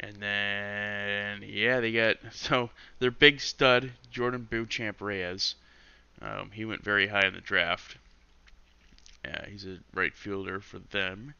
And 0.00 0.16
then 0.16 1.42
yeah, 1.46 1.80
they 1.80 1.92
got 1.92 2.16
so 2.32 2.70
their 2.98 3.10
big 3.10 3.40
stud 3.40 3.92
Jordan 4.10 4.46
Beauchamp 4.50 5.00
Reyes. 5.00 5.54
Um, 6.22 6.50
he 6.52 6.64
went 6.64 6.82
very 6.82 7.06
high 7.06 7.26
in 7.26 7.34
the 7.34 7.40
draft. 7.40 7.96
Yeah, 9.24 9.46
he's 9.48 9.66
a 9.66 9.78
right 9.94 10.14
fielder 10.14 10.60
for 10.60 10.78
them. 10.78 11.34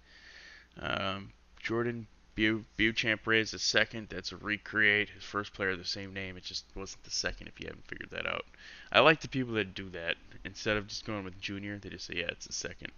Um, 0.79 1.33
Jordan 1.61 2.07
Bu 2.41 2.65
Beauchamp 2.79 3.27
Reyes 3.27 3.51
the 3.51 3.59
second. 3.59 4.09
That's 4.09 4.33
a 4.33 4.37
recreate. 4.39 5.11
His 5.11 5.25
first 5.25 5.53
player 5.53 5.77
the 5.77 5.85
same 5.85 6.15
name. 6.15 6.39
It 6.39 6.43
just 6.43 6.65
wasn't 6.75 7.05
the 7.05 7.11
second. 7.11 7.49
If 7.49 7.61
you 7.61 7.67
haven't 7.67 7.87
figured 7.87 8.09
that 8.13 8.27
out, 8.27 8.47
I 8.91 9.01
like 9.01 9.21
the 9.21 9.29
people 9.29 9.53
that 9.57 9.75
do 9.75 9.91
that 9.91 10.17
instead 10.43 10.79
of 10.79 10.87
just 10.87 11.05
going 11.05 11.25
with 11.25 11.39
junior. 11.39 11.77
They 11.77 11.91
just 11.91 12.07
say 12.07 12.15
yeah, 12.17 12.29
it's 12.29 12.47
the 12.47 12.55
second. 12.55 12.93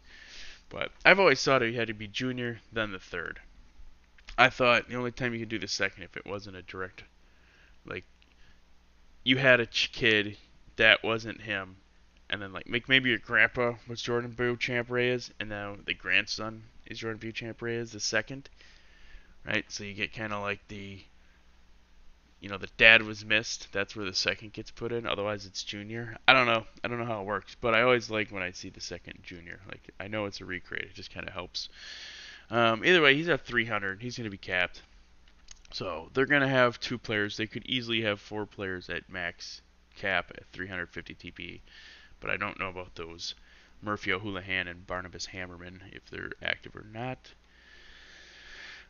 But 0.68 0.92
I've 1.04 1.18
always 1.18 1.42
thought 1.42 1.64
it 1.64 1.74
had 1.74 1.88
to 1.88 1.92
be 1.92 2.06
junior, 2.06 2.60
then 2.72 2.92
the 2.92 3.00
third. 3.00 3.40
I 4.38 4.48
thought 4.48 4.88
the 4.88 4.94
only 4.94 5.10
time 5.10 5.32
you 5.32 5.40
could 5.40 5.48
do 5.48 5.58
the 5.58 5.66
second 5.66 6.04
if 6.04 6.16
it 6.16 6.24
wasn't 6.24 6.54
a 6.54 6.62
direct, 6.62 7.02
like, 7.84 8.04
you 9.24 9.38
had 9.38 9.58
a 9.58 9.66
kid 9.66 10.36
that 10.76 11.02
wasn't 11.02 11.40
him, 11.40 11.78
and 12.30 12.40
then 12.40 12.52
like 12.52 12.68
maybe 12.88 13.10
your 13.10 13.18
grandpa 13.18 13.74
was 13.88 14.00
Jordan 14.02 14.30
Beauchamp 14.30 14.88
Reyes, 14.88 15.32
and 15.40 15.48
now 15.48 15.78
the 15.84 15.94
grandson 15.94 16.62
is 16.86 17.00
Jordan 17.00 17.18
Beauchamp 17.18 17.60
Reyes 17.60 17.90
the 17.90 17.98
second 17.98 18.48
right? 19.46 19.64
So 19.68 19.84
you 19.84 19.94
get 19.94 20.12
kind 20.12 20.32
of 20.32 20.42
like 20.42 20.60
the, 20.68 21.02
you 22.40 22.48
know, 22.48 22.58
the 22.58 22.68
dad 22.76 23.02
was 23.02 23.24
missed. 23.24 23.68
That's 23.72 23.94
where 23.94 24.04
the 24.04 24.14
second 24.14 24.52
gets 24.52 24.70
put 24.70 24.92
in. 24.92 25.06
Otherwise, 25.06 25.46
it's 25.46 25.62
junior. 25.62 26.16
I 26.26 26.32
don't 26.32 26.46
know. 26.46 26.64
I 26.82 26.88
don't 26.88 26.98
know 26.98 27.04
how 27.04 27.20
it 27.20 27.26
works, 27.26 27.56
but 27.60 27.74
I 27.74 27.82
always 27.82 28.10
like 28.10 28.30
when 28.30 28.42
I 28.42 28.50
see 28.50 28.70
the 28.70 28.80
second 28.80 29.20
junior. 29.22 29.60
Like 29.68 29.90
I 30.00 30.08
know 30.08 30.26
it's 30.26 30.40
a 30.40 30.44
recreate. 30.44 30.86
It 30.86 30.94
just 30.94 31.12
kind 31.12 31.26
of 31.26 31.34
helps. 31.34 31.68
Um, 32.50 32.84
either 32.84 33.00
way, 33.00 33.14
he's 33.14 33.28
at 33.28 33.46
300. 33.46 34.02
He's 34.02 34.16
going 34.16 34.24
to 34.24 34.30
be 34.30 34.38
capped. 34.38 34.82
So 35.72 36.10
they're 36.12 36.26
going 36.26 36.42
to 36.42 36.48
have 36.48 36.78
two 36.80 36.98
players. 36.98 37.36
They 37.36 37.46
could 37.46 37.64
easily 37.66 38.02
have 38.02 38.20
four 38.20 38.44
players 38.44 38.90
at 38.90 39.08
max 39.08 39.62
cap 39.96 40.30
at 40.36 40.44
350 40.52 41.14
TP, 41.14 41.60
but 42.20 42.30
I 42.30 42.36
don't 42.36 42.58
know 42.58 42.68
about 42.68 42.94
those. 42.94 43.34
Murphy 43.80 44.12
O'Houlihan 44.12 44.68
and 44.68 44.86
Barnabas 44.86 45.26
Hammerman, 45.26 45.80
if 45.92 46.08
they're 46.08 46.30
active 46.42 46.76
or 46.76 46.84
not. 46.92 47.32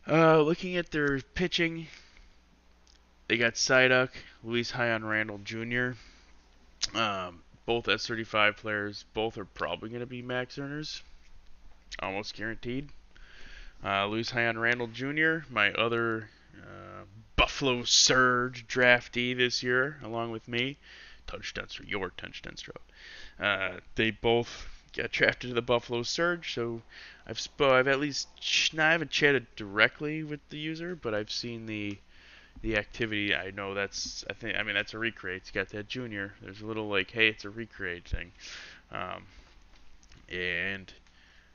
Uh, 0.09 0.41
looking 0.41 0.77
at 0.77 0.91
their 0.91 1.21
pitching, 1.35 1.87
they 3.29 3.37
got 3.37 3.55
Psyduck, 3.55 4.11
Luis 4.43 4.71
Hyon 4.73 5.05
Randall 5.05 5.39
Jr. 5.39 5.93
Um, 6.97 7.43
both 7.67 7.87
S35 7.87 8.57
players. 8.57 9.05
Both 9.15 9.39
are 9.39 9.45
probably 9.45 9.91
going 9.91 10.01
to 10.01 10.07
be 10.07 10.21
max 10.21 10.59
earners, 10.59 11.03
almost 12.01 12.35
guaranteed. 12.35 12.89
Uh, 13.85 14.07
Luis 14.07 14.31
Hyon 14.31 14.59
Randall 14.59 14.89
Jr., 14.89 15.39
my 15.51 15.73
other 15.73 16.29
uh, 16.57 17.05
Buffalo 17.37 17.85
Surge 17.85 18.67
draftee 18.67 19.37
this 19.37 19.63
year, 19.63 19.99
along 20.03 20.33
with 20.33 20.49
me. 20.49 20.77
Touch 21.27 21.55
Stenstro, 21.55 21.89
your 21.89 22.11
Touch 22.11 22.43
Stenstro. 22.43 22.77
Uh, 23.39 23.79
they 23.95 24.11
both 24.11 24.67
got 24.97 25.11
drafted 25.11 25.51
to 25.51 25.55
the 25.55 25.63
Buffalo 25.63 26.03
Surge, 26.03 26.55
so 26.55 26.83
I've 27.27 27.41
sp- 27.41 27.63
I've 27.63 27.89
at 27.89 28.01
least 28.01 28.29
ch- 28.41 28.77
I 28.77 28.93
haven't 28.93 29.11
chatted 29.11 29.47
directly 29.57 30.25
with 30.25 30.41
the 30.49 30.59
user, 30.59 30.97
but 30.97 31.15
I've 31.15 31.31
seen 31.31 31.67
the 31.67 31.99
the 32.63 32.77
activity. 32.77 33.35
I 33.35 33.51
know 33.51 33.75
that's 33.75 34.25
I 34.29 34.35
think 34.35 34.57
I 34.57 34.63
mean 34.63 34.75
that's 34.75 34.95
a 34.95 34.99
recreate. 34.99 35.43
It's 35.43 35.51
got 35.51 35.69
that 35.71 35.89
junior. 35.89 36.35
There's 36.43 36.61
a 36.61 36.67
little 36.67 36.89
like 36.89 37.11
hey, 37.11 37.29
it's 37.29 37.45
a 37.45 37.51
recreate 37.51 38.09
thing, 38.09 38.33
um, 38.91 39.25
and 40.29 40.93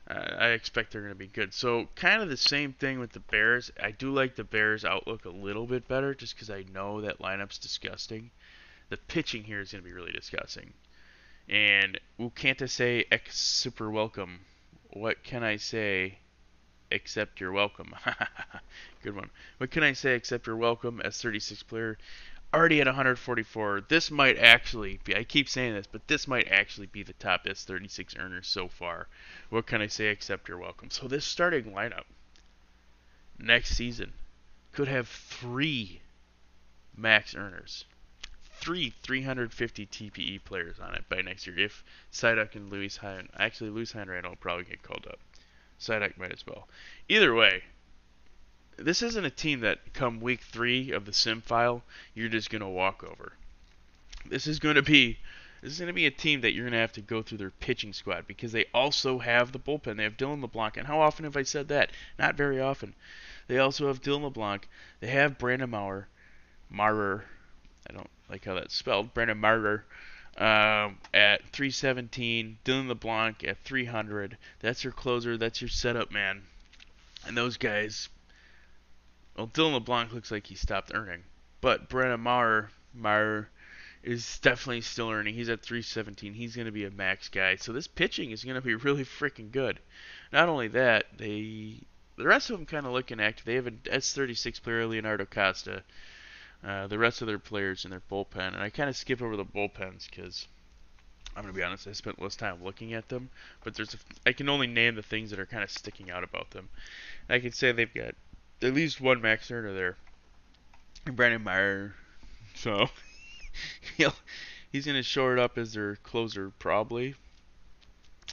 uh, 0.10 0.36
I 0.40 0.48
expect 0.50 0.92
they're 0.92 1.02
going 1.02 1.14
to 1.14 1.20
be 1.20 1.28
good. 1.28 1.54
So 1.54 1.88
kind 1.96 2.22
of 2.22 2.30
the 2.30 2.38
same 2.38 2.74
thing 2.74 3.00
with 3.00 3.12
the 3.12 3.20
Bears. 3.20 3.72
I 3.82 3.92
do 3.92 4.12
like 4.12 4.36
the 4.36 4.44
Bears' 4.44 4.86
outlook 4.86 5.26
a 5.26 5.30
little 5.30 5.66
bit 5.66 5.88
better, 5.88 6.14
just 6.14 6.36
because 6.36 6.50
I 6.50 6.64
know 6.74 7.02
that 7.02 7.20
lineup's 7.20 7.58
disgusting. 7.58 8.32
The 8.90 8.98
pitching 8.98 9.44
here 9.44 9.60
is 9.60 9.74
going 9.74 9.84
to 9.84 9.88
be 9.88 9.94
really 9.94 10.14
disgusting. 10.14 10.74
And 11.50 12.00
I 12.20 12.66
say 12.68 13.06
ex 13.12 13.38
super 13.38 13.90
welcome? 13.90 14.40
What 14.92 15.24
can 15.24 15.44
I 15.44 15.58
say 15.58 16.20
except 16.90 17.40
you're 17.40 17.52
welcome? 17.52 17.94
Good 19.04 19.16
one. 19.16 19.30
What 19.58 19.72
can 19.72 19.84
I 19.84 19.94
say 19.94 20.16
except 20.16 20.48
you're 20.48 20.56
welcome 20.56 21.02
S36 21.04 21.68
player? 21.68 21.98
Already 22.54 22.80
at 22.80 22.88
144. 22.88 23.82
This 23.90 24.10
might 24.10 24.38
actually 24.38 25.00
be, 25.04 25.16
I 25.16 25.24
keep 25.24 25.50
saying 25.50 25.74
this, 25.74 25.88
but 25.88 26.08
this 26.08 26.28
might 26.28 26.48
actually 26.48 26.88
be 26.88 27.04
the 27.04 27.14
top 27.14 27.46
S36 27.46 28.18
earner 28.18 28.42
so 28.42 28.68
far. 28.68 29.08
What 29.50 29.68
can 29.68 29.82
I 29.82 29.88
say 29.88 30.08
except 30.08 30.48
you're 30.48 30.58
welcome? 30.58 30.90
So 30.90 31.08
this 31.08 31.26
starting 31.26 31.74
lineup 31.74 32.06
next 33.38 33.76
season 33.76 34.14
could 34.72 34.88
have 34.88 35.08
three 35.08 36.02
max 36.96 37.36
earners 37.36 37.86
three 38.60 38.94
350 39.04 39.86
TPE 39.86 40.44
players 40.44 40.80
on 40.80 40.96
it 40.96 41.08
by 41.10 41.22
next 41.22 41.48
year 41.48 41.58
if 41.60 41.84
Psyduck 42.12 42.56
and 42.56 42.72
Luis 42.72 42.98
Hine. 42.98 43.30
Actually, 43.38 43.70
Luis 43.70 43.94
Heinrand 43.94 44.28
will 44.28 44.36
probably 44.36 44.66
get 44.66 44.84
called 44.84 45.08
up. 45.08 45.20
Psyduck 45.80 46.18
might 46.18 46.34
as 46.34 46.46
well. 46.46 46.68
Either 47.08 47.34
way, 47.34 47.64
this 48.78 49.02
isn't 49.02 49.26
a 49.26 49.30
team 49.30 49.62
that 49.62 49.94
come 49.94 50.20
week 50.20 50.42
three 50.42 50.92
of 50.92 51.06
the 51.06 51.14
sim 51.14 51.42
file 51.42 51.84
you're 52.14 52.30
just 52.30 52.50
gonna 52.50 52.70
walk 52.70 53.04
over. 53.04 53.34
This 54.26 54.48
is 54.48 54.60
gonna 54.60 54.82
be 54.82 55.18
this 55.62 55.74
is 55.74 55.80
gonna 55.80 55.94
be 55.94 56.06
a 56.06 56.12
team 56.12 56.42
that 56.42 56.54
you're 56.54 56.66
gonna 56.66 56.78
have 56.78 56.94
to 56.94 57.02
go 57.02 57.22
through 57.22 57.40
their 57.40 57.52
pitching 57.52 57.94
squad 57.94 58.28
because 58.28 58.52
they 58.52 58.66
also 58.74 59.20
have 59.20 59.52
the 59.52 59.60
bullpen. 59.60 59.98
They 59.98 60.04
have 60.04 60.18
Dylan 60.18 60.42
LeBlanc, 60.42 60.78
and 60.78 60.88
how 60.88 61.00
often 61.00 61.26
have 61.26 61.38
I 61.38 61.44
said 61.44 61.68
that? 61.70 61.92
Not 62.20 62.36
very 62.36 62.60
often. 62.60 62.94
They 63.48 63.58
also 63.58 63.88
have 63.88 64.02
Dylan 64.02 64.24
LeBlanc. 64.24 64.68
They 65.00 65.08
have 65.08 65.38
Brandon 65.38 65.70
Maurer, 65.70 66.08
Maurer. 66.70 67.26
I 67.90 67.94
don't 67.94 68.10
like 68.30 68.46
how 68.46 68.56
that's 68.56 68.76
spelled. 68.76 69.14
Brandon 69.14 69.38
Martyr 69.38 69.86
um, 70.38 70.98
at 71.14 71.44
317. 71.52 72.60
Dylan 72.64 72.88
LeBlanc 72.88 73.44
at 73.44 73.58
300. 73.64 74.38
That's 74.60 74.84
your 74.84 74.94
closer. 74.94 75.38
That's 75.38 75.62
your 75.62 75.70
setup 75.70 76.12
man. 76.12 76.44
And 77.26 77.38
those 77.38 77.58
guys. 77.58 78.10
Well, 79.36 79.48
Dylan 79.48 79.74
LeBlanc 79.74 80.14
looks 80.14 80.32
like 80.32 80.48
he 80.48 80.56
stopped 80.56 80.92
earning, 80.94 81.24
but 81.62 81.90
Brandon 81.90 82.20
Maurer 82.20 83.50
is 84.04 84.40
definitely 84.40 84.82
still 84.82 85.12
earning. 85.12 85.36
He's 85.36 85.50
at 85.50 85.62
317. 85.62 86.34
He's 86.34 86.56
going 86.56 86.66
to 86.66 86.72
be 86.72 86.86
a 86.86 86.92
max 86.92 87.30
guy. 87.30 87.56
So 87.58 87.74
this 87.74 87.88
pitching 87.88 88.32
is 88.32 88.44
going 88.44 88.56
to 88.56 88.62
be 88.62 88.76
really 88.88 89.04
freaking 89.04 89.52
good. 89.52 89.80
Not 90.32 90.50
only 90.50 90.70
that, 90.70 91.06
they 91.18 91.82
the 92.18 92.26
rest 92.26 92.50
of 92.50 92.58
them 92.58 92.66
kind 92.66 92.86
of 92.86 92.94
looking 92.94 93.20
active. 93.20 93.46
They 93.46 93.56
have 93.56 93.68
an 93.68 93.82
S36 93.86 94.62
player, 94.62 94.88
Leonardo 94.88 95.26
Costa. 95.26 95.84
Uh, 96.64 96.88
the 96.88 96.98
rest 96.98 97.22
of 97.22 97.28
their 97.28 97.40
players 97.40 97.86
in 97.86 97.92
their 97.92 98.02
bullpen, 98.12 98.54
and 98.54 98.62
I 98.62 98.70
kind 98.70 98.90
of 98.90 98.98
skip 98.98 99.22
over 99.22 99.38
the 99.38 99.46
bullpens 99.46 100.10
because 100.10 100.48
I'm 101.36 101.44
gonna 101.44 101.54
be 101.54 101.62
honest, 101.62 101.88
I 101.88 101.92
spent 101.92 102.22
less 102.22 102.36
time 102.36 102.64
looking 102.64 102.94
at 102.94 103.10
them. 103.10 103.30
But 103.64 103.76
there's 103.76 103.94
a, 103.94 103.98
I 104.26 104.34
can 104.34 104.50
only 104.50 104.66
name 104.66 104.96
the 104.96 105.04
things 105.04 105.30
that 105.30 105.40
are 105.40 105.46
kind 105.46 105.64
of 105.64 105.70
sticking 105.70 106.10
out 106.10 106.24
about 106.24 106.50
them. 106.50 106.68
And 107.30 107.36
I 107.36 107.40
can 107.40 107.52
say 107.52 107.72
they've 107.72 107.94
got 107.94 108.16
at 108.62 108.74
least 108.74 109.00
one 109.00 109.22
max 109.22 109.52
earner 109.52 109.72
there, 109.72 109.98
And 111.06 111.16
Brandon 111.16 111.44
Meyer. 111.44 111.94
So 112.56 112.90
he'll 113.98 114.16
he's 114.72 114.88
gonna 114.88 115.04
show 115.04 115.32
it 115.32 115.38
up 115.38 115.60
as 115.60 115.74
their 115.74 115.98
closer 115.98 116.52
probably. 116.58 117.14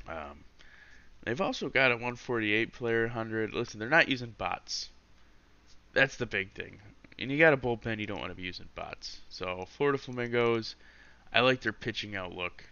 Um, 0.09 0.45
they've 1.25 1.41
also 1.41 1.68
got 1.68 1.91
a 1.91 1.97
148 1.97 2.72
player 2.72 3.03
100. 3.03 3.53
Listen, 3.53 3.81
they're 3.81 3.91
not 3.91 4.09
using 4.09 4.31
bots. 4.31 4.89
That's 5.93 6.16
the 6.16 6.27
big 6.27 6.53
thing 6.55 6.81
and 7.19 7.31
you 7.31 7.39
got 7.39 7.53
a 7.53 7.57
bullpen, 7.57 7.99
you 7.99 8.07
don't 8.07 8.21
want 8.21 8.31
to 8.31 8.37
be 8.37 8.43
using 8.43 8.69
bots. 8.75 9.21
So 9.29 9.67
Florida 9.77 9.99
Flamingos, 9.99 10.75
I 11.33 11.41
like 11.41 11.61
their 11.61 11.73
pitching 11.73 12.17
outlook. 12.17 12.65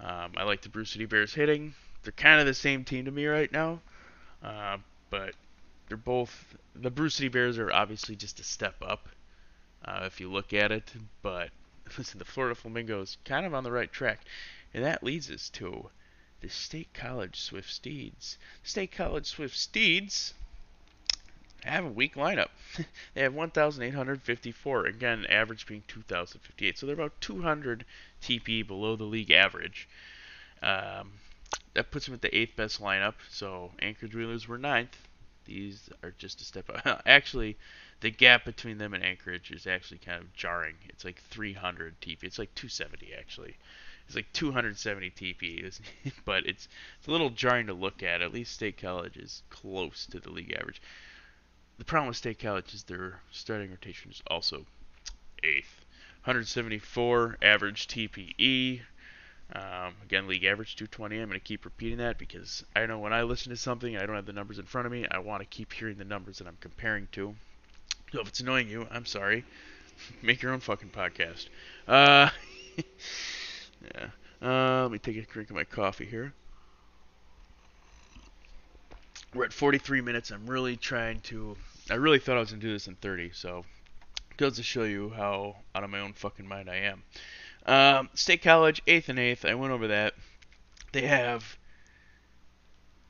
Um, 0.00 0.32
I 0.36 0.42
like 0.44 0.62
the 0.62 0.68
Brew 0.68 0.84
City 0.84 1.06
Bears 1.06 1.32
hitting. 1.32 1.74
They're 2.02 2.12
kind 2.12 2.40
of 2.40 2.46
the 2.46 2.54
same 2.54 2.84
team 2.84 3.04
to 3.06 3.10
me 3.10 3.26
right 3.26 3.50
now, 3.50 3.80
uh, 4.42 4.78
but 5.10 5.34
they're 5.88 5.96
both 5.96 6.56
the 6.74 6.90
Brew 6.90 7.08
City 7.08 7.28
Bears 7.28 7.58
are 7.58 7.72
obviously 7.72 8.16
just 8.16 8.40
a 8.40 8.44
step 8.44 8.76
up 8.82 9.08
uh, 9.84 10.02
if 10.04 10.20
you 10.20 10.30
look 10.30 10.52
at 10.52 10.72
it. 10.72 10.92
But 11.22 11.50
listen, 11.98 12.18
the 12.18 12.24
Florida 12.24 12.54
Flamingos 12.54 13.16
kind 13.24 13.46
of 13.46 13.54
on 13.54 13.64
the 13.64 13.72
right 13.72 13.90
track, 13.90 14.20
and 14.74 14.84
that 14.84 15.02
leads 15.02 15.30
us 15.30 15.48
to 15.50 15.90
the 16.40 16.48
State 16.48 16.92
College 16.92 17.40
Swift 17.40 17.70
Steeds. 17.70 18.38
State 18.62 18.92
College 18.92 19.26
Swift 19.26 19.56
Steeds 19.56 20.34
have 21.64 21.84
a 21.84 21.90
weak 21.90 22.14
lineup. 22.14 22.48
they 23.14 23.22
have 23.22 23.34
1,854. 23.34 24.86
Again, 24.86 25.26
average 25.28 25.66
being 25.66 25.82
2,058. 25.88 26.78
So 26.78 26.86
they're 26.86 26.94
about 26.94 27.20
200 27.20 27.84
TP 28.22 28.66
below 28.66 28.96
the 28.96 29.04
league 29.04 29.30
average. 29.30 29.88
Um, 30.62 31.12
that 31.74 31.90
puts 31.90 32.06
them 32.06 32.14
at 32.14 32.22
the 32.22 32.36
eighth 32.36 32.56
best 32.56 32.80
lineup. 32.80 33.14
So 33.30 33.72
Anchorage 33.80 34.14
Wheelers 34.14 34.48
were 34.48 34.58
ninth. 34.58 34.96
These 35.44 35.90
are 36.02 36.12
just 36.18 36.40
a 36.40 36.44
step 36.44 36.68
up. 36.68 37.02
actually, 37.06 37.56
the 38.00 38.10
gap 38.10 38.44
between 38.44 38.78
them 38.78 38.94
and 38.94 39.04
Anchorage 39.04 39.50
is 39.50 39.66
actually 39.66 39.98
kind 39.98 40.20
of 40.20 40.32
jarring. 40.34 40.74
It's 40.88 41.04
like 41.04 41.20
300 41.20 42.00
TP. 42.00 42.24
It's 42.24 42.38
like 42.38 42.54
270 42.54 43.14
actually. 43.14 43.56
It's 44.06 44.14
like 44.14 44.32
270 44.32 45.10
TP, 45.10 45.80
but 46.24 46.46
it's 46.46 46.68
it's 46.98 47.08
a 47.08 47.10
little 47.10 47.30
jarring 47.30 47.66
to 47.66 47.74
look 47.74 48.02
at. 48.02 48.22
At 48.22 48.32
least 48.32 48.54
State 48.54 48.76
College 48.76 49.16
is 49.16 49.42
close 49.50 50.06
to 50.06 50.20
the 50.20 50.30
league 50.30 50.52
average. 50.58 50.80
The 51.78 51.84
problem 51.84 52.08
with 52.08 52.16
State 52.16 52.38
College 52.38 52.72
is 52.72 52.84
their 52.84 53.20
starting 53.30 53.70
rotation 53.70 54.10
is 54.10 54.22
also 54.28 54.64
eighth. 55.44 55.84
174 56.24 57.36
average 57.42 57.86
TPE. 57.86 58.80
Um, 59.52 59.94
again, 60.02 60.26
league 60.26 60.44
average 60.44 60.74
220. 60.74 61.20
I'm 61.20 61.28
going 61.28 61.38
to 61.38 61.44
keep 61.44 61.64
repeating 61.64 61.98
that 61.98 62.18
because 62.18 62.64
I 62.74 62.86
know 62.86 62.98
when 62.98 63.12
I 63.12 63.22
listen 63.22 63.50
to 63.50 63.56
something 63.56 63.96
I 63.96 64.06
don't 64.06 64.16
have 64.16 64.26
the 64.26 64.32
numbers 64.32 64.58
in 64.58 64.64
front 64.64 64.86
of 64.86 64.92
me, 64.92 65.06
I 65.08 65.18
want 65.18 65.42
to 65.42 65.46
keep 65.46 65.72
hearing 65.72 65.98
the 65.98 66.04
numbers 66.04 66.38
that 66.38 66.48
I'm 66.48 66.56
comparing 66.60 67.08
to. 67.12 67.34
So 68.10 68.20
if 68.20 68.28
it's 68.28 68.40
annoying 68.40 68.68
you, 68.68 68.88
I'm 68.90 69.06
sorry. 69.06 69.44
Make 70.22 70.42
your 70.42 70.52
own 70.52 70.60
fucking 70.60 70.90
podcast. 70.90 71.48
Uh, 71.86 72.30
yeah. 73.94 74.08
Uh, 74.42 74.82
let 74.82 74.90
me 74.90 74.98
take 74.98 75.16
a 75.16 75.22
drink 75.22 75.50
of 75.50 75.56
my 75.56 75.64
coffee 75.64 76.06
here. 76.06 76.32
We're 79.36 79.44
at 79.44 79.52
43 79.52 80.00
minutes. 80.00 80.30
I'm 80.30 80.46
really 80.46 80.78
trying 80.78 81.20
to. 81.22 81.56
I 81.90 81.94
really 81.94 82.18
thought 82.18 82.36
I 82.36 82.40
was 82.40 82.50
gonna 82.50 82.62
do 82.62 82.72
this 82.72 82.88
in 82.88 82.94
30, 82.94 83.32
so 83.34 83.66
goes 84.38 84.56
to 84.56 84.62
show 84.62 84.84
you 84.84 85.10
how 85.10 85.56
out 85.74 85.84
of 85.84 85.90
my 85.90 86.00
own 86.00 86.14
fucking 86.14 86.48
mind 86.48 86.70
I 86.70 86.76
am. 86.76 87.02
Um, 87.66 88.08
State 88.14 88.42
College, 88.42 88.80
eighth 88.86 89.10
and 89.10 89.18
eighth. 89.18 89.44
I 89.44 89.54
went 89.54 89.74
over 89.74 89.88
that. 89.88 90.14
They 90.92 91.02
have 91.02 91.58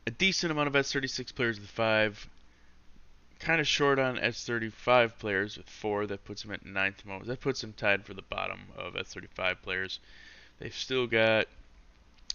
a 0.06 0.10
decent 0.10 0.50
amount 0.50 0.66
of 0.66 0.74
S36 0.74 1.32
players 1.32 1.60
with 1.60 1.70
five. 1.70 2.28
Kind 3.38 3.60
of 3.60 3.68
short 3.68 4.00
on 4.00 4.16
S35 4.16 5.18
players 5.18 5.56
with 5.56 5.68
four. 5.68 6.06
That 6.08 6.24
puts 6.24 6.42
them 6.42 6.50
at 6.50 6.66
ninth 6.66 7.04
most. 7.04 7.28
That 7.28 7.40
puts 7.40 7.60
them 7.60 7.72
tied 7.72 8.04
for 8.04 8.14
the 8.14 8.22
bottom 8.22 8.60
of 8.76 8.94
S35 8.94 9.62
players. 9.62 10.00
They've 10.58 10.74
still 10.74 11.06
got 11.06 11.46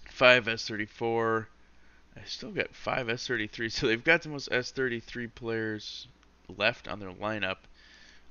five 0.10 0.46
S34 0.46 1.48
I 2.16 2.22
still 2.26 2.52
got 2.52 2.74
five 2.76 3.08
S33, 3.08 3.72
so 3.72 3.88
they've 3.88 4.04
got 4.04 4.22
the 4.22 4.30
most 4.30 4.50
S33 4.50 5.34
players 5.34 6.08
left 6.58 6.88
on 6.88 7.00
their 7.00 7.12
lineup. 7.12 7.58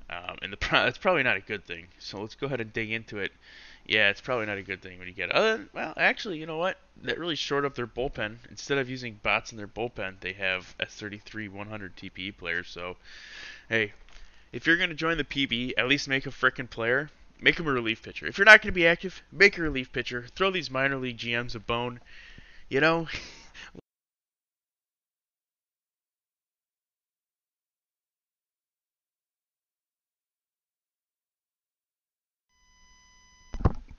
Um, 0.09 0.37
and 0.41 0.51
the 0.51 0.57
that's 0.69 0.97
probably 0.99 1.23
not 1.23 1.37
a 1.37 1.41
good 1.41 1.65
thing. 1.65 1.87
So 1.99 2.19
let's 2.19 2.35
go 2.35 2.47
ahead 2.47 2.61
and 2.61 2.73
dig 2.73 2.91
into 2.91 3.17
it. 3.17 3.31
Yeah, 3.85 4.09
it's 4.09 4.21
probably 4.21 4.45
not 4.45 4.57
a 4.57 4.61
good 4.61 4.81
thing 4.81 4.99
when 4.99 5.07
you 5.07 5.13
get. 5.13 5.31
Other 5.31 5.67
well, 5.73 5.93
actually, 5.97 6.37
you 6.37 6.45
know 6.45 6.57
what? 6.57 6.77
That 7.03 7.17
really 7.17 7.35
shored 7.35 7.65
up 7.65 7.75
their 7.75 7.87
bullpen. 7.87 8.37
Instead 8.49 8.77
of 8.77 8.89
using 8.89 9.19
bots 9.23 9.51
in 9.51 9.57
their 9.57 9.67
bullpen, 9.67 10.19
they 10.19 10.33
have 10.33 10.75
S33 10.79 11.49
100 11.49 11.95
TPE 11.95 12.37
players. 12.37 12.67
So, 12.67 12.97
hey, 13.69 13.93
if 14.51 14.67
you're 14.67 14.77
gonna 14.77 14.93
join 14.93 15.17
the 15.17 15.23
PB, 15.23 15.73
at 15.77 15.87
least 15.87 16.07
make 16.07 16.27
a 16.27 16.29
frickin' 16.29 16.69
player. 16.69 17.09
Make 17.39 17.59
him 17.59 17.67
a 17.67 17.71
relief 17.71 18.03
pitcher. 18.03 18.27
If 18.27 18.37
you're 18.37 18.45
not 18.45 18.61
gonna 18.61 18.73
be 18.73 18.85
active, 18.85 19.23
make 19.31 19.57
a 19.57 19.61
relief 19.61 19.91
pitcher. 19.91 20.25
Throw 20.35 20.51
these 20.51 20.69
minor 20.69 20.97
league 20.97 21.17
GMs 21.17 21.55
a 21.55 21.59
bone. 21.59 22.01
You 22.69 22.81
know. 22.81 23.07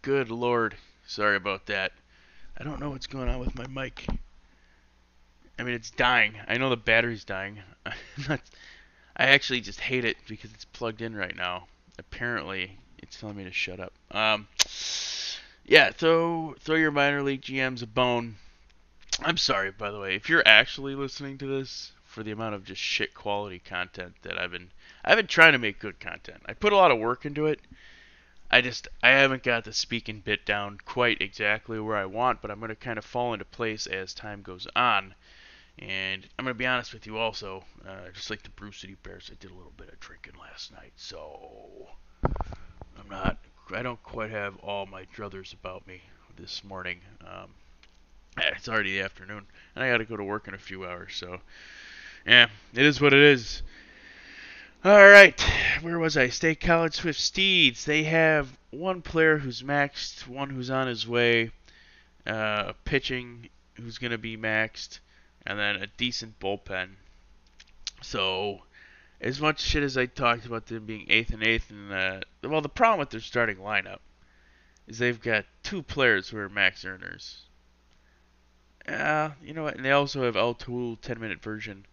good 0.02 0.30
lord. 0.30 0.74
Sorry 1.06 1.36
about 1.36 1.66
that. 1.66 1.92
I 2.58 2.64
don't 2.64 2.80
know 2.80 2.90
what's 2.90 3.06
going 3.06 3.28
on 3.28 3.38
with 3.38 3.54
my 3.54 3.66
mic. 3.68 4.06
I 5.58 5.62
mean, 5.62 5.74
it's 5.74 5.90
dying. 5.90 6.34
I 6.46 6.58
know 6.58 6.68
the 6.70 6.76
battery's 6.76 7.24
dying. 7.24 7.60
I 8.28 8.38
actually 9.16 9.60
just 9.60 9.80
hate 9.80 10.04
it 10.04 10.16
because 10.28 10.52
it's 10.52 10.64
plugged 10.64 11.02
in 11.02 11.14
right 11.14 11.36
now. 11.36 11.66
Apparently, 11.98 12.78
it's 12.98 13.18
telling 13.20 13.36
me 13.36 13.44
to 13.44 13.52
shut 13.52 13.78
up. 13.78 13.92
Um, 14.10 14.48
yeah, 15.64 15.90
throw 15.90 16.54
throw 16.60 16.76
your 16.76 16.90
minor 16.90 17.22
league 17.22 17.42
GMs 17.42 17.82
a 17.82 17.86
bone. 17.86 18.36
I'm 19.24 19.36
sorry, 19.36 19.70
by 19.70 19.90
the 19.90 20.00
way, 20.00 20.16
if 20.16 20.28
you're 20.28 20.46
actually 20.46 20.94
listening 20.94 21.38
to 21.38 21.46
this 21.46 21.92
for 22.04 22.22
the 22.22 22.32
amount 22.32 22.54
of 22.54 22.64
just 22.64 22.80
shit 22.80 23.14
quality 23.14 23.58
content 23.58 24.14
that 24.22 24.38
I've 24.38 24.50
been 24.50 24.70
I've 25.04 25.16
been 25.16 25.26
trying 25.26 25.52
to 25.52 25.58
make 25.58 25.78
good 25.78 26.00
content. 26.00 26.42
I 26.46 26.54
put 26.54 26.72
a 26.72 26.76
lot 26.76 26.90
of 26.90 26.98
work 26.98 27.24
into 27.24 27.46
it. 27.46 27.60
I 28.50 28.60
just 28.60 28.88
I 29.02 29.10
haven't 29.10 29.42
got 29.42 29.64
the 29.64 29.72
speaking 29.72 30.20
bit 30.20 30.44
down 30.44 30.78
quite 30.84 31.22
exactly 31.22 31.78
where 31.80 31.96
I 31.96 32.04
want, 32.04 32.42
but 32.42 32.50
I'm 32.50 32.58
going 32.58 32.68
to 32.68 32.76
kind 32.76 32.98
of 32.98 33.04
fall 33.04 33.32
into 33.32 33.44
place 33.44 33.86
as 33.86 34.12
time 34.12 34.42
goes 34.42 34.66
on. 34.76 35.14
And 35.78 36.28
I'm 36.38 36.44
going 36.44 36.54
to 36.54 36.58
be 36.58 36.66
honest 36.66 36.92
with 36.92 37.06
you 37.06 37.16
also, 37.16 37.64
uh, 37.88 38.10
just 38.12 38.28
like 38.28 38.42
the 38.42 38.50
Brew 38.50 38.72
City 38.72 38.96
Bears, 39.02 39.30
I 39.32 39.36
did 39.40 39.50
a 39.50 39.54
little 39.54 39.72
bit 39.76 39.88
of 39.88 39.98
drinking 40.00 40.34
last 40.38 40.70
night, 40.72 40.92
so 40.96 41.88
I'm 42.24 43.08
not 43.08 43.38
I 43.74 43.82
don't 43.82 44.02
quite 44.02 44.30
have 44.30 44.58
all 44.58 44.84
my 44.84 45.06
druthers 45.16 45.54
about 45.54 45.86
me 45.86 46.02
this 46.36 46.62
morning. 46.62 47.00
Um, 47.22 47.54
it's 48.56 48.68
already 48.68 48.94
the 48.94 49.04
afternoon, 49.04 49.46
and 49.74 49.84
I 49.84 49.90
got 49.90 49.98
to 49.98 50.04
go 50.04 50.16
to 50.16 50.24
work 50.24 50.48
in 50.48 50.54
a 50.54 50.58
few 50.58 50.86
hours, 50.86 51.14
so 51.14 51.40
yeah, 52.26 52.48
it 52.74 52.84
is 52.84 53.00
what 53.00 53.12
it 53.12 53.20
is. 53.20 53.62
All 54.84 55.08
right, 55.08 55.40
where 55.82 55.98
was 55.98 56.16
I? 56.16 56.28
State 56.28 56.60
College 56.60 56.94
Swift 56.94 57.20
Steeds. 57.20 57.84
They 57.84 58.04
have 58.04 58.48
one 58.70 59.02
player 59.02 59.38
who's 59.38 59.62
maxed, 59.62 60.26
one 60.26 60.50
who's 60.50 60.70
on 60.70 60.88
his 60.88 61.06
way, 61.06 61.52
uh, 62.26 62.72
pitching 62.84 63.48
who's 63.74 63.98
going 63.98 64.10
to 64.10 64.18
be 64.18 64.36
maxed, 64.36 64.98
and 65.46 65.58
then 65.58 65.76
a 65.76 65.86
decent 65.86 66.40
bullpen. 66.40 66.90
So, 68.00 68.62
as 69.20 69.40
much 69.40 69.60
shit 69.60 69.82
as 69.82 69.96
I 69.96 70.06
talked 70.06 70.46
about 70.46 70.66
them 70.66 70.86
being 70.86 71.06
eighth 71.08 71.32
and 71.32 71.44
eighth, 71.44 71.70
and 71.70 71.92
uh, 71.92 72.20
well, 72.42 72.60
the 72.60 72.68
problem 72.68 72.98
with 72.98 73.10
their 73.10 73.20
starting 73.20 73.58
lineup 73.58 74.00
is 74.88 74.98
they've 74.98 75.20
got 75.20 75.44
two 75.62 75.82
players 75.82 76.28
who 76.28 76.38
are 76.38 76.48
max 76.48 76.84
earners. 76.84 77.42
Uh, 78.88 79.30
you 79.42 79.54
know 79.54 79.62
what? 79.64 79.76
And 79.76 79.84
they 79.84 79.92
also 79.92 80.24
have 80.24 80.36
El 80.36 80.54
Tool 80.54 80.96
10 80.96 81.20
minute 81.20 81.40
version. 81.40 81.86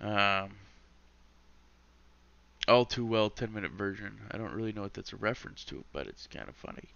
Um, 0.00 0.50
all 2.68 2.84
too 2.84 3.04
well 3.04 3.30
10 3.30 3.52
minute 3.52 3.72
version. 3.72 4.20
I 4.30 4.38
don't 4.38 4.52
really 4.52 4.72
know 4.72 4.82
what 4.82 4.94
that's 4.94 5.12
a 5.12 5.16
reference 5.16 5.64
to, 5.64 5.84
but 5.92 6.06
it's 6.06 6.26
kind 6.26 6.48
of 6.48 6.56
funny. 6.56 6.88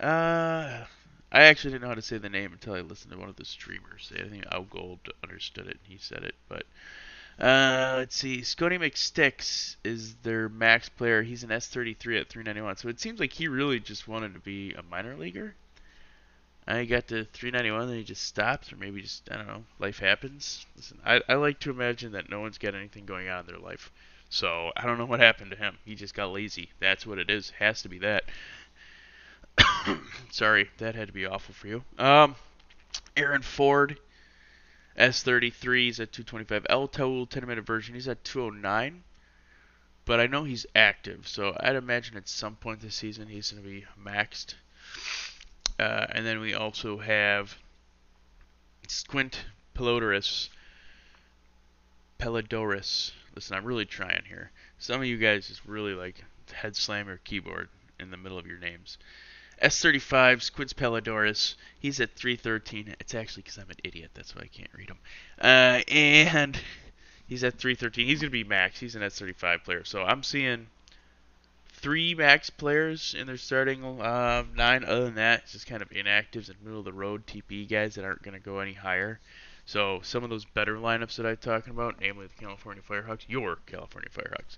Uh, 0.00 0.84
I 1.32 1.42
actually 1.44 1.72
didn't 1.72 1.82
know 1.82 1.88
how 1.88 1.94
to 1.94 2.02
say 2.02 2.18
the 2.18 2.28
name 2.28 2.52
until 2.52 2.74
I 2.74 2.80
listened 2.80 3.12
to 3.12 3.18
one 3.18 3.28
of 3.28 3.36
the 3.36 3.44
streamers. 3.44 4.12
I 4.14 4.28
think 4.28 4.44
Al 4.50 4.62
Gold 4.62 5.00
understood 5.22 5.66
it 5.66 5.78
and 5.82 5.92
he 5.92 5.98
said 5.98 6.22
it. 6.22 6.34
But 6.48 6.64
uh, 7.38 7.96
let's 7.98 8.16
see. 8.16 8.42
Scotty 8.42 8.78
McSticks 8.78 9.76
is 9.84 10.14
their 10.22 10.48
max 10.48 10.88
player. 10.88 11.22
He's 11.22 11.42
an 11.42 11.50
S33 11.50 12.20
at 12.20 12.28
391. 12.28 12.76
So 12.76 12.88
it 12.88 13.00
seems 13.00 13.18
like 13.18 13.32
he 13.32 13.48
really 13.48 13.80
just 13.80 14.06
wanted 14.06 14.34
to 14.34 14.40
be 14.40 14.72
a 14.74 14.82
minor 14.82 15.16
leaguer. 15.16 15.54
I 16.66 16.84
got 16.86 17.08
to 17.08 17.24
391, 17.24 17.88
and 17.88 17.98
he 17.98 18.04
just 18.04 18.22
stops, 18.22 18.72
or 18.72 18.76
maybe 18.76 19.02
just 19.02 19.30
I 19.30 19.36
don't 19.36 19.46
know. 19.46 19.64
Life 19.78 19.98
happens. 19.98 20.64
Listen, 20.76 20.98
I 21.04 21.20
I 21.28 21.34
like 21.34 21.60
to 21.60 21.70
imagine 21.70 22.12
that 22.12 22.30
no 22.30 22.40
one's 22.40 22.58
got 22.58 22.74
anything 22.74 23.04
going 23.04 23.28
on 23.28 23.40
in 23.40 23.46
their 23.46 23.58
life. 23.58 23.92
So 24.30 24.72
I 24.76 24.84
don't 24.84 24.98
know 24.98 25.04
what 25.04 25.20
happened 25.20 25.50
to 25.50 25.56
him. 25.56 25.78
He 25.84 25.94
just 25.94 26.14
got 26.14 26.32
lazy. 26.32 26.70
That's 26.80 27.06
what 27.06 27.18
it 27.18 27.30
is. 27.30 27.50
Has 27.50 27.82
to 27.82 27.88
be 27.88 27.98
that. 27.98 28.24
Sorry, 30.30 30.70
that 30.78 30.94
had 30.94 31.08
to 31.08 31.12
be 31.12 31.26
awful 31.26 31.54
for 31.54 31.68
you. 31.68 31.84
Um, 31.98 32.34
Aaron 33.16 33.42
Ford, 33.42 33.98
S33 34.98 35.90
is 35.90 36.00
at 36.00 36.12
225. 36.12 36.66
El 36.68 36.88
Toul 36.88 37.26
10 37.26 37.46
minute 37.46 37.66
version, 37.66 37.94
he's 37.94 38.08
at 38.08 38.24
209. 38.24 39.04
But 40.04 40.20
I 40.20 40.26
know 40.26 40.44
he's 40.44 40.66
active, 40.74 41.26
so 41.26 41.56
I'd 41.60 41.76
imagine 41.76 42.16
at 42.16 42.28
some 42.28 42.56
point 42.56 42.80
this 42.80 42.94
season 42.94 43.28
he's 43.28 43.52
going 43.52 43.62
to 43.62 43.68
be 43.68 43.86
maxed. 43.98 44.54
Uh, 45.78 46.06
and 46.10 46.24
then 46.24 46.40
we 46.40 46.54
also 46.54 46.98
have 46.98 47.56
Squint 48.86 49.44
Pelodorus. 49.74 50.48
Pelodorus 52.18 53.12
Listen, 53.34 53.56
I'm 53.56 53.64
really 53.64 53.84
trying 53.84 54.22
here. 54.28 54.52
Some 54.78 55.00
of 55.00 55.06
you 55.06 55.16
guys 55.16 55.48
just 55.48 55.64
really 55.64 55.94
like 55.94 56.22
head 56.52 56.76
slam 56.76 57.08
your 57.08 57.16
keyboard 57.18 57.68
in 57.98 58.10
the 58.10 58.16
middle 58.16 58.38
of 58.38 58.46
your 58.46 58.58
names. 58.58 58.98
S35, 59.62 60.42
Squints 60.42 60.72
Pelodorus. 60.72 61.54
He's 61.80 62.00
at 62.00 62.14
313. 62.14 62.94
It's 63.00 63.14
actually 63.14 63.42
because 63.42 63.58
I'm 63.58 63.70
an 63.70 63.76
idiot. 63.82 64.10
That's 64.14 64.34
why 64.34 64.42
I 64.42 64.46
can't 64.46 64.70
read 64.76 64.90
him. 64.90 64.98
Uh, 65.40 65.80
and 65.88 66.58
he's 67.26 67.42
at 67.42 67.58
313. 67.58 68.06
He's 68.06 68.20
going 68.20 68.30
to 68.30 68.32
be 68.32 68.44
max. 68.44 68.78
He's 68.78 68.94
an 68.94 69.02
S35 69.02 69.64
player. 69.64 69.84
So 69.84 70.02
I'm 70.02 70.22
seeing 70.22 70.66
three 71.84 72.14
max 72.14 72.48
players 72.48 73.14
in 73.16 73.26
their 73.26 73.36
starting 73.36 73.84
uh, 74.00 74.42
nine. 74.56 74.84
Other 74.84 75.04
than 75.04 75.16
that, 75.16 75.40
it's 75.42 75.52
just 75.52 75.66
kind 75.66 75.82
of 75.82 75.90
inactives 75.90 76.48
and 76.48 76.56
middle 76.62 76.78
of 76.78 76.86
the 76.86 76.94
road 76.94 77.26
TP 77.26 77.68
guys 77.68 77.96
that 77.96 78.06
aren't 78.06 78.22
going 78.22 78.32
to 78.32 78.40
go 78.40 78.60
any 78.60 78.72
higher. 78.72 79.20
So 79.66 80.00
some 80.02 80.24
of 80.24 80.30
those 80.30 80.46
better 80.46 80.76
lineups 80.76 81.16
that 81.16 81.26
I'm 81.26 81.36
talking 81.36 81.74
about, 81.74 82.00
namely 82.00 82.26
the 82.26 82.42
California 82.42 82.82
Firehawks, 82.88 83.24
your 83.28 83.58
California 83.66 84.08
Firehawks, 84.08 84.56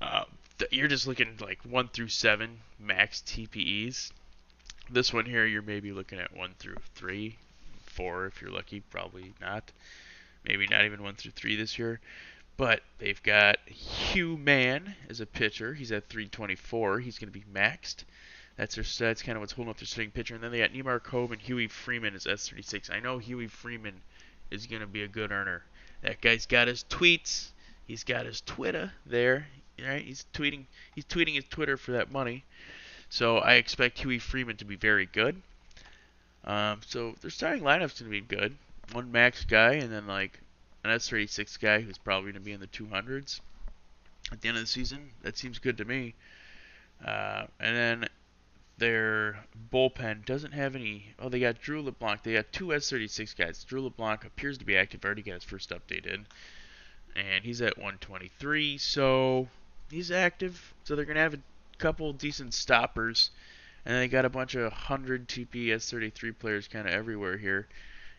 uh, 0.00 0.24
you're 0.72 0.88
just 0.88 1.06
looking 1.06 1.36
like 1.40 1.60
one 1.62 1.86
through 1.86 2.08
seven 2.08 2.58
max 2.80 3.22
TPEs. 3.24 4.10
This 4.90 5.12
one 5.12 5.24
here, 5.24 5.46
you're 5.46 5.62
maybe 5.62 5.92
looking 5.92 6.18
at 6.18 6.36
one 6.36 6.54
through 6.58 6.78
three, 6.96 7.36
four 7.84 8.26
if 8.26 8.42
you're 8.42 8.50
lucky, 8.50 8.80
probably 8.80 9.34
not. 9.40 9.70
Maybe 10.44 10.66
not 10.66 10.84
even 10.84 11.00
one 11.00 11.14
through 11.14 11.30
three 11.30 11.54
this 11.54 11.78
year. 11.78 12.00
But 12.56 12.80
they've 12.98 13.22
got 13.22 13.58
Hugh 13.68 14.38
Mann 14.38 14.94
as 15.10 15.20
a 15.20 15.26
pitcher. 15.26 15.74
He's 15.74 15.92
at 15.92 16.08
324. 16.08 17.00
He's 17.00 17.18
going 17.18 17.30
to 17.30 17.38
be 17.38 17.44
maxed. 17.52 18.04
That's 18.56 18.74
their 18.74 18.84
that's 18.98 19.22
kind 19.22 19.36
of 19.36 19.40
what's 19.40 19.52
holding 19.52 19.70
up 19.70 19.78
their 19.78 19.86
starting 19.86 20.10
pitcher. 20.10 20.34
And 20.34 20.42
then 20.42 20.50
they 20.50 20.58
got 20.58 20.72
Neymar 20.72 21.02
Cove 21.02 21.32
and 21.32 21.40
Huey 21.40 21.68
Freeman 21.68 22.14
as 22.14 22.24
S36. 22.24 22.90
I 22.90 23.00
know 23.00 23.18
Huey 23.18 23.48
Freeman 23.48 24.00
is 24.50 24.66
going 24.66 24.80
to 24.80 24.86
be 24.86 25.02
a 25.02 25.08
good 25.08 25.30
earner. 25.30 25.62
That 26.02 26.22
guy's 26.22 26.46
got 26.46 26.68
his 26.68 26.84
tweets. 26.88 27.48
He's 27.86 28.04
got 28.04 28.24
his 28.24 28.40
Twitter 28.40 28.92
there. 29.04 29.46
Right? 29.78 30.02
He's 30.02 30.24
tweeting. 30.32 30.64
He's 30.94 31.04
tweeting 31.04 31.34
his 31.34 31.44
Twitter 31.44 31.76
for 31.76 31.92
that 31.92 32.10
money. 32.10 32.44
So 33.10 33.38
I 33.38 33.54
expect 33.54 33.98
Huey 33.98 34.18
Freeman 34.18 34.56
to 34.56 34.64
be 34.64 34.76
very 34.76 35.06
good. 35.06 35.40
Um, 36.44 36.80
so 36.86 37.14
their 37.20 37.30
starting 37.30 37.62
lineup's 37.62 38.00
going 38.00 38.10
to 38.10 38.20
be 38.20 38.36
good. 38.36 38.56
One 38.92 39.12
max 39.12 39.44
guy 39.44 39.74
and 39.74 39.92
then 39.92 40.06
like 40.06 40.40
an 40.88 40.96
S36 40.96 41.60
guy 41.60 41.80
who's 41.80 41.98
probably 41.98 42.32
going 42.32 42.42
to 42.42 42.46
be 42.46 42.52
in 42.52 42.60
the 42.60 42.66
200s 42.66 43.40
at 44.32 44.40
the 44.40 44.48
end 44.48 44.56
of 44.56 44.62
the 44.62 44.68
season. 44.68 45.10
That 45.22 45.36
seems 45.36 45.58
good 45.58 45.78
to 45.78 45.84
me. 45.84 46.14
Uh, 47.04 47.46
and 47.60 47.76
then 47.76 48.08
their 48.78 49.44
bullpen 49.72 50.24
doesn't 50.24 50.52
have 50.52 50.74
any. 50.74 51.14
Oh, 51.18 51.28
they 51.28 51.40
got 51.40 51.60
Drew 51.60 51.82
LeBlanc. 51.82 52.22
They 52.22 52.34
got 52.34 52.52
two 52.52 52.66
S36 52.66 53.36
guys. 53.36 53.64
Drew 53.64 53.82
LeBlanc 53.82 54.24
appears 54.24 54.58
to 54.58 54.64
be 54.64 54.76
active. 54.76 55.04
Already 55.04 55.22
got 55.22 55.34
his 55.34 55.44
first 55.44 55.70
update 55.70 56.06
in, 56.06 56.26
and 57.14 57.44
he's 57.44 57.62
at 57.62 57.76
123. 57.76 58.78
So 58.78 59.48
he's 59.90 60.10
active. 60.10 60.74
So 60.84 60.94
they're 60.94 61.04
gonna 61.04 61.20
have 61.20 61.34
a 61.34 61.40
couple 61.78 62.12
decent 62.12 62.54
stoppers, 62.54 63.30
and 63.84 63.94
they 63.94 64.08
got 64.08 64.24
a 64.24 64.30
bunch 64.30 64.54
of 64.54 64.64
100 64.64 65.28
TP 65.28 65.68
S33 65.68 66.38
players 66.38 66.68
kind 66.68 66.86
of 66.86 66.92
everywhere 66.92 67.36
here, 67.38 67.68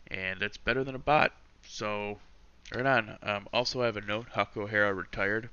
and 0.10 0.40
that's 0.40 0.58
better 0.58 0.84
than 0.84 0.96
a 0.96 1.00
bot. 1.00 1.34
So 1.68 2.20
right 2.74 2.86
on. 2.86 3.18
Um, 3.22 3.48
also, 3.54 3.82
I 3.82 3.86
have 3.86 3.98
a 3.98 4.02
note. 4.02 4.28
Huck 4.34 4.56
O'Hara 4.58 4.94
retired. 4.94 5.50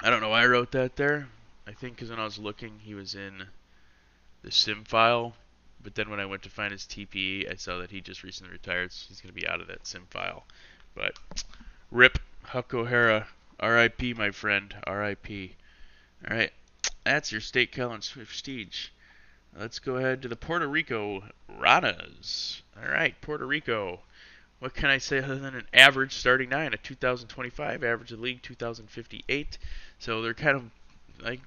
I 0.00 0.10
don't 0.10 0.20
know 0.20 0.30
why 0.30 0.42
I 0.42 0.46
wrote 0.46 0.72
that 0.72 0.96
there. 0.96 1.28
I 1.66 1.72
think 1.72 1.94
because 1.94 2.10
when 2.10 2.18
I 2.18 2.24
was 2.24 2.38
looking, 2.38 2.80
he 2.80 2.94
was 2.94 3.14
in 3.14 3.44
the 4.42 4.50
sim 4.50 4.84
file, 4.84 5.34
but 5.82 5.94
then 5.94 6.10
when 6.10 6.18
I 6.20 6.26
went 6.26 6.42
to 6.42 6.50
find 6.50 6.72
his 6.72 6.82
TPE, 6.82 7.50
I 7.50 7.54
saw 7.54 7.78
that 7.78 7.90
he 7.90 8.00
just 8.00 8.24
recently 8.24 8.52
retired, 8.52 8.92
so 8.92 9.06
he's 9.08 9.20
going 9.20 9.32
to 9.32 9.40
be 9.40 9.46
out 9.46 9.60
of 9.60 9.68
that 9.68 9.86
sim 9.86 10.06
file. 10.10 10.44
But 10.94 11.18
rip 11.90 12.18
Huck 12.42 12.74
O'Hara, 12.74 13.28
R.I.P. 13.60 14.14
my 14.14 14.32
friend, 14.32 14.74
R.I.P. 14.84 15.54
All 16.28 16.36
right, 16.36 16.52
that's 17.04 17.30
your 17.30 17.40
State 17.40 17.72
College 17.72 18.12
Steege. 18.32 18.90
Let's 19.56 19.78
go 19.78 19.96
ahead 19.96 20.22
to 20.22 20.28
the 20.28 20.36
Puerto 20.36 20.66
Rico 20.66 21.22
Ranas. 21.48 22.62
All 22.76 22.90
right, 22.90 23.18
Puerto 23.20 23.46
Rico. 23.46 24.00
What 24.62 24.74
can 24.74 24.90
I 24.90 24.98
say 24.98 25.18
other 25.18 25.40
than 25.40 25.56
an 25.56 25.66
average 25.74 26.14
starting 26.14 26.50
nine, 26.50 26.72
a 26.72 26.76
2025 26.76 27.82
average 27.82 28.12
of 28.12 28.20
league 28.20 28.42
2058. 28.42 29.58
So 29.98 30.22
they're 30.22 30.34
kind 30.34 30.56
of 30.56 30.70
like 31.20 31.40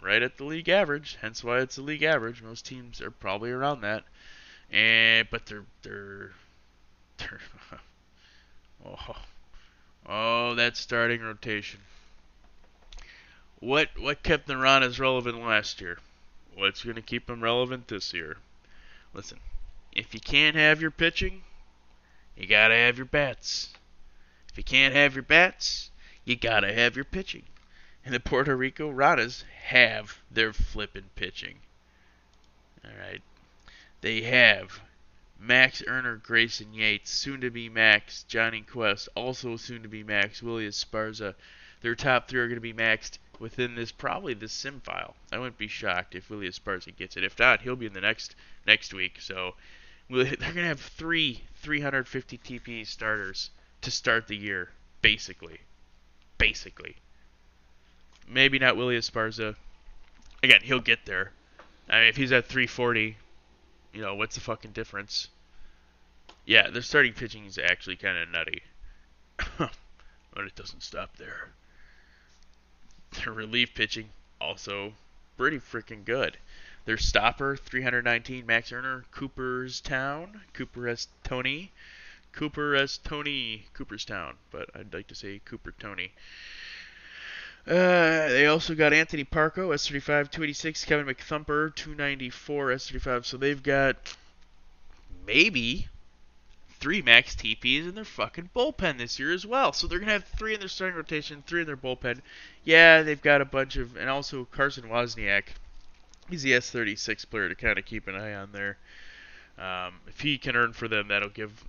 right 0.00 0.22
at 0.22 0.36
the 0.36 0.44
league 0.44 0.68
average. 0.68 1.18
Hence 1.20 1.42
why 1.42 1.58
it's 1.58 1.78
a 1.78 1.82
league 1.82 2.04
average. 2.04 2.40
Most 2.40 2.64
teams 2.64 3.00
are 3.00 3.10
probably 3.10 3.50
around 3.50 3.80
that. 3.80 4.04
And 4.70 5.26
but 5.32 5.46
they're 5.46 5.64
they're 5.82 6.30
they're 7.18 7.40
oh, 8.86 9.16
oh 10.06 10.54
that 10.54 10.76
starting 10.76 11.22
rotation. 11.22 11.80
What 13.58 13.88
what 13.98 14.22
kept 14.22 14.46
the 14.46 14.54
Ranas 14.54 15.00
relevant 15.00 15.42
last 15.42 15.80
year? 15.80 15.98
what's 16.54 16.84
going 16.84 16.94
to 16.94 17.02
keep 17.02 17.26
them 17.26 17.42
relevant 17.42 17.88
this 17.88 18.14
year? 18.14 18.36
Listen, 19.12 19.38
if 19.92 20.14
you 20.14 20.20
can't 20.20 20.54
have 20.54 20.80
your 20.80 20.92
pitching, 20.92 21.42
you 22.40 22.46
got 22.46 22.68
to 22.68 22.74
have 22.74 22.96
your 22.96 23.06
bats. 23.06 23.68
If 24.50 24.56
you 24.56 24.64
can't 24.64 24.94
have 24.94 25.14
your 25.14 25.22
bats, 25.22 25.90
you 26.24 26.36
got 26.36 26.60
to 26.60 26.72
have 26.72 26.96
your 26.96 27.04
pitching. 27.04 27.44
And 28.04 28.14
the 28.14 28.20
Puerto 28.20 28.56
Rico 28.56 28.90
Ranas 28.90 29.44
have 29.64 30.18
their 30.30 30.52
flippin' 30.52 31.10
pitching. 31.14 31.58
All 32.84 32.90
right. 32.98 33.20
They 34.00 34.22
have 34.22 34.80
Max 35.38 35.82
Erner, 35.82 36.22
Grayson 36.22 36.72
Yates, 36.72 37.10
soon 37.10 37.42
to 37.42 37.50
be 37.50 37.68
Max, 37.68 38.22
Johnny 38.24 38.62
Quest, 38.62 39.10
also 39.14 39.56
soon 39.56 39.82
to 39.82 39.88
be 39.88 40.02
Max, 40.02 40.42
Willie 40.42 40.66
Esparza. 40.66 41.34
Their 41.82 41.94
top 41.94 42.28
three 42.28 42.40
are 42.40 42.46
going 42.46 42.56
to 42.56 42.60
be 42.60 42.72
maxed 42.72 43.18
within 43.38 43.74
this 43.74 43.92
probably 43.92 44.34
this 44.34 44.52
sim 44.52 44.80
file. 44.80 45.14
I 45.30 45.38
wouldn't 45.38 45.58
be 45.58 45.68
shocked 45.68 46.14
if 46.14 46.30
Willie 46.30 46.48
Esparza 46.48 46.94
gets 46.96 47.16
it. 47.16 47.24
If 47.24 47.38
not, 47.38 47.62
he'll 47.62 47.76
be 47.76 47.86
in 47.86 47.92
the 47.92 48.00
next 48.00 48.34
next 48.66 48.94
week. 48.94 49.20
So 49.20 49.54
they're 50.10 50.36
to 50.36 50.62
have 50.62 50.80
three 50.80 51.42
350 51.62 52.38
TP 52.38 52.86
starters 52.86 53.50
to 53.82 53.90
start 53.90 54.26
the 54.26 54.36
year, 54.36 54.70
basically. 55.02 55.60
Basically. 56.38 56.96
Maybe 58.28 58.58
not 58.58 58.76
Willie 58.76 58.98
Esparza. 58.98 59.56
Again, 60.42 60.60
he'll 60.62 60.80
get 60.80 61.04
there. 61.04 61.32
I 61.88 62.00
mean, 62.00 62.08
if 62.08 62.16
he's 62.16 62.32
at 62.32 62.46
340, 62.46 63.16
you 63.92 64.00
know, 64.00 64.14
what's 64.14 64.36
the 64.36 64.40
fucking 64.40 64.72
difference? 64.72 65.28
Yeah, 66.46 66.70
their 66.70 66.82
starting 66.82 67.12
pitching 67.12 67.44
is 67.44 67.58
actually 67.58 67.96
kind 67.96 68.16
of 68.16 68.28
nutty. 68.28 68.62
but 69.58 70.44
it 70.44 70.54
doesn't 70.54 70.82
stop 70.82 71.16
there. 71.16 71.48
Their 73.12 73.32
relief 73.32 73.74
pitching 73.74 74.10
also 74.40 74.94
pretty 75.36 75.58
freaking 75.58 76.04
good. 76.04 76.38
Their 76.90 76.98
stopper, 76.98 77.56
319, 77.56 78.46
Max 78.46 78.72
Erner, 78.72 79.04
Cooperstown, 79.12 80.40
Cooper 80.52 80.88
S. 80.88 81.06
Tony, 81.22 81.70
Cooper 82.32 82.74
S. 82.74 82.98
Tony, 82.98 83.66
Cooperstown, 83.74 84.34
but 84.50 84.68
I'd 84.74 84.92
like 84.92 85.06
to 85.06 85.14
say 85.14 85.40
Cooper 85.44 85.72
Tony. 85.78 86.10
Uh, 87.64 88.26
they 88.26 88.46
also 88.46 88.74
got 88.74 88.92
Anthony 88.92 89.24
Parco, 89.24 89.68
S35, 89.68 90.32
286, 90.32 90.84
Kevin 90.84 91.06
McThumper, 91.06 91.72
294, 91.76 92.70
S35. 92.70 93.24
So 93.24 93.36
they've 93.36 93.62
got 93.62 94.16
maybe 95.24 95.86
three 96.80 97.02
max 97.02 97.36
TPs 97.36 97.88
in 97.88 97.94
their 97.94 98.04
fucking 98.04 98.50
bullpen 98.52 98.98
this 98.98 99.16
year 99.20 99.32
as 99.32 99.46
well. 99.46 99.72
So 99.72 99.86
they're 99.86 100.00
going 100.00 100.08
to 100.08 100.14
have 100.14 100.24
three 100.24 100.54
in 100.54 100.58
their 100.58 100.68
starting 100.68 100.96
rotation, 100.96 101.44
three 101.46 101.60
in 101.60 101.68
their 101.68 101.76
bullpen. 101.76 102.20
Yeah, 102.64 103.02
they've 103.02 103.22
got 103.22 103.40
a 103.40 103.44
bunch 103.44 103.76
of, 103.76 103.96
and 103.96 104.10
also 104.10 104.44
Carson 104.44 104.88
Wozniak. 104.88 105.44
He's 106.30 106.42
the 106.42 106.52
S36 106.52 107.28
player 107.28 107.48
to 107.48 107.54
kind 107.54 107.78
of 107.78 107.84
keep 107.84 108.06
an 108.06 108.14
eye 108.14 108.34
on 108.34 108.52
there. 108.52 108.78
Um, 109.58 109.94
if 110.06 110.20
he 110.20 110.38
can 110.38 110.56
earn 110.56 110.72
for 110.72 110.88
them, 110.88 111.08
that'll 111.08 111.28
give 111.28 111.64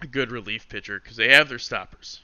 a 0.00 0.06
good 0.06 0.30
relief 0.30 0.68
pitcher 0.68 1.00
because 1.00 1.16
they 1.16 1.32
have 1.32 1.48
their 1.48 1.58
stoppers. 1.58 2.20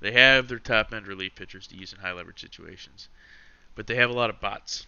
They 0.00 0.12
have 0.12 0.48
their 0.48 0.58
top 0.58 0.92
end 0.92 1.06
relief 1.06 1.36
pitchers 1.36 1.68
to 1.68 1.76
use 1.76 1.92
in 1.92 2.00
high 2.00 2.12
leverage 2.12 2.40
situations, 2.40 3.08
but 3.74 3.86
they 3.86 3.94
have 3.94 4.10
a 4.10 4.14
lot 4.14 4.30
of 4.30 4.40
bots. 4.40 4.86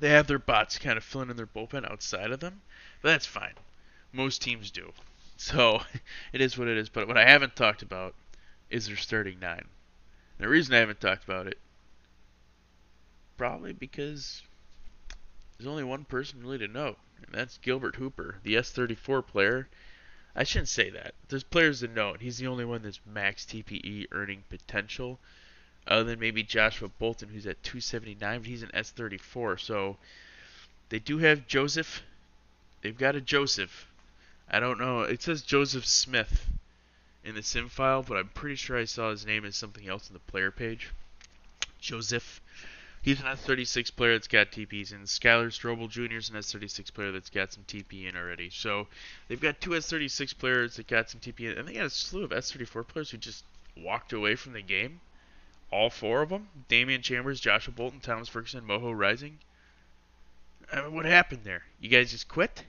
They 0.00 0.10
have 0.10 0.26
their 0.26 0.38
bots 0.38 0.78
kind 0.78 0.98
of 0.98 1.04
filling 1.04 1.30
in 1.30 1.36
their 1.36 1.46
bullpen 1.46 1.90
outside 1.90 2.30
of 2.30 2.40
them, 2.40 2.60
but 3.00 3.08
that's 3.08 3.26
fine. 3.26 3.54
Most 4.12 4.42
teams 4.42 4.70
do. 4.70 4.92
So 5.36 5.80
it 6.32 6.40
is 6.40 6.58
what 6.58 6.68
it 6.68 6.76
is. 6.76 6.88
But 6.88 7.08
what 7.08 7.16
I 7.16 7.24
haven't 7.24 7.56
talked 7.56 7.82
about 7.82 8.14
is 8.70 8.86
their 8.86 8.96
starting 8.96 9.40
nine. 9.40 9.64
And 10.38 10.44
the 10.44 10.48
reason 10.48 10.74
I 10.74 10.78
haven't 10.78 11.00
talked 11.00 11.24
about 11.24 11.46
it, 11.46 11.58
probably 13.36 13.72
because 13.72 14.42
there's 15.58 15.68
only 15.68 15.84
one 15.84 16.04
person 16.04 16.40
really 16.42 16.58
to 16.58 16.68
know, 16.68 16.96
and 17.24 17.32
that's 17.32 17.58
Gilbert 17.58 17.96
Hooper, 17.96 18.36
the 18.42 18.54
S34 18.54 19.26
player 19.26 19.68
I 20.36 20.42
shouldn't 20.42 20.68
say 20.68 20.90
that. 20.90 21.14
There's 21.28 21.44
players 21.44 21.80
to 21.80 21.88
know 21.88 22.12
and 22.12 22.20
He's 22.20 22.38
the 22.38 22.48
only 22.48 22.64
one 22.64 22.82
that's 22.82 22.98
max 23.06 23.44
TPE 23.44 24.08
earning 24.10 24.42
potential, 24.48 25.20
other 25.86 26.02
than 26.02 26.18
maybe 26.18 26.42
Joshua 26.42 26.88
Bolton, 26.88 27.28
who's 27.28 27.46
at 27.46 27.62
279, 27.62 28.40
but 28.40 28.48
he's 28.48 28.64
an 28.64 28.70
S34. 28.74 29.60
So 29.60 29.96
they 30.88 30.98
do 30.98 31.18
have 31.18 31.46
Joseph. 31.46 32.02
They've 32.82 32.98
got 32.98 33.14
a 33.14 33.20
Joseph. 33.20 33.86
I 34.50 34.58
don't 34.58 34.80
know. 34.80 35.02
It 35.02 35.22
says 35.22 35.42
Joseph 35.42 35.86
Smith 35.86 36.46
in 37.24 37.36
the 37.36 37.42
sim 37.42 37.68
file, 37.68 38.02
but 38.02 38.16
I'm 38.16 38.28
pretty 38.28 38.56
sure 38.56 38.76
I 38.76 38.84
saw 38.84 39.10
his 39.10 39.24
name 39.24 39.44
as 39.44 39.56
something 39.56 39.88
else 39.88 40.08
in 40.08 40.14
the 40.14 40.20
player 40.20 40.50
page. 40.50 40.90
Joseph. 41.80 42.40
He's 43.04 43.20
an 43.20 43.26
S36 43.26 43.94
player 43.94 44.14
that's 44.14 44.28
got 44.28 44.50
TPs, 44.50 44.90
and 44.90 45.04
Skylar 45.04 45.48
Strobel 45.48 45.90
Jr. 45.90 46.16
is 46.16 46.30
an 46.30 46.36
S36 46.36 46.90
player 46.94 47.12
that's 47.12 47.28
got 47.28 47.52
some 47.52 47.62
TP 47.64 48.08
in 48.08 48.16
already. 48.16 48.48
So 48.48 48.86
they've 49.28 49.38
got 49.38 49.60
two 49.60 49.72
S36 49.72 50.38
players 50.38 50.76
that 50.76 50.86
got 50.86 51.10
some 51.10 51.20
TP 51.20 51.40
in, 51.40 51.58
and 51.58 51.68
they 51.68 51.74
got 51.74 51.84
a 51.84 51.90
slew 51.90 52.24
of 52.24 52.30
S34 52.30 52.88
players 52.88 53.10
who 53.10 53.18
just 53.18 53.44
walked 53.76 54.14
away 54.14 54.36
from 54.36 54.54
the 54.54 54.62
game. 54.62 55.02
All 55.70 55.90
four 55.90 56.22
of 56.22 56.30
them: 56.30 56.48
Damian 56.68 57.02
Chambers, 57.02 57.40
Joshua 57.40 57.74
Bolton, 57.74 58.00
Thomas 58.00 58.30
Ferguson, 58.30 58.66
Moho 58.66 58.98
Rising. 58.98 59.38
I 60.72 60.80
mean, 60.80 60.94
what 60.94 61.04
happened 61.04 61.44
there? 61.44 61.64
You 61.82 61.90
guys 61.90 62.10
just 62.10 62.28
quit? 62.28 62.64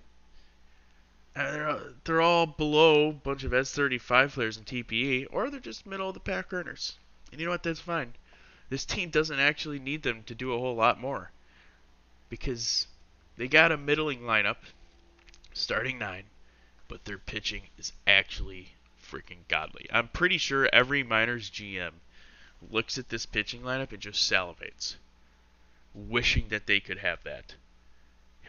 They're, 1.33 1.79
they're 2.03 2.19
all 2.19 2.45
below 2.45 3.11
a 3.11 3.13
bunch 3.13 3.45
of 3.45 3.53
S35 3.53 4.33
players 4.33 4.57
in 4.57 4.65
TPE, 4.65 5.27
or 5.31 5.49
they're 5.49 5.61
just 5.61 5.86
middle 5.86 6.09
of 6.09 6.13
the 6.13 6.19
pack 6.19 6.51
earners. 6.51 6.97
And 7.31 7.39
you 7.39 7.45
know 7.45 7.53
what? 7.53 7.63
That's 7.63 7.79
fine 7.79 8.15
this 8.70 8.86
team 8.86 9.09
doesn't 9.09 9.39
actually 9.39 9.80
need 9.80 10.03
them 10.03 10.24
to 10.24 10.36
do 10.36 10.53
a 10.53 10.59
whole 10.59 10.76
lot 10.76 10.99
more 10.99 11.32
because 12.30 12.88
they 13.38 13.47
got 13.47 13.72
a 13.72 13.78
middling 13.78 14.22
lineup, 14.22 14.57
starting 15.53 15.99
nine, 15.99 16.24
but 16.88 17.05
their 17.05 17.18
pitching 17.18 17.63
is 17.78 17.93
actually 18.07 18.74
freaking 19.01 19.47
godly. 19.47 19.88
I'm 19.91 20.07
pretty 20.07 20.38
sure 20.38 20.70
every 20.74 21.03
Minors 21.03 21.49
GM 21.49 21.91
looks 22.72 22.97
at 22.97 23.09
this 23.09 23.26
pitching 23.26 23.61
lineup 23.61 23.91
and 23.91 24.01
just 24.01 24.32
salivates, 24.32 24.95
wishing 25.93 26.47
that 26.49 26.66
they 26.66 26.80
could 26.80 26.97
have 26.99 27.24
that, 27.24 27.55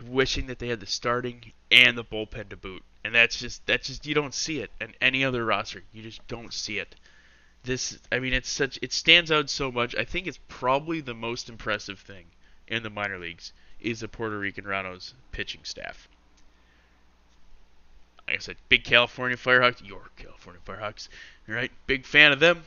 wishing 0.03 0.47
that 0.47 0.59
they 0.59 0.69
had 0.69 0.81
the 0.81 0.87
starting 0.87 1.53
and 1.71 1.97
the 1.99 2.05
bullpen 2.05 2.49
to 2.49 2.57
boot. 2.57 2.83
And 3.05 3.15
that's 3.15 3.39
just 3.39 3.65
that's 3.67 3.87
just 3.87 4.07
you 4.07 4.15
don't 4.15 4.35
see 4.35 4.61
it 4.61 4.71
in 4.81 4.95
any 5.01 5.25
other 5.25 5.45
roster. 5.45 5.83
You 5.93 6.03
just 6.03 6.27
don't 6.27 6.53
see 6.53 6.79
it 6.79 6.97
this 7.67 7.99
I 8.11 8.19
mean 8.21 8.33
it's 8.33 8.49
such 8.49 8.79
it 8.81 8.93
stands 8.93 9.31
out 9.31 9.51
so 9.51 9.71
much. 9.71 9.95
I 9.95 10.05
think 10.05 10.27
it's 10.27 10.39
probably 10.49 11.01
the 11.01 11.15
most 11.15 11.49
impressive 11.49 11.99
thing 11.99 12.27
in 12.69 12.83
the 12.83 12.91
minor 12.91 13.19
leagues 13.19 13.53
is 13.81 14.01
the 14.01 14.09
Puerto 14.09 14.39
Rican 14.39 14.67
Rhinos 14.67 15.15
pitching 15.33 15.61
staff. 15.65 16.09
Like 18.27 18.37
I 18.37 18.41
said, 18.41 18.57
big 18.69 18.85
California 18.85 19.37
Firehawks, 19.37 19.87
your 19.87 20.11
California 20.17 20.61
Firehawks, 20.67 21.09
right? 21.47 21.71
Big 21.87 22.05
fan 22.05 22.33
of 22.33 22.41
them. 22.41 22.65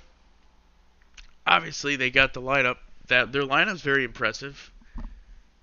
Obviously, 1.46 1.96
they 1.96 2.12
got 2.12 2.34
the 2.34 2.42
lineup. 2.42 2.78
That 3.08 3.32
their 3.32 3.44
lineup's 3.44 3.82
very 3.82 4.04
impressive. 4.04 4.72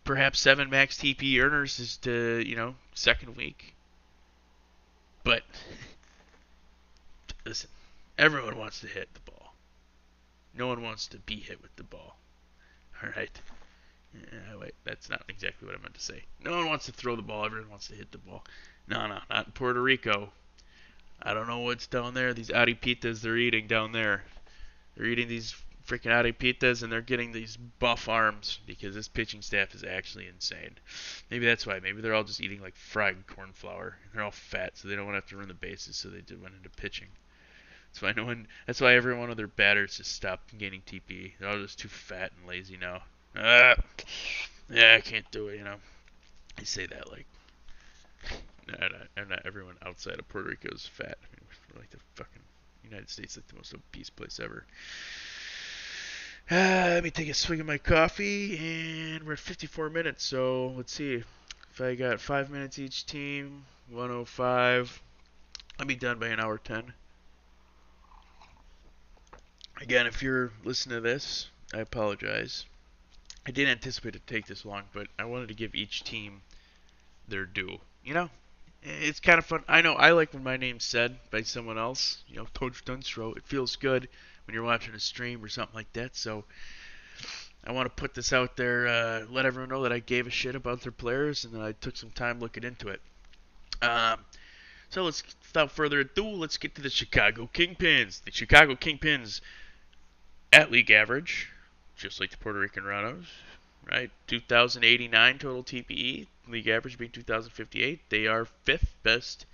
Perhaps 0.05 0.41
seven 0.41 0.69
max 0.69 0.99
TP 0.99 1.41
earners 1.41 1.79
is 1.79 1.97
to 1.99 2.43
you 2.45 2.57
know 2.57 2.75
second 2.95 3.37
week. 3.37 3.75
But 5.25 5.43
listen, 7.47 7.71
Everyone 8.19 8.57
wants 8.57 8.81
to 8.81 8.87
hit 8.87 9.13
the 9.13 9.31
ball. 9.31 9.55
No 10.55 10.69
one 10.69 10.83
wants 10.83 11.07
to 11.09 11.19
be 11.19 11.37
hit 11.37 11.61
with 11.61 11.75
the 11.77 11.85
ball. 11.85 12.17
All 13.03 13.11
right. 13.17 13.41
Wait, 14.59 14.75
that's 14.85 15.11
not 15.11 15.23
exactly 15.29 15.67
what 15.67 15.77
I 15.77 15.83
meant 15.83 15.95
to 15.95 16.01
say. 16.01 16.23
No 16.43 16.57
one 16.57 16.67
wants 16.67 16.87
to 16.87 16.93
throw 16.93 17.15
the 17.15 17.23
ball. 17.23 17.45
Everyone 17.45 17.69
wants 17.69 17.89
to 17.89 17.95
hit 17.95 18.11
the 18.13 18.19
ball. 18.19 18.43
No, 18.89 19.07
no, 19.07 19.19
not 19.29 19.47
in 19.47 19.53
Puerto 19.53 19.83
Rico. 19.83 20.31
I 21.23 21.35
don't 21.35 21.47
know 21.47 21.59
what's 21.59 21.87
down 21.87 22.15
there. 22.15 22.33
These 22.33 22.49
arepitas 22.49 23.21
they're 23.21 23.37
eating 23.37 23.67
down 23.67 23.93
there. 23.93 24.25
They're 24.97 25.07
eating 25.07 25.29
these 25.29 25.55
freaking 25.87 26.11
arepitas 26.11 26.83
and 26.83 26.91
they're 26.91 27.01
getting 27.01 27.33
these 27.33 27.57
buff 27.57 28.09
arms 28.09 28.59
because 28.67 28.95
this 28.95 29.09
pitching 29.09 29.43
staff 29.43 29.75
is 29.75 29.85
actually 29.85 30.27
insane. 30.27 30.77
Maybe 31.31 31.45
that's 31.45 31.67
why. 31.67 31.81
Maybe 31.81 32.01
they're 32.01 32.15
all 32.15 32.25
just 32.25 32.41
eating 32.41 32.61
like 32.61 32.77
fried 32.77 33.27
corn 33.27 33.53
flour. 33.53 33.99
They're 34.13 34.23
all 34.25 34.31
fat, 34.31 34.79
so 34.79 34.89
they 34.89 34.97
don't 34.97 35.05
want 35.05 35.15
to 35.15 35.21
have 35.21 35.29
to 35.31 35.37
run 35.37 35.49
the 35.49 35.55
bases, 35.55 35.97
so 35.97 36.09
they 36.09 36.23
did 36.23 36.41
went 36.41 36.55
into 36.55 36.71
pitching. 36.71 37.09
That's 37.97 38.15
why 38.15 38.23
no 38.23 38.27
one. 38.27 38.47
That's 38.67 38.83
why 38.83 38.95
every 38.95 39.15
one 39.17 39.31
of 39.31 39.39
their 39.39 39.47
batters 39.47 39.97
just 39.97 40.13
stopped 40.13 40.59
gaining 40.59 40.83
TP. 40.83 41.33
They're 41.41 41.49
all 41.49 41.57
just 41.57 41.79
too 41.79 41.89
fat 41.89 42.31
and 42.37 42.47
lazy 42.47 42.77
now. 42.77 43.01
Ah, 43.35 43.75
yeah, 44.71 44.97
I 44.99 45.01
can't 45.01 45.25
do 45.31 45.49
it. 45.49 45.57
You 45.57 45.65
know, 45.65 45.77
I 46.59 46.65
say 46.65 46.85
that 46.85 47.11
like, 47.11 47.25
not, 48.69 48.93
not, 49.17 49.29
not 49.31 49.43
everyone 49.47 49.77
outside 49.83 50.19
of 50.19 50.29
Puerto 50.29 50.51
Rico 50.51 50.75
is 50.75 50.87
fat. 50.87 51.17
I 51.23 51.27
mean, 51.33 51.47
we're 51.73 51.81
like 51.81 51.89
the 51.89 51.97
fucking 52.17 52.43
United 52.85 53.09
States, 53.09 53.39
like 53.39 53.47
the 53.47 53.57
most 53.57 53.73
obese 53.73 54.11
place 54.11 54.41
ever. 54.41 54.67
Uh, 56.51 56.93
let 56.93 57.03
me 57.03 57.11
take 57.11 57.31
a 57.31 57.35
swig 57.35 57.61
of 57.61 57.67
my 57.67 57.79
coffee, 57.79 58.59
and 58.59 59.25
we're 59.25 59.33
at 59.33 59.39
54 59.39 59.89
minutes. 59.89 60.23
So 60.23 60.75
let's 60.77 60.93
see 60.93 61.15
if 61.15 61.81
I 61.81 61.95
got 61.95 62.21
five 62.21 62.51
minutes 62.51 62.79
each 62.79 63.07
team. 63.07 63.65
105. 63.89 65.01
I'll 65.79 65.87
be 65.87 65.97
done 65.97 66.19
by 66.19 66.29
an 66.29 66.41
hour 66.41 66.59
10. 66.59 66.93
Again, 69.81 70.07
if 70.07 70.23
you're 70.23 70.53
listening 70.65 70.97
to 70.97 71.01
this, 71.01 71.49
I 71.75 71.79
apologize. 71.79 72.65
I 73.47 73.51
didn't 73.51 73.73
anticipate 73.73 74.17
it 74.17 74.27
to 74.27 74.35
take 74.35 74.47
this 74.47 74.65
long, 74.65 74.85
but 74.93 75.09
I 75.19 75.25
wanted 75.25 75.49
to 75.49 75.55
give 75.55 75.75
each 75.75 76.03
team 76.03 76.43
their 77.29 77.45
due. 77.45 77.79
You 78.05 78.15
know, 78.15 78.31
it's 78.83 79.21
kind 79.21 79.39
of 79.39 79.45
fun. 79.45 79.65
I 79.69 79.83
know 79.83 79.95
I 79.95 80.13
like 80.13 80.33
when 80.33 80.43
my 80.43 80.57
name's 80.57 80.85
said 80.85 81.19
by 81.31 81.43
someone 81.43 81.79
else. 81.79 82.23
You 82.29 82.37
know, 82.37 82.47
Coach 82.55 82.85
Dunstro. 82.85 83.37
It 83.37 83.47
feels 83.47 83.77
good 83.77 84.09
when 84.47 84.55
you're 84.55 84.65
watching 84.65 84.95
a 84.95 85.01
stream 85.01 85.45
or 85.45 85.49
something 85.49 85.75
like 85.75 85.93
that. 85.93 86.17
So 86.17 86.45
I 87.65 87.73
want 87.73 87.87
to 87.87 88.01
put 88.01 88.15
this 88.15 88.33
out 88.33 88.57
there, 88.57 88.87
uh, 88.87 89.27
let 89.29 89.45
everyone 89.45 89.71
know 89.71 89.83
that 89.83 89.93
I 89.93 89.99
gave 89.99 90.27
a 90.27 90.31
shit 90.31 90.55
about 90.55 90.83
their 90.83 90.93
players 90.93 91.45
and 91.45 91.53
that 91.55 91.63
I 91.63 91.73
took 91.73 91.97
some 91.97 92.11
time 92.11 92.41
looking 92.41 92.65
into 92.65 92.89
it. 92.89 93.01
Um, 93.83 94.21
so 94.89 95.03
let's, 95.03 95.23
without 95.43 95.73
further 95.73 96.01
ado, 96.01 96.27
let's 96.27 96.57
get 96.57 96.77
to 96.77 96.83
the 96.83 96.91
Chicago 96.91 97.51
Kingpins. 97.53 98.23
The 98.25 98.31
Chicago 98.31 98.75
Kingpins 98.75 99.41
at 100.53 100.71
league 100.71 100.91
average, 100.91 101.51
just 101.97 102.21
like 102.21 102.31
the 102.31 102.37
Puerto 102.37 102.59
Rican 102.59 102.85
Rhinos, 102.85 103.27
right? 103.91 104.11
2,089 104.27 105.39
total 105.39 105.63
TPE, 105.63 106.27
league 106.49 106.69
average 106.69 106.99
being 106.99 107.11
2,058. 107.11 108.01
They 108.09 108.27
are 108.27 108.45
fifth 108.45 108.95
best 109.03 109.47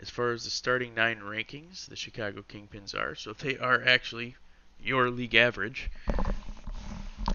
as 0.00 0.10
far 0.10 0.32
as 0.32 0.44
the 0.44 0.50
starting 0.50 0.94
nine 0.94 1.20
rankings. 1.20 1.86
The 1.86 1.96
Chicago 1.96 2.44
Kingpins 2.48 2.94
are, 2.94 3.14
so 3.14 3.32
they 3.32 3.58
are 3.58 3.82
actually 3.84 4.36
your 4.80 5.10
league 5.10 5.34
average. 5.34 5.90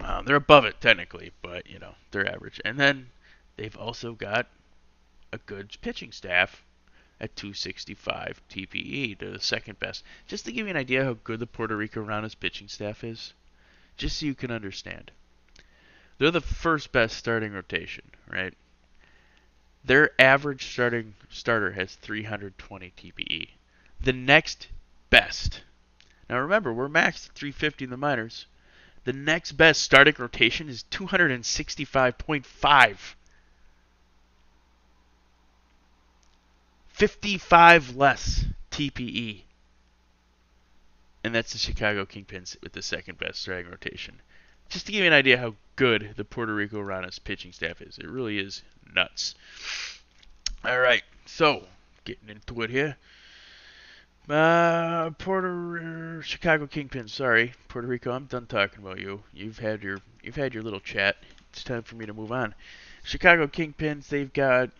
Um, 0.02 0.24
they're 0.24 0.36
above 0.36 0.64
it 0.64 0.80
technically, 0.80 1.32
but 1.42 1.68
you 1.68 1.78
know 1.78 1.94
they're 2.10 2.28
average. 2.28 2.60
And 2.64 2.78
then 2.78 3.10
they've 3.56 3.76
also 3.76 4.12
got 4.12 4.46
a 5.32 5.38
good 5.38 5.76
pitching 5.82 6.12
staff 6.12 6.62
at 7.24 7.34
265 7.36 8.42
TPE. 8.50 9.18
They're 9.18 9.30
the 9.30 9.40
second 9.40 9.78
best. 9.78 10.04
Just 10.26 10.44
to 10.44 10.52
give 10.52 10.66
you 10.66 10.70
an 10.70 10.76
idea 10.76 11.04
how 11.04 11.16
good 11.24 11.40
the 11.40 11.46
Puerto 11.46 11.74
Rico 11.74 12.02
Rhinos 12.02 12.34
pitching 12.34 12.68
staff 12.68 13.02
is, 13.02 13.32
just 13.96 14.18
so 14.18 14.26
you 14.26 14.34
can 14.34 14.50
understand. 14.50 15.10
They're 16.18 16.30
the 16.30 16.42
first 16.42 16.92
best 16.92 17.16
starting 17.16 17.52
rotation, 17.52 18.04
right? 18.28 18.52
Their 19.84 20.10
average 20.20 20.66
starting 20.66 21.14
starter 21.30 21.72
has 21.72 21.94
320 21.94 22.92
TPE. 22.96 23.48
The 24.00 24.12
next 24.12 24.68
best. 25.08 25.62
Now 26.28 26.40
remember, 26.40 26.70
we're 26.72 26.88
maxed 26.88 27.30
at 27.30 27.34
350 27.34 27.84
in 27.84 27.90
the 27.90 27.96
minors. 27.96 28.44
The 29.04 29.14
next 29.14 29.52
best 29.52 29.82
starting 29.82 30.14
rotation 30.18 30.68
is 30.68 30.84
265.5. 30.90 33.14
55 36.94 37.96
less 37.96 38.44
TPE. 38.70 39.42
And 41.24 41.34
that's 41.34 41.52
the 41.52 41.58
Chicago 41.58 42.04
Kingpins 42.04 42.56
with 42.62 42.72
the 42.72 42.82
second 42.82 43.18
best 43.18 43.42
starting 43.42 43.68
rotation. 43.68 44.20
Just 44.68 44.86
to 44.86 44.92
give 44.92 45.00
you 45.00 45.08
an 45.08 45.12
idea 45.12 45.38
how 45.38 45.54
good 45.74 46.14
the 46.16 46.24
Puerto 46.24 46.54
Rico 46.54 46.80
Rana's 46.80 47.18
pitching 47.18 47.50
staff 47.50 47.82
is. 47.82 47.98
It 47.98 48.06
really 48.06 48.38
is 48.38 48.62
nuts. 48.94 49.34
All 50.64 50.78
right, 50.78 51.02
so 51.26 51.64
getting 52.04 52.28
into 52.28 52.62
it 52.62 52.70
here. 52.70 52.96
Uh, 54.28 55.10
Puerto 55.10 56.22
Chicago 56.22 56.66
Kingpin. 56.68 57.08
Sorry, 57.08 57.54
Puerto 57.68 57.88
Rico. 57.88 58.12
I'm 58.12 58.26
done 58.26 58.46
talking 58.46 58.82
about 58.82 59.00
you. 59.00 59.22
You've 59.34 59.58
had 59.58 59.82
your 59.82 59.98
you've 60.22 60.36
had 60.36 60.54
your 60.54 60.62
little 60.62 60.80
chat. 60.80 61.16
It's 61.52 61.64
time 61.64 61.82
for 61.82 61.96
me 61.96 62.06
to 62.06 62.14
move 62.14 62.32
on. 62.32 62.54
Chicago 63.02 63.46
Kingpins. 63.46 64.08
They've 64.08 64.32
got 64.32 64.70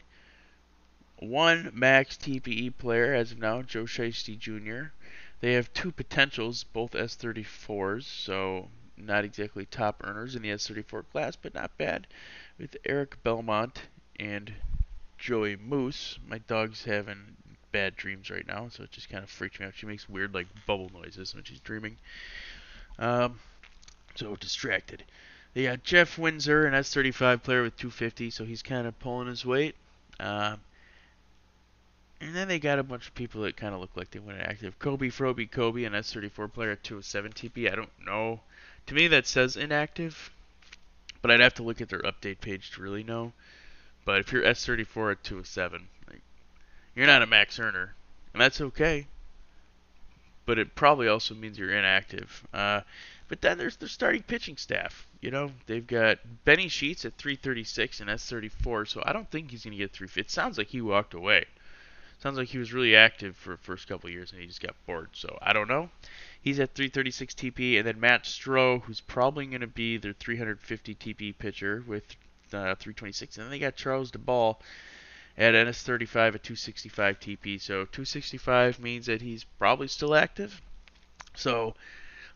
one 1.19 1.71
max 1.73 2.17
TPE 2.17 2.77
player 2.79 3.15
as 3.15 3.33
of 3.33 3.39
now, 3.39 3.63
Joe 3.63 3.85
Shiesty 3.85 4.39
Jr. 4.39 4.93
They 5.41 5.53
have 5.55 5.73
two 5.73 5.93
potentials, 5.93 6.65
both 6.65 6.93
S34s, 6.93 8.05
so 8.05 8.69
not 8.97 9.25
exactly 9.25 9.67
top 9.67 10.03
earners 10.05 10.37
in 10.37 10.43
the 10.43 10.51
S34 10.51 11.05
class, 11.13 11.37
but 11.37 11.55
not 11.55 11.77
bad. 11.77 12.07
With 12.59 12.77
Eric 12.85 13.23
Belmont 13.23 13.83
and 14.19 14.55
Joey 15.19 15.57
Moose. 15.57 16.19
My 16.29 16.39
dog's 16.39 16.85
having 16.85 17.37
bad 17.73 17.97
dreams 17.97 18.31
right 18.31 18.47
now, 18.47 18.69
so 18.69 18.85
it 18.85 18.91
just 18.91 19.09
kind 19.09 19.25
of 19.25 19.31
freaks 19.31 19.59
me 19.59 19.67
out. 19.67 19.75
She 19.75 19.87
makes 19.87 20.09
weird 20.09 20.35
like 20.35 20.47
bubble 20.67 20.91
noises 20.93 21.35
when 21.35 21.45
she's 21.45 21.61
dreaming. 21.61 21.97
Um, 22.99 23.41
so 24.15 24.37
distracted. 24.37 25.03
They 25.55 25.65
got 25.65 25.83
Jeff 25.83 26.19
Windsor, 26.19 26.67
an 26.67 26.75
S35 26.75 27.43
player 27.43 27.63
with 27.63 27.77
250, 27.77 28.31
so 28.31 28.45
he's 28.45 28.63
kind 28.63 28.87
of 28.87 28.99
pulling 28.99 29.29
his 29.29 29.45
weight. 29.45 29.75
Um, 30.21 30.61
and 32.25 32.35
then 32.35 32.49
they 32.49 32.59
got 32.59 32.79
a 32.79 32.83
bunch 32.83 33.07
of 33.07 33.15
people 33.15 33.43
that 33.43 33.55
kind 33.55 33.75
of 33.75 33.81
look 33.83 33.95
like 33.97 34.11
they 34.11 34.19
went 34.19 34.41
inactive. 34.41 34.79
Kobe 34.79 35.11
Froby 35.11 35.47
Kobe, 35.47 35.85
an 35.85 35.93
S34 35.93 36.51
player 36.51 36.71
at 36.71 36.83
207 36.83 37.33
TP. 37.33 37.71
I 37.71 37.75
don't 37.75 37.91
know. 38.03 38.41
To 38.87 38.95
me, 38.95 39.09
that 39.09 39.27
says 39.27 39.59
inactive, 39.59 40.31
but 41.21 41.31
I'd 41.31 41.41
have 41.41 41.53
to 41.55 41.63
look 41.63 41.83
at 41.83 41.91
their 41.91 42.01
update 42.01 42.41
page 42.41 42.71
to 42.71 42.83
really 42.83 43.03
know. 43.03 43.35
But 44.07 44.21
if 44.21 44.33
you're 44.33 44.43
S34 44.43 45.13
at 45.13 45.23
207, 45.25 45.87
you're 46.95 47.07
not 47.07 47.21
a 47.21 47.27
max 47.27 47.59
earner, 47.59 47.95
and 48.33 48.41
that's 48.41 48.61
okay. 48.63 49.07
But 50.47 50.59
it 50.59 50.75
probably 50.75 51.09
also 51.09 51.35
means 51.35 51.59
you're 51.59 51.77
inactive. 51.77 52.47
Uh, 52.55 52.81
but 53.29 53.43
then 53.43 53.59
there's 53.59 53.77
the 53.77 53.89
starting 53.89 54.23
pitching 54.23 54.57
staff. 54.57 55.07
You 55.21 55.31
know, 55.31 55.53
they've 55.67 55.87
got 55.87 56.21
Benny 56.47 56.69
Sheets 56.69 57.05
at 57.05 57.19
336 57.19 58.01
and 58.01 58.09
S34, 58.09 58.89
so 58.89 59.03
I 59.05 59.13
don't 59.13 59.31
think 59.31 59.51
he's 59.51 59.65
going 59.65 59.73
to 59.73 59.79
get 59.79 59.93
350. 59.93 60.21
It 60.23 60.31
sounds 60.31 60.57
like 60.57 60.69
he 60.69 60.81
walked 60.81 61.13
away. 61.13 61.45
Sounds 62.21 62.37
like 62.37 62.49
he 62.49 62.59
was 62.59 62.73
really 62.73 62.97
active 62.97 63.37
for 63.37 63.51
the 63.51 63.59
first 63.59 63.87
couple 63.87 64.09
years 64.09 64.33
and 64.33 64.41
he 64.41 64.47
just 64.47 64.63
got 64.63 64.75
bored. 64.87 65.11
So 65.13 65.39
I 65.43 65.53
don't 65.53 65.69
know. 65.69 65.91
He's 66.41 66.61
at 66.61 66.75
336 66.75 67.35
TP, 67.35 67.79
and 67.79 67.87
then 67.87 67.99
Matt 67.99 68.25
Stroh, 68.25 68.83
who's 68.83 69.01
probably 69.01 69.47
going 69.47 69.63
to 69.63 69.67
be 69.67 69.97
their 69.97 70.13
350 70.13 70.95
TP 70.95 71.37
pitcher 71.37 71.83
with 71.87 72.05
uh, 72.53 72.75
326, 72.75 73.39
and 73.39 73.45
then 73.45 73.51
they 73.51 73.59
got 73.59 73.77
Charles 73.77 74.11
DeBall 74.11 74.57
at 75.39 75.55
NS35 75.55 76.35
at 76.35 76.43
265 76.43 77.19
TP. 77.19 77.61
So 77.61 77.87
265 77.87 78.79
means 78.79 79.07
that 79.07 79.23
he's 79.23 79.45
probably 79.59 79.89
still 79.89 80.15
active. 80.15 80.61
So 81.35 81.75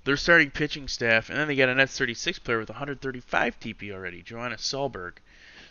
they're 0.05 0.17
starting 0.17 0.51
pitching 0.51 0.89
staff, 0.89 1.29
and 1.29 1.39
then 1.39 1.47
they 1.49 1.57
got 1.57 1.69
an 1.69 1.79
S36 1.79 2.43
player 2.43 2.59
with 2.59 2.71
135 2.71 3.61
TP 3.61 3.93
already, 3.93 4.23
Joanna 4.23 4.57
Solberg. 4.57 5.19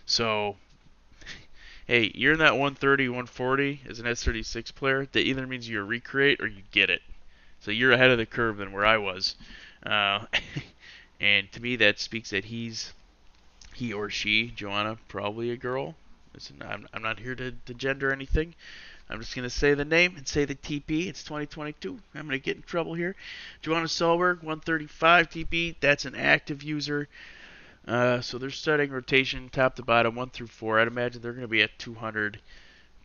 So, 0.06 0.58
hey, 1.88 2.12
you're 2.14 2.34
in 2.34 2.40
that 2.40 2.54
130, 2.54 3.10
140 3.10 3.82
as 3.90 4.00
an 4.00 4.06
S36 4.06 4.76
player. 4.76 5.08
That 5.12 5.20
either 5.22 5.48
means 5.48 5.68
you 5.68 5.82
recreate 5.84 6.40
or 6.40 6.48
you 6.48 6.62
get 6.72 6.90
it. 6.90 7.02
So 7.62 7.72
you're 7.72 7.92
ahead 7.92 8.12
of 8.12 8.18
the 8.18 8.26
curve 8.26 8.58
than 8.58 8.72
where 8.72 8.86
I 8.86 8.98
was. 8.98 9.36
Uh, 9.84 10.26
and 11.20 11.52
to 11.54 11.62
me, 11.62 11.78
that 11.78 12.00
speaks 12.00 12.30
that 12.30 12.46
he's 12.46 12.94
he 13.74 13.94
or 13.94 14.10
she, 14.10 14.52
Joanna, 14.56 14.98
probably 15.08 15.52
a 15.52 15.58
girl, 15.58 15.96
Listen, 16.38 16.62
I'm, 16.62 16.88
I'm 16.94 17.02
not 17.02 17.20
here 17.20 17.34
to, 17.34 17.52
to 17.66 17.74
gender 17.74 18.12
anything. 18.12 18.54
I'm 19.10 19.20
just 19.20 19.34
going 19.34 19.42
to 19.42 19.50
say 19.50 19.74
the 19.74 19.84
name 19.84 20.16
and 20.18 20.28
say 20.28 20.46
the 20.46 20.54
TP. 20.54 21.08
It's 21.08 21.24
2022. 21.24 21.98
I'm 22.14 22.28
going 22.28 22.40
to 22.40 22.46
get 22.46 22.58
in 22.58 22.62
trouble 22.62 22.94
here. 22.94 23.16
Joanna 23.64 23.88
Solberg, 23.88 24.44
135 24.44 25.32
TP. 25.32 25.76
That's 25.80 26.06
an 26.06 26.14
active 26.14 26.62
user. 26.62 27.08
Uh, 27.88 28.20
so 28.20 28.38
they're 28.38 28.50
starting 28.50 28.92
rotation 28.92 29.50
top 29.50 29.76
to 29.76 29.84
bottom, 29.84 30.16
1 30.16 30.30
through 30.32 30.48
4. 30.48 30.80
I'd 30.80 30.88
imagine 30.88 31.22
they're 31.22 31.32
going 31.32 31.42
to 31.42 31.48
be 31.48 31.62
at 31.62 31.78
200 31.80 32.40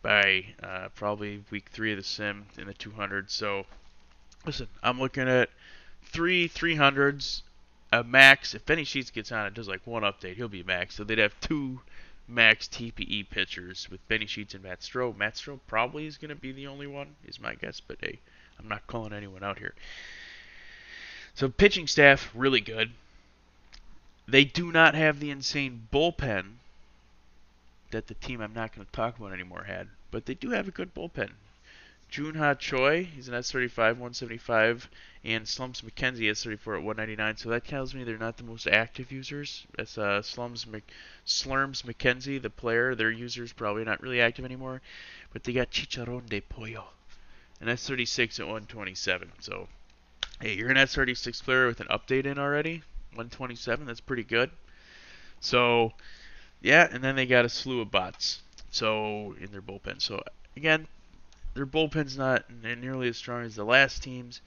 by 0.01 0.45
uh, 0.61 0.89
probably 0.93 1.41
week 1.49 1.69
3 1.71 1.93
of 1.93 1.97
the 1.97 2.03
sim 2.03 2.45
in 2.57 2.67
the 2.67 2.73
200. 2.73 3.31
So, 3.31 3.65
listen, 4.45 4.67
I'm 4.81 4.99
looking 4.99 5.29
at 5.29 5.49
three 6.03 6.49
300s, 6.49 7.41
a 7.93 8.03
max. 8.03 8.53
If 8.53 8.65
Benny 8.65 8.83
Sheets 8.83 9.09
gets 9.09 9.31
on, 9.31 9.47
it 9.47 9.53
does 9.53 9.69
like 9.69 9.87
one 9.87 10.03
update, 10.03 10.35
he'll 10.35 10.49
be 10.49 10.63
max. 10.63 10.95
So 10.95 11.05
they'd 11.05 11.17
have 11.17 11.39
two 11.39 11.79
max 12.27 12.67
TPE 12.67 13.29
pitchers 13.29 13.87
with 13.89 14.05
Benny 14.09 14.25
Sheets 14.25 14.53
and 14.53 14.63
Matt 14.63 14.81
Stroh. 14.81 15.15
Matt 15.15 15.35
Stroh 15.35 15.59
probably 15.67 16.07
is 16.07 16.17
going 16.17 16.29
to 16.29 16.35
be 16.35 16.51
the 16.51 16.67
only 16.67 16.87
one, 16.87 17.15
is 17.25 17.39
my 17.39 17.55
guess, 17.55 17.79
but 17.79 17.97
hey, 18.01 18.19
I'm 18.59 18.67
not 18.67 18.85
calling 18.87 19.13
anyone 19.13 19.43
out 19.43 19.59
here. 19.59 19.73
So 21.35 21.49
pitching 21.49 21.87
staff 21.87 22.29
really 22.35 22.61
good. 22.61 22.91
They 24.27 24.45
do 24.45 24.71
not 24.71 24.95
have 24.95 25.19
the 25.19 25.31
insane 25.31 25.87
bullpen 25.91 26.55
that 27.91 28.07
the 28.07 28.13
team 28.13 28.41
I'm 28.41 28.53
not 28.53 28.73
going 28.73 28.85
to 28.85 28.91
talk 28.91 29.17
about 29.17 29.33
anymore 29.33 29.63
had, 29.63 29.89
but 30.11 30.25
they 30.25 30.33
do 30.33 30.51
have 30.51 30.67
a 30.67 30.71
good 30.71 30.93
bullpen. 30.93 31.31
Junha 32.13 32.57
Choi, 32.59 33.05
he's 33.05 33.27
an 33.27 33.33
S35, 33.33 33.75
175, 33.75 34.87
and 35.23 35.47
Slums 35.47 35.81
McKenzie 35.81 36.29
S34 36.29 36.77
at 36.77 36.83
199. 36.83 37.37
So 37.37 37.49
that 37.49 37.65
tells 37.65 37.95
me 37.95 38.03
they're 38.03 38.19
not 38.19 38.37
the 38.37 38.43
most 38.43 38.67
active 38.67 39.11
users. 39.11 39.65
That's 39.75 39.97
uh, 39.97 40.21
Slums 40.21 40.67
Mc, 40.67 40.83
Slurms 41.25 41.81
McKenzie, 41.83 42.39
the 42.39 42.51
player. 42.51 42.93
Their 42.93 43.09
users 43.09 43.51
probably 43.51 43.83
not 43.83 44.01
really 44.01 44.21
active 44.21 44.45
anymore. 44.45 44.81
But 45.31 45.43
they 45.43 45.53
got 45.53 45.71
Chicharron 45.71 46.29
de 46.29 46.41
Pollo, 46.41 46.89
an 47.59 47.67
S36 47.67 48.39
at 48.39 48.45
127. 48.45 49.31
So 49.39 49.67
hey, 50.39 50.53
you're 50.53 50.69
an 50.69 50.77
S36 50.77 51.43
player 51.43 51.65
with 51.65 51.79
an 51.79 51.87
update 51.87 52.25
in 52.25 52.37
already. 52.37 52.83
127, 53.15 53.85
that's 53.85 54.01
pretty 54.01 54.23
good. 54.23 54.49
So 55.39 55.93
yeah, 56.61 56.87
and 56.91 57.03
then 57.03 57.15
they 57.15 57.25
got 57.25 57.45
a 57.45 57.49
slew 57.49 57.81
of 57.81 57.91
bots. 57.91 58.41
So 58.71 59.35
in 59.39 59.51
their 59.51 59.61
bullpen. 59.61 60.01
So 60.01 60.23
again, 60.57 60.87
their 61.53 61.65
bullpen's 61.65 62.17
not 62.17 62.45
nearly 62.49 63.07
as 63.09 63.17
strong 63.17 63.43
as 63.43 63.55
the 63.55 63.63
last 63.63 64.01
team's. 64.01 64.41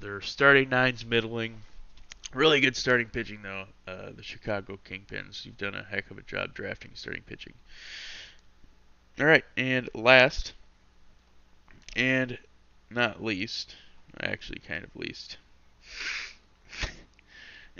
Their 0.00 0.20
starting 0.20 0.70
nine's 0.70 1.04
middling. 1.04 1.56
Really 2.32 2.60
good 2.60 2.76
starting 2.76 3.08
pitching, 3.08 3.42
though. 3.42 3.64
Uh, 3.86 4.10
the 4.16 4.22
Chicago 4.22 4.78
Kingpins. 4.88 5.44
You've 5.44 5.58
done 5.58 5.74
a 5.74 5.82
heck 5.82 6.10
of 6.10 6.18
a 6.18 6.22
job 6.22 6.54
drafting 6.54 6.92
starting 6.94 7.22
pitching. 7.22 7.54
All 9.18 9.26
right, 9.26 9.44
and 9.56 9.90
last, 9.94 10.54
and 11.94 12.38
not 12.88 13.22
least, 13.22 13.74
actually 14.20 14.60
kind 14.60 14.84
of 14.84 14.94
least. 14.96 15.36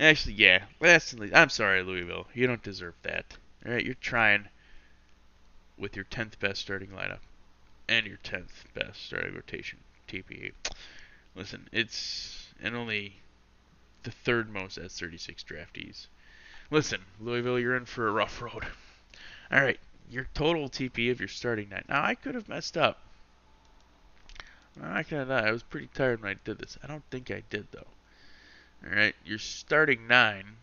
Actually, 0.01 0.34
yeah, 0.34 0.64
least. 0.80 1.34
I'm 1.34 1.51
sorry, 1.51 1.82
Louisville. 1.82 2.26
You 2.34 2.46
don't 2.46 2.62
deserve 2.62 2.94
that. 3.03 3.36
All 3.66 3.72
right, 3.72 3.84
you're 3.84 3.94
trying 3.94 4.48
with 5.76 5.96
your 5.96 6.05
10th 6.07 6.38
best 6.38 6.61
starting 6.61 6.88
lineup 6.88 7.20
and 7.88 8.07
your 8.07 8.18
10th 8.18 8.64
best 8.74 9.05
starting 9.05 9.34
rotation 9.34 9.78
TPE. 10.09 10.53
Listen, 11.34 11.68
it's 11.72 12.48
and 12.62 12.76
only 12.76 13.16
the 14.03 14.11
third 14.11 14.51
most 14.53 14.78
S36 14.78 15.44
draftees. 15.44 16.07
Listen, 16.70 17.01
Louisville, 17.20 17.59
you're 17.59 17.76
in 17.76 17.84
for 17.84 18.09
a 18.09 18.12
rough 18.12 18.40
road. 18.40 18.64
All 19.53 19.61
right, 19.61 19.80
your 20.11 20.28
total 20.34 20.68
TP 20.68 21.11
of 21.11 21.20
your 21.20 21.28
starting 21.28 21.68
nine. 21.68 21.84
Now 21.88 22.05
I 22.05 22.14
could 22.14 22.34
have 22.34 22.48
messed 22.48 22.76
up. 22.76 23.01
I 24.80 25.03
kind 25.03 25.22
of 25.22 25.30
I 25.30 25.51
was 25.51 25.62
pretty 25.62 25.88
tired 25.92 26.22
when 26.22 26.30
I 26.30 26.36
did 26.44 26.59
this. 26.59 26.78
I 26.82 26.86
don't 26.86 27.05
think 27.11 27.30
I 27.30 27.42
did 27.51 27.66
though. 27.72 27.86
All 28.85 28.97
right, 28.97 29.14
your 29.24 29.39
starting 29.39 30.07
nine 30.07 30.57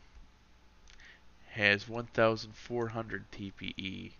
has 1.51 1.87
1,400 1.87 3.31
TPE 3.31 4.11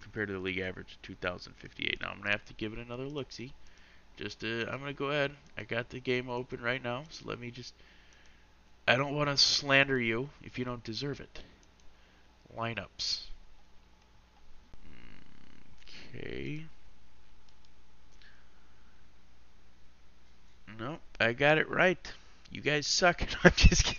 compared 0.00 0.28
to 0.28 0.34
the 0.34 0.40
league 0.40 0.58
average 0.58 0.92
of 0.92 1.02
2,058. 1.02 2.00
Now 2.00 2.10
I'm 2.10 2.18
gonna 2.18 2.30
have 2.30 2.44
to 2.46 2.54
give 2.54 2.72
it 2.72 2.78
another 2.78 3.04
look. 3.04 3.32
See, 3.32 3.52
just 4.16 4.40
to, 4.40 4.66
I'm 4.70 4.78
gonna 4.78 4.92
go 4.92 5.06
ahead. 5.06 5.32
I 5.56 5.64
got 5.64 5.90
the 5.90 6.00
game 6.00 6.28
open 6.28 6.60
right 6.60 6.82
now, 6.82 7.04
so 7.10 7.24
let 7.26 7.40
me 7.40 7.50
just. 7.50 7.74
I 8.86 8.96
don't 8.96 9.14
want 9.14 9.30
to 9.30 9.36
slander 9.36 9.98
you 9.98 10.30
if 10.42 10.58
you 10.58 10.64
don't 10.64 10.82
deserve 10.82 11.20
it. 11.20 11.40
Lineups. 12.56 13.20
Okay. 16.14 16.64
Nope, 20.78 21.00
I 21.20 21.32
got 21.32 21.58
it 21.58 21.68
right. 21.70 22.12
You 22.52 22.60
guys 22.60 22.86
suck. 22.86 23.22
I'm 23.44 23.52
just 23.56 23.84
kidding. 23.84 23.98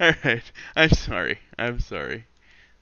Alright, 0.00 0.52
I'm 0.76 0.90
sorry. 0.90 1.40
I'm 1.58 1.80
sorry. 1.80 2.26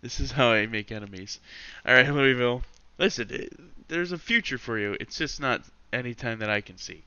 This 0.02 0.20
is 0.20 0.32
how 0.32 0.52
I 0.52 0.66
make 0.66 0.92
enemies. 0.92 1.40
Alright, 1.86 2.12
Louisville. 2.12 2.62
Listen, 2.98 3.48
there's 3.88 4.12
a 4.12 4.18
future 4.18 4.58
for 4.58 4.78
you. 4.78 4.94
It's 5.00 5.16
just 5.16 5.40
not 5.40 5.62
any 5.90 6.12
time 6.12 6.40
that 6.40 6.50
I 6.50 6.60
can 6.60 6.76
see. 6.76 7.02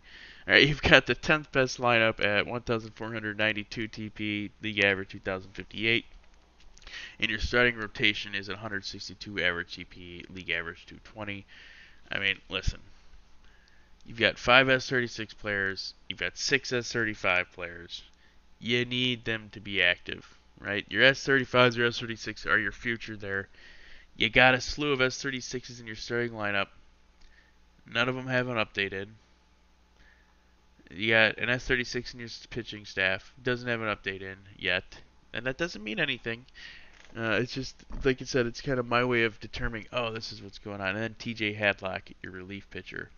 Alright, 0.48 0.68
you've 0.68 0.82
got 0.82 1.06
the 1.06 1.14
10th 1.14 1.52
best 1.52 1.80
lineup 1.80 2.20
at 2.26 2.48
1,492 2.48 3.88
TP, 3.88 4.50
league 4.64 4.84
average 4.84 5.10
2,058. 5.10 6.06
And 7.20 7.30
your 7.30 7.40
starting 7.40 7.78
rotation 7.78 8.34
is 8.34 8.50
at 8.50 8.56
162 8.56 9.40
average 9.40 9.78
TP, 9.78 10.26
league 10.34 10.50
average 10.50 10.88
220. 10.88 11.46
I 12.12 12.18
mean, 12.18 12.40
listen. 12.50 12.80
You've 14.06 14.20
got 14.20 14.38
five 14.38 14.68
S36 14.68 15.38
players, 15.38 15.94
you've 16.10 16.20
got 16.20 16.38
six 16.38 16.72
S35 16.72 17.52
players. 17.52 18.04
You 18.60 18.86
need 18.86 19.26
them 19.26 19.50
to 19.54 19.60
be 19.60 19.82
active, 19.82 20.38
right? 20.60 20.86
Your 20.90 21.04
S35s, 21.04 21.76
your 21.76 21.90
S36 21.90 22.46
are 22.46 22.60
your 22.60 22.72
future 22.72 23.16
there. 23.16 23.48
You 24.16 24.30
got 24.30 24.54
a 24.54 24.62
slew 24.62 24.92
of 24.92 25.00
S36s 25.00 25.80
in 25.80 25.88
your 25.88 25.96
starting 25.96 26.34
lineup. 26.34 26.68
None 27.92 28.08
of 28.08 28.16
them 28.16 28.28
haven't 28.28 28.58
updated. 28.58 29.08
You 30.92 31.12
got 31.12 31.38
an 31.38 31.50
S36 31.50 32.14
in 32.14 32.20
your 32.20 32.30
pitching 32.50 32.86
staff. 32.86 33.34
Doesn't 33.42 33.68
have 33.68 33.82
an 33.82 33.88
update 33.88 34.22
in 34.22 34.38
yet. 34.58 34.84
And 35.34 35.46
that 35.46 35.58
doesn't 35.58 35.84
mean 35.84 36.00
anything. 36.00 36.46
Uh, 37.16 37.40
it's 37.42 37.54
just, 37.54 37.76
like 38.04 38.22
I 38.22 38.26
said, 38.26 38.46
it's 38.46 38.62
kind 38.62 38.80
of 38.80 38.88
my 38.88 39.04
way 39.04 39.24
of 39.24 39.40
determining, 39.40 39.88
oh, 39.92 40.12
this 40.12 40.32
is 40.32 40.42
what's 40.42 40.60
going 40.60 40.82
on. 40.82 40.96
And 40.96 40.98
then 40.98 41.16
TJ 41.20 41.58
Hadlock, 41.58 42.14
your 42.22 42.32
relief 42.32 42.70
pitcher, 42.70 43.10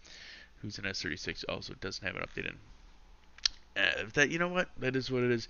who's 0.63 0.79
an 0.79 0.85
S36, 0.85 1.43
also 1.47 1.75
doesn't 1.75 2.07
have 2.07 2.15
an 2.15 2.23
update 2.23 2.49
in. 2.49 2.55
Uh, 3.75 4.05
that 4.13 4.31
you 4.31 4.39
know 4.39 4.47
what? 4.47 4.69
That 4.79 4.95
is 4.95 5.11
what 5.11 5.21
it 5.21 5.29
is. 5.29 5.47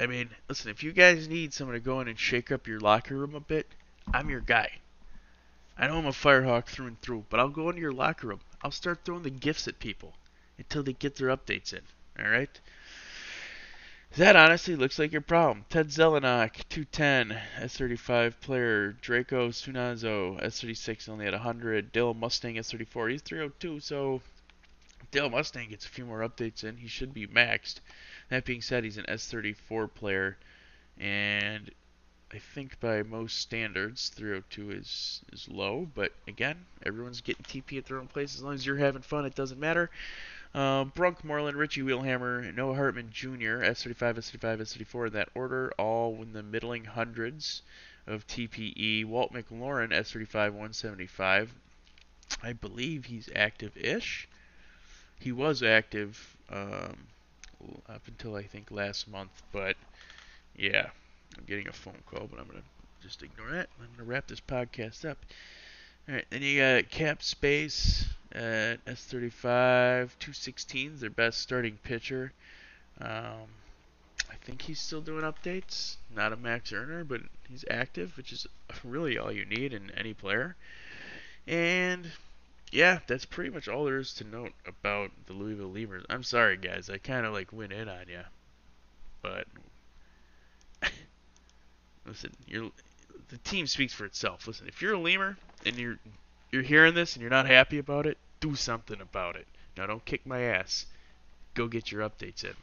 I 0.00 0.06
mean, 0.06 0.28
listen, 0.48 0.70
if 0.70 0.82
you 0.82 0.92
guys 0.92 1.28
need 1.28 1.52
someone 1.52 1.74
to 1.74 1.80
go 1.80 2.00
in 2.00 2.08
and 2.08 2.18
shake 2.18 2.52
up 2.52 2.68
your 2.68 2.78
locker 2.78 3.16
room 3.16 3.34
a 3.34 3.40
bit, 3.40 3.66
I'm 4.12 4.30
your 4.30 4.40
guy. 4.40 4.70
I 5.78 5.86
know 5.86 5.96
I'm 5.96 6.06
a 6.06 6.10
firehawk 6.10 6.66
through 6.66 6.88
and 6.88 7.00
through, 7.00 7.24
but 7.30 7.40
I'll 7.40 7.48
go 7.48 7.70
into 7.70 7.80
your 7.80 7.92
locker 7.92 8.26
room. 8.26 8.40
I'll 8.62 8.70
start 8.70 9.00
throwing 9.04 9.22
the 9.22 9.30
gifts 9.30 9.66
at 9.68 9.78
people 9.78 10.12
until 10.58 10.82
they 10.82 10.92
get 10.92 11.16
their 11.16 11.28
updates 11.28 11.72
in. 11.72 11.80
All 12.22 12.30
right? 12.30 12.60
That 14.16 14.36
honestly 14.36 14.76
looks 14.76 14.98
like 14.98 15.12
your 15.12 15.22
problem. 15.22 15.64
Ted 15.70 15.88
Zelenak, 15.88 16.68
210, 16.68 17.34
S35 17.60 18.40
player. 18.40 18.92
Draco 19.00 19.48
Sunazo, 19.48 20.38
S36, 20.42 21.08
only 21.08 21.26
at 21.26 21.32
100. 21.32 21.92
Dill 21.92 22.12
Mustang, 22.12 22.56
S34, 22.56 23.12
he's 23.12 23.22
302, 23.22 23.80
so 23.80 24.20
Dale 25.12 25.28
Mustang 25.28 25.68
gets 25.68 25.84
a 25.84 25.90
few 25.90 26.06
more 26.06 26.20
updates 26.20 26.64
in. 26.64 26.78
He 26.78 26.88
should 26.88 27.12
be 27.12 27.26
maxed. 27.26 27.80
That 28.30 28.46
being 28.46 28.62
said, 28.62 28.82
he's 28.82 28.96
an 28.96 29.04
S34 29.04 29.92
player, 29.92 30.38
and 30.98 31.70
I 32.32 32.38
think 32.38 32.80
by 32.80 33.02
most 33.02 33.38
standards, 33.38 34.08
302 34.08 34.70
is 34.70 35.20
is 35.30 35.46
low. 35.48 35.86
But 35.94 36.12
again, 36.26 36.64
everyone's 36.84 37.20
getting 37.20 37.44
TP 37.44 37.76
at 37.76 37.84
their 37.84 37.98
own 37.98 38.08
place. 38.08 38.34
As 38.34 38.42
long 38.42 38.54
as 38.54 38.64
you're 38.64 38.78
having 38.78 39.02
fun, 39.02 39.26
it 39.26 39.34
doesn't 39.34 39.60
matter. 39.60 39.90
Um, 40.54 40.92
Brunk 40.94 41.22
Moreland, 41.24 41.58
Richie 41.58 41.82
Wheelhammer, 41.82 42.54
Noah 42.54 42.74
Hartman 42.74 43.10
Jr., 43.10 43.60
S35, 43.64 44.16
S35, 44.16 44.60
S34 44.60 45.06
in 45.08 45.12
that 45.12 45.28
order, 45.34 45.72
all 45.78 46.22
in 46.22 46.32
the 46.32 46.42
middling 46.42 46.84
hundreds 46.84 47.60
of 48.06 48.26
TPE. 48.26 49.04
Walt 49.04 49.32
McLaurin, 49.34 49.90
S35, 49.90 50.32
175. 50.32 51.52
I 52.42 52.54
believe 52.54 53.06
he's 53.06 53.28
active-ish. 53.36 54.26
He 55.22 55.30
was 55.30 55.62
active 55.62 56.36
um, 56.50 56.96
up 57.88 58.02
until 58.08 58.34
I 58.34 58.42
think 58.42 58.72
last 58.72 59.06
month, 59.06 59.30
but 59.52 59.76
yeah, 60.56 60.88
I'm 61.38 61.44
getting 61.46 61.68
a 61.68 61.72
phone 61.72 62.02
call, 62.10 62.26
but 62.28 62.40
I'm 62.40 62.46
gonna 62.48 62.64
just 63.00 63.22
ignore 63.22 63.54
it. 63.54 63.70
I'm 63.80 63.86
gonna 63.96 64.08
wrap 64.08 64.26
this 64.26 64.40
podcast 64.40 65.08
up. 65.08 65.18
All 66.08 66.16
right, 66.16 66.24
then 66.30 66.42
you 66.42 66.58
got 66.58 66.90
Cap 66.90 67.22
Space 67.22 68.04
at 68.32 68.84
S35, 68.84 70.10
216 70.18 70.98
their 70.98 71.08
best 71.08 71.38
starting 71.38 71.78
pitcher. 71.84 72.32
Um, 73.00 73.46
I 74.28 74.34
think 74.40 74.62
he's 74.62 74.80
still 74.80 75.02
doing 75.02 75.22
updates. 75.22 75.98
Not 76.12 76.32
a 76.32 76.36
max 76.36 76.72
earner, 76.72 77.04
but 77.04 77.20
he's 77.48 77.64
active, 77.70 78.16
which 78.16 78.32
is 78.32 78.48
really 78.82 79.18
all 79.18 79.30
you 79.30 79.44
need 79.44 79.72
in 79.72 79.92
any 79.96 80.14
player. 80.14 80.56
And 81.46 82.10
yeah, 82.72 83.00
that's 83.06 83.26
pretty 83.26 83.50
much 83.50 83.68
all 83.68 83.84
there 83.84 83.98
is 83.98 84.14
to 84.14 84.24
note 84.24 84.52
about 84.66 85.10
the 85.26 85.34
Louisville 85.34 85.70
Lemurs. 85.70 86.04
I'm 86.08 86.22
sorry, 86.22 86.56
guys. 86.56 86.88
I 86.88 86.96
kind 86.96 87.26
of 87.26 87.34
like 87.34 87.52
went 87.52 87.72
in 87.72 87.86
on 87.86 88.06
you, 88.08 88.22
but 89.20 89.46
listen, 92.06 92.32
you're 92.46 92.70
the 93.28 93.36
team 93.38 93.66
speaks 93.66 93.92
for 93.92 94.06
itself. 94.06 94.46
Listen, 94.46 94.68
if 94.68 94.80
you're 94.80 94.94
a 94.94 94.98
lemur 94.98 95.36
and 95.66 95.76
you're 95.76 95.98
you're 96.50 96.62
hearing 96.62 96.94
this 96.94 97.14
and 97.14 97.20
you're 97.20 97.30
not 97.30 97.46
happy 97.46 97.76
about 97.76 98.06
it, 98.06 98.16
do 98.40 98.54
something 98.54 99.02
about 99.02 99.36
it. 99.36 99.46
Now 99.76 99.84
don't 99.84 100.04
kick 100.06 100.26
my 100.26 100.40
ass. 100.40 100.86
Go 101.52 101.68
get 101.68 101.92
your 101.92 102.08
updates 102.08 102.42
in. 102.42 102.54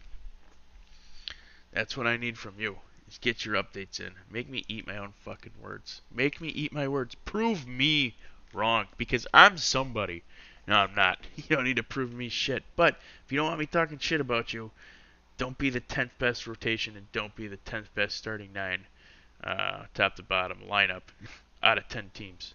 That's 1.71 1.95
what 1.95 2.07
I 2.07 2.17
need 2.17 2.37
from 2.37 2.55
you. 2.57 2.77
Is 3.07 3.19
get 3.19 3.45
your 3.45 3.55
updates 3.55 3.99
in. 3.99 4.13
Make 4.31 4.49
me 4.49 4.65
eat 4.67 4.87
my 4.87 4.97
own 4.97 5.13
fucking 5.23 5.53
words. 5.61 6.01
Make 6.11 6.41
me 6.41 6.49
eat 6.49 6.73
my 6.73 6.87
words. 6.87 7.13
Prove 7.25 7.67
me 7.67 8.15
wrong 8.53 8.87
because 8.97 9.27
I'm 9.33 9.57
somebody. 9.57 10.23
No, 10.67 10.75
I'm 10.75 10.95
not. 10.95 11.19
You 11.35 11.55
don't 11.55 11.65
need 11.65 11.77
to 11.77 11.83
prove 11.83 12.13
me 12.13 12.29
shit. 12.29 12.63
But 12.75 12.95
if 13.25 13.31
you 13.31 13.37
don't 13.37 13.47
want 13.47 13.59
me 13.59 13.65
talking 13.65 13.97
shit 13.97 14.21
about 14.21 14.53
you, 14.53 14.71
don't 15.37 15.57
be 15.57 15.69
the 15.69 15.81
10th 15.81 16.11
best 16.19 16.45
rotation 16.45 16.95
and 16.97 17.11
don't 17.11 17.35
be 17.35 17.47
the 17.47 17.57
10th 17.57 17.87
best 17.95 18.17
starting 18.17 18.51
nine 18.53 18.85
uh, 19.43 19.85
top 19.93 20.15
to 20.17 20.23
bottom 20.23 20.59
lineup 20.69 21.01
out 21.63 21.77
of 21.77 21.87
10 21.87 22.11
teams. 22.13 22.53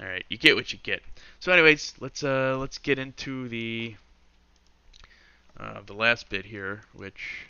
All 0.00 0.06
right, 0.06 0.24
you 0.28 0.38
get 0.38 0.54
what 0.54 0.72
you 0.72 0.78
get. 0.82 1.02
So, 1.40 1.50
anyways, 1.50 1.94
let's 1.98 2.22
uh, 2.22 2.56
let's 2.56 2.78
get 2.78 3.00
into 3.00 3.48
the 3.48 3.96
uh, 5.58 5.80
the 5.84 5.92
last 5.92 6.28
bit 6.28 6.44
here, 6.44 6.82
which 6.92 7.46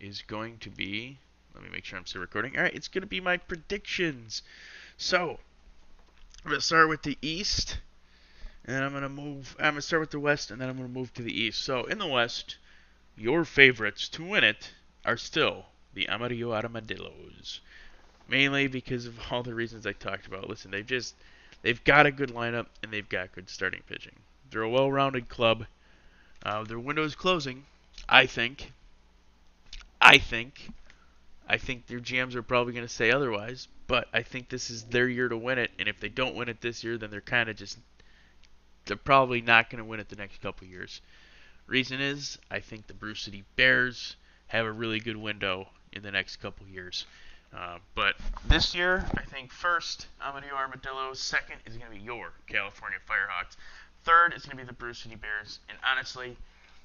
is 0.00 0.22
going 0.22 0.58
to 0.58 0.70
be. 0.70 1.18
Let 1.54 1.62
me 1.62 1.70
make 1.70 1.84
sure 1.84 1.98
I'm 1.98 2.06
still 2.06 2.20
recording. 2.20 2.56
All 2.56 2.64
right, 2.64 2.74
it's 2.74 2.88
going 2.88 3.02
to 3.02 3.08
be 3.08 3.20
my 3.20 3.36
predictions. 3.36 4.42
So, 4.96 5.38
I'm 6.48 6.54
to 6.54 6.60
start 6.62 6.88
with 6.88 7.02
the 7.02 7.18
East, 7.20 7.76
and 8.64 8.82
I'm 8.82 8.92
going 8.92 9.02
to 9.02 9.10
move. 9.10 9.54
I'm 9.60 9.74
to 9.74 9.82
start 9.82 10.00
with 10.00 10.12
the 10.12 10.18
West, 10.18 10.50
and 10.50 10.58
then 10.58 10.70
I'm 10.70 10.78
to 10.78 10.88
move 10.88 11.12
to 11.14 11.22
the 11.22 11.38
East. 11.38 11.62
So, 11.62 11.84
in 11.84 11.98
the 11.98 12.06
West, 12.06 12.56
your 13.18 13.44
favorites 13.44 14.08
to 14.08 14.24
win 14.24 14.44
it 14.44 14.72
are 15.04 15.18
still 15.18 15.66
the 15.92 16.08
Amarillo 16.08 16.54
Armadillos. 16.54 17.60
Mainly 18.28 18.66
because 18.66 19.04
of 19.04 19.18
all 19.30 19.42
the 19.42 19.54
reasons 19.54 19.86
I 19.86 19.92
talked 19.92 20.26
about. 20.26 20.48
Listen, 20.48 20.70
they've 20.70 20.86
just 20.86 21.14
they've 21.60 21.84
got 21.84 22.06
a 22.06 22.10
good 22.10 22.30
lineup 22.30 22.68
and 22.82 22.90
they've 22.90 23.08
got 23.08 23.32
good 23.32 23.50
starting 23.50 23.82
pitching. 23.86 24.16
They're 24.50 24.62
a 24.62 24.70
well-rounded 24.70 25.28
club. 25.28 25.66
Uh, 26.42 26.64
their 26.64 26.78
window 26.78 27.04
is 27.04 27.14
closing 27.14 27.66
I 28.08 28.24
think, 28.24 28.72
I 30.00 30.16
think, 30.16 30.70
I 31.48 31.56
think 31.56 31.86
their 31.86 32.00
GMs 32.00 32.34
are 32.34 32.42
probably 32.42 32.74
going 32.74 32.86
to 32.86 32.92
say 32.92 33.10
otherwise, 33.10 33.68
but 33.86 34.06
I 34.12 34.22
think 34.22 34.50
this 34.50 34.68
is 34.68 34.84
their 34.84 35.08
year 35.08 35.28
to 35.28 35.36
win 35.36 35.58
it. 35.58 35.70
And 35.78 35.88
if 35.88 35.98
they 35.98 36.10
don't 36.10 36.34
win 36.34 36.48
it 36.48 36.60
this 36.60 36.84
year, 36.84 36.98
then 36.98 37.10
they're 37.10 37.22
kind 37.22 37.48
of 37.48 37.56
just, 37.56 37.78
they're 38.84 38.96
probably 38.96 39.40
not 39.40 39.70
going 39.70 39.82
to 39.82 39.88
win 39.88 39.98
it 39.98 40.10
the 40.10 40.16
next 40.16 40.42
couple 40.42 40.66
years. 40.66 41.00
Reason 41.66 42.00
is, 42.00 42.38
I 42.50 42.60
think 42.60 42.86
the 42.86 42.94
Brew 42.94 43.14
City 43.14 43.44
Bears 43.56 44.16
have 44.48 44.66
a 44.66 44.72
really 44.72 45.00
good 45.00 45.16
window 45.16 45.68
in 45.92 46.02
the 46.02 46.10
next 46.10 46.36
couple 46.36 46.66
years. 46.66 47.06
Uh, 47.56 47.78
but 47.94 48.14
this 48.46 48.74
year, 48.74 49.06
I 49.16 49.22
think 49.22 49.50
first, 49.50 50.06
Amarillo 50.20 50.54
Armadillo. 50.54 51.14
Second 51.14 51.56
is 51.64 51.76
going 51.78 51.90
to 51.90 51.96
be 51.96 52.02
your 52.02 52.32
California 52.46 52.98
Firehawks. 53.08 53.56
Third 54.04 54.34
is 54.34 54.44
going 54.44 54.58
to 54.58 54.64
be 54.64 54.66
the 54.66 54.74
Brew 54.74 54.92
City 54.92 55.14
Bears. 55.14 55.60
And 55.68 55.78
honestly, 55.90 56.36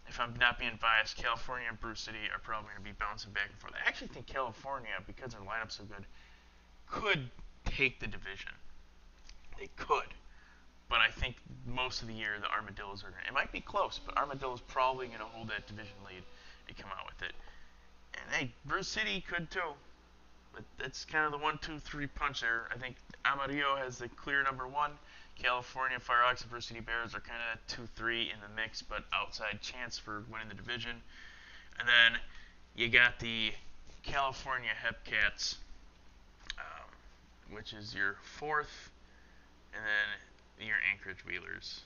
if 0.08 0.20
I'm 0.20 0.34
not 0.40 0.60
being 0.60 0.78
biased, 0.82 1.18
California 1.18 1.68
and 1.70 1.80
Brew 1.80 1.96
City 1.96 2.30
are 2.34 2.40
probably 2.40 2.70
going 2.72 2.84
to 2.84 2.90
be 2.90 2.96
bouncing 3.00 3.32
back 3.32 3.50
and 3.50 3.58
forth. 3.60 3.74
I 3.74 3.88
actually 3.88 4.10
think 4.10 4.28
California, 4.28 4.92
because 5.08 5.32
their 5.32 5.42
lineup's 5.42 5.78
so 5.78 5.84
good, 5.86 6.06
could 6.90 7.30
take 7.66 8.00
the 8.00 8.08
division. 8.08 8.52
They 9.58 9.70
could. 9.78 10.14
But 10.90 11.00
I 11.00 11.10
think 11.10 11.38
most 11.66 12.02
of 12.02 12.08
the 12.08 12.14
year 12.14 12.38
the 12.40 12.52
Armadillos 12.52 13.04
are 13.04 13.10
going 13.10 13.24
to. 13.24 13.30
It 13.30 13.34
might 13.34 13.52
be 13.52 13.62
close, 13.62 14.00
but 14.06 14.18
Armadillos 14.18 14.62
probably 14.68 15.08
going 15.08 15.20
to 15.20 15.26
hold 15.26 15.50
that 15.50 15.66
division 15.66 15.96
lead 16.06 16.24
and 16.68 16.78
come 16.78 16.92
out 16.92 17.06
with 17.08 17.28
it. 17.28 17.34
And 18.14 18.36
hey, 18.36 18.52
Brew 18.66 18.84
City 18.84 19.24
could 19.28 19.50
too. 19.50 19.74
But 20.54 20.64
that's 20.78 21.04
kind 21.06 21.26
of 21.26 21.32
the 21.32 21.40
one, 21.40 21.58
two, 21.60 21.80
three 21.80 22.06
punch 22.06 22.42
there. 22.42 22.68
I 22.72 22.78
think 22.78 22.96
Amarillo 23.26 23.76
has 23.76 23.98
the 23.98 24.08
clear 24.10 24.44
number 24.44 24.68
one. 24.68 24.92
California 25.42 26.00
Firehawks 26.00 26.42
and 26.42 26.50
Brew 26.50 26.62
City 26.62 26.80
Bears 26.80 27.16
are 27.16 27.20
kind 27.20 27.40
of 27.54 27.60
two, 27.68 27.88
three 27.96 28.24
in 28.24 28.40
the 28.40 28.62
mix, 28.62 28.82
but 28.82 29.04
outside 29.14 29.62
chance 29.62 29.98
for 29.98 30.24
winning 30.32 30.50
the 30.50 30.56
division. 30.56 31.02
And 31.80 31.88
then 31.88 32.20
you 32.76 32.90
got 32.90 33.20
the 33.20 33.52
California 34.04 34.70
Hepcats, 34.70 35.56
um, 36.58 37.56
which 37.56 37.74
is 37.74 37.94
your 37.96 38.18
fourth, 38.22 38.92
and 39.74 39.84
then 39.84 40.68
your 40.68 40.78
Anchorage 40.92 41.26
Wheelers 41.26 41.82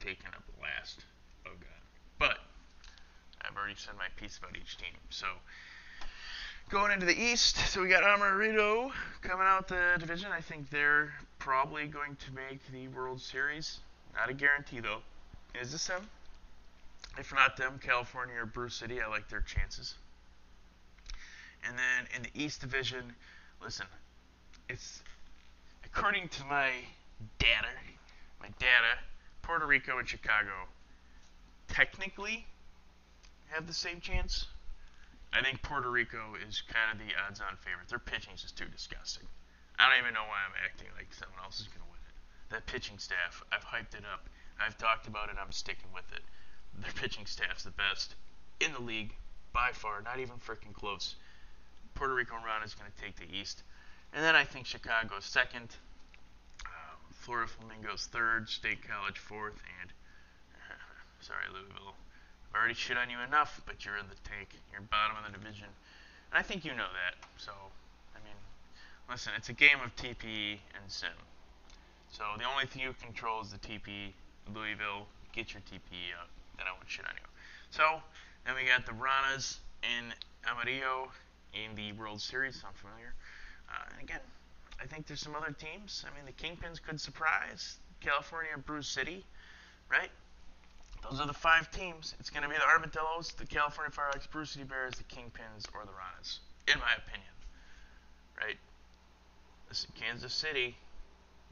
taking 0.00 0.28
up 0.28 0.42
last. 0.60 1.04
Oh 1.46 1.52
god! 1.58 1.82
But 2.18 2.38
I've 3.40 3.56
already 3.56 3.74
said 3.76 3.94
my 3.96 4.08
piece 4.16 4.38
about 4.38 4.56
each 4.56 4.76
team, 4.76 4.94
so 5.08 5.26
going 6.70 6.92
into 6.92 7.04
the 7.04 7.20
East, 7.20 7.56
so 7.56 7.82
we 7.82 7.88
got 7.88 8.04
Amarillo 8.04 8.92
coming 9.22 9.46
out 9.46 9.66
the 9.66 9.96
division. 9.98 10.30
I 10.30 10.40
think 10.40 10.70
they're 10.70 11.12
probably 11.40 11.88
going 11.88 12.16
to 12.16 12.32
make 12.32 12.60
the 12.70 12.86
World 12.96 13.20
Series. 13.20 13.80
Not 14.14 14.30
a 14.30 14.34
guarantee 14.34 14.78
though. 14.78 15.00
Is 15.60 15.72
this 15.72 15.88
them? 15.88 16.08
If 17.18 17.34
not 17.34 17.56
them, 17.56 17.80
California 17.82 18.36
or 18.40 18.46
Brew 18.46 18.68
City, 18.68 19.02
I 19.02 19.08
like 19.08 19.28
their 19.28 19.40
chances. 19.40 19.94
And 21.66 21.76
then 21.76 22.06
in 22.14 22.22
the 22.22 22.30
East 22.40 22.60
Division, 22.60 23.14
listen, 23.60 23.86
it's 24.68 25.02
according 25.84 26.28
to 26.28 26.44
my 26.44 26.70
data, 27.40 27.66
my 28.40 28.48
data, 28.60 28.96
Puerto 29.42 29.66
Rico 29.66 29.98
and 29.98 30.08
Chicago 30.08 30.68
technically 31.66 32.46
have 33.48 33.66
the 33.66 33.74
same 33.74 34.00
chance. 34.00 34.46
I 35.32 35.42
think 35.42 35.62
Puerto 35.62 35.90
Rico 35.90 36.34
is 36.46 36.62
kind 36.66 36.90
of 36.90 36.98
the 36.98 37.14
odds-on 37.14 37.56
favorite. 37.62 37.88
Their 37.88 38.02
pitching 38.02 38.34
is 38.34 38.42
just 38.42 38.58
too 38.58 38.66
disgusting. 38.66 39.26
I 39.78 39.88
don't 39.88 40.02
even 40.02 40.14
know 40.14 40.26
why 40.26 40.42
I'm 40.42 40.58
acting 40.64 40.88
like 40.96 41.14
someone 41.14 41.38
else 41.42 41.60
is 41.60 41.68
going 41.68 41.86
to 41.86 41.90
win 41.90 42.02
it. 42.02 42.16
That 42.50 42.66
pitching 42.66 42.98
staff, 42.98 43.42
I've 43.52 43.64
hyped 43.64 43.94
it 43.94 44.04
up. 44.04 44.28
I've 44.58 44.76
talked 44.76 45.06
about 45.06 45.30
it. 45.30 45.36
I'm 45.40 45.52
sticking 45.52 45.88
with 45.94 46.10
it. 46.12 46.22
Their 46.74 46.92
pitching 46.92 47.26
staff's 47.26 47.64
the 47.64 47.70
best 47.70 48.16
in 48.58 48.72
the 48.72 48.82
league 48.82 49.14
by 49.52 49.70
far, 49.72 50.02
not 50.02 50.18
even 50.18 50.36
freaking 50.36 50.74
close. 50.74 51.14
Puerto 51.94 52.14
Rico 52.14 52.34
Ranas 52.34 52.78
going 52.78 52.90
to 52.90 53.02
take 53.02 53.16
the 53.16 53.30
East, 53.34 53.62
and 54.12 54.22
then 54.22 54.34
I 54.36 54.44
think 54.44 54.66
Chicago's 54.66 55.24
second, 55.24 55.76
um, 56.66 56.98
Florida 57.10 57.50
Flamingos 57.50 58.06
third, 58.06 58.48
State 58.48 58.86
College 58.86 59.18
fourth, 59.18 59.60
and 59.80 59.92
sorry 61.20 61.44
Louisville 61.52 61.94
I've 62.50 62.58
already 62.58 62.74
shit 62.74 62.96
on 62.96 63.10
you 63.10 63.16
enough, 63.26 63.62
but 63.64 63.84
you're 63.84 63.96
in 63.96 64.06
the 64.08 64.18
tank. 64.28 64.50
You're 64.72 64.82
bottom 64.82 65.16
of 65.16 65.30
the 65.30 65.38
division. 65.38 65.70
And 66.30 66.38
I 66.38 66.42
think 66.42 66.64
you 66.64 66.72
know 66.72 66.90
that. 66.90 67.14
So, 67.38 67.52
I 68.14 68.18
mean, 68.24 68.34
listen, 69.08 69.32
it's 69.36 69.48
a 69.48 69.52
game 69.52 69.78
of 69.84 69.94
TPE 69.94 70.58
and 70.74 70.84
sim. 70.88 71.14
So 72.10 72.24
the 72.38 72.44
only 72.44 72.66
thing 72.66 72.82
you 72.82 72.94
control 73.00 73.40
is 73.40 73.52
the 73.52 73.58
TPE. 73.58 74.12
Louisville, 74.52 75.06
get 75.32 75.54
your 75.54 75.62
TPE 75.62 76.10
out. 76.18 76.26
Then 76.56 76.66
I 76.66 76.72
won't 76.72 76.88
shit 76.88 77.06
on 77.06 77.14
you. 77.14 77.28
So, 77.70 78.02
then 78.44 78.54
we 78.56 78.66
got 78.66 78.84
the 78.84 78.92
Ranas 78.92 79.58
and 79.84 80.12
Amarillo 80.44 81.08
in 81.54 81.76
the 81.76 81.92
World 81.92 82.20
Series. 82.20 82.60
Sound 82.60 82.74
familiar? 82.74 83.14
Uh, 83.68 83.94
and 83.94 84.02
again, 84.02 84.20
I 84.82 84.86
think 84.86 85.06
there's 85.06 85.20
some 85.20 85.36
other 85.36 85.52
teams. 85.52 86.04
I 86.04 86.10
mean, 86.16 86.26
the 86.26 86.32
Kingpins 86.32 86.82
could 86.82 87.00
surprise. 87.00 87.78
California, 88.00 88.56
Brew 88.64 88.82
City, 88.82 89.24
right? 89.90 90.10
Those 91.02 91.20
are 91.20 91.26
the 91.26 91.32
five 91.32 91.70
teams. 91.70 92.14
It's 92.20 92.30
going 92.30 92.42
to 92.42 92.48
be 92.48 92.56
the 92.56 92.66
Armadillos, 92.66 93.32
the 93.32 93.46
California 93.46 93.90
Firehawks, 93.90 94.30
Brew 94.30 94.44
City 94.44 94.64
Bears, 94.64 94.94
the 94.94 95.04
Kingpins, 95.04 95.66
or 95.74 95.84
the 95.84 95.92
Ranas, 95.92 96.38
in 96.68 96.78
my 96.78 96.92
opinion. 96.96 97.32
Right? 98.38 98.56
Kansas 99.98 100.34
City 100.34 100.76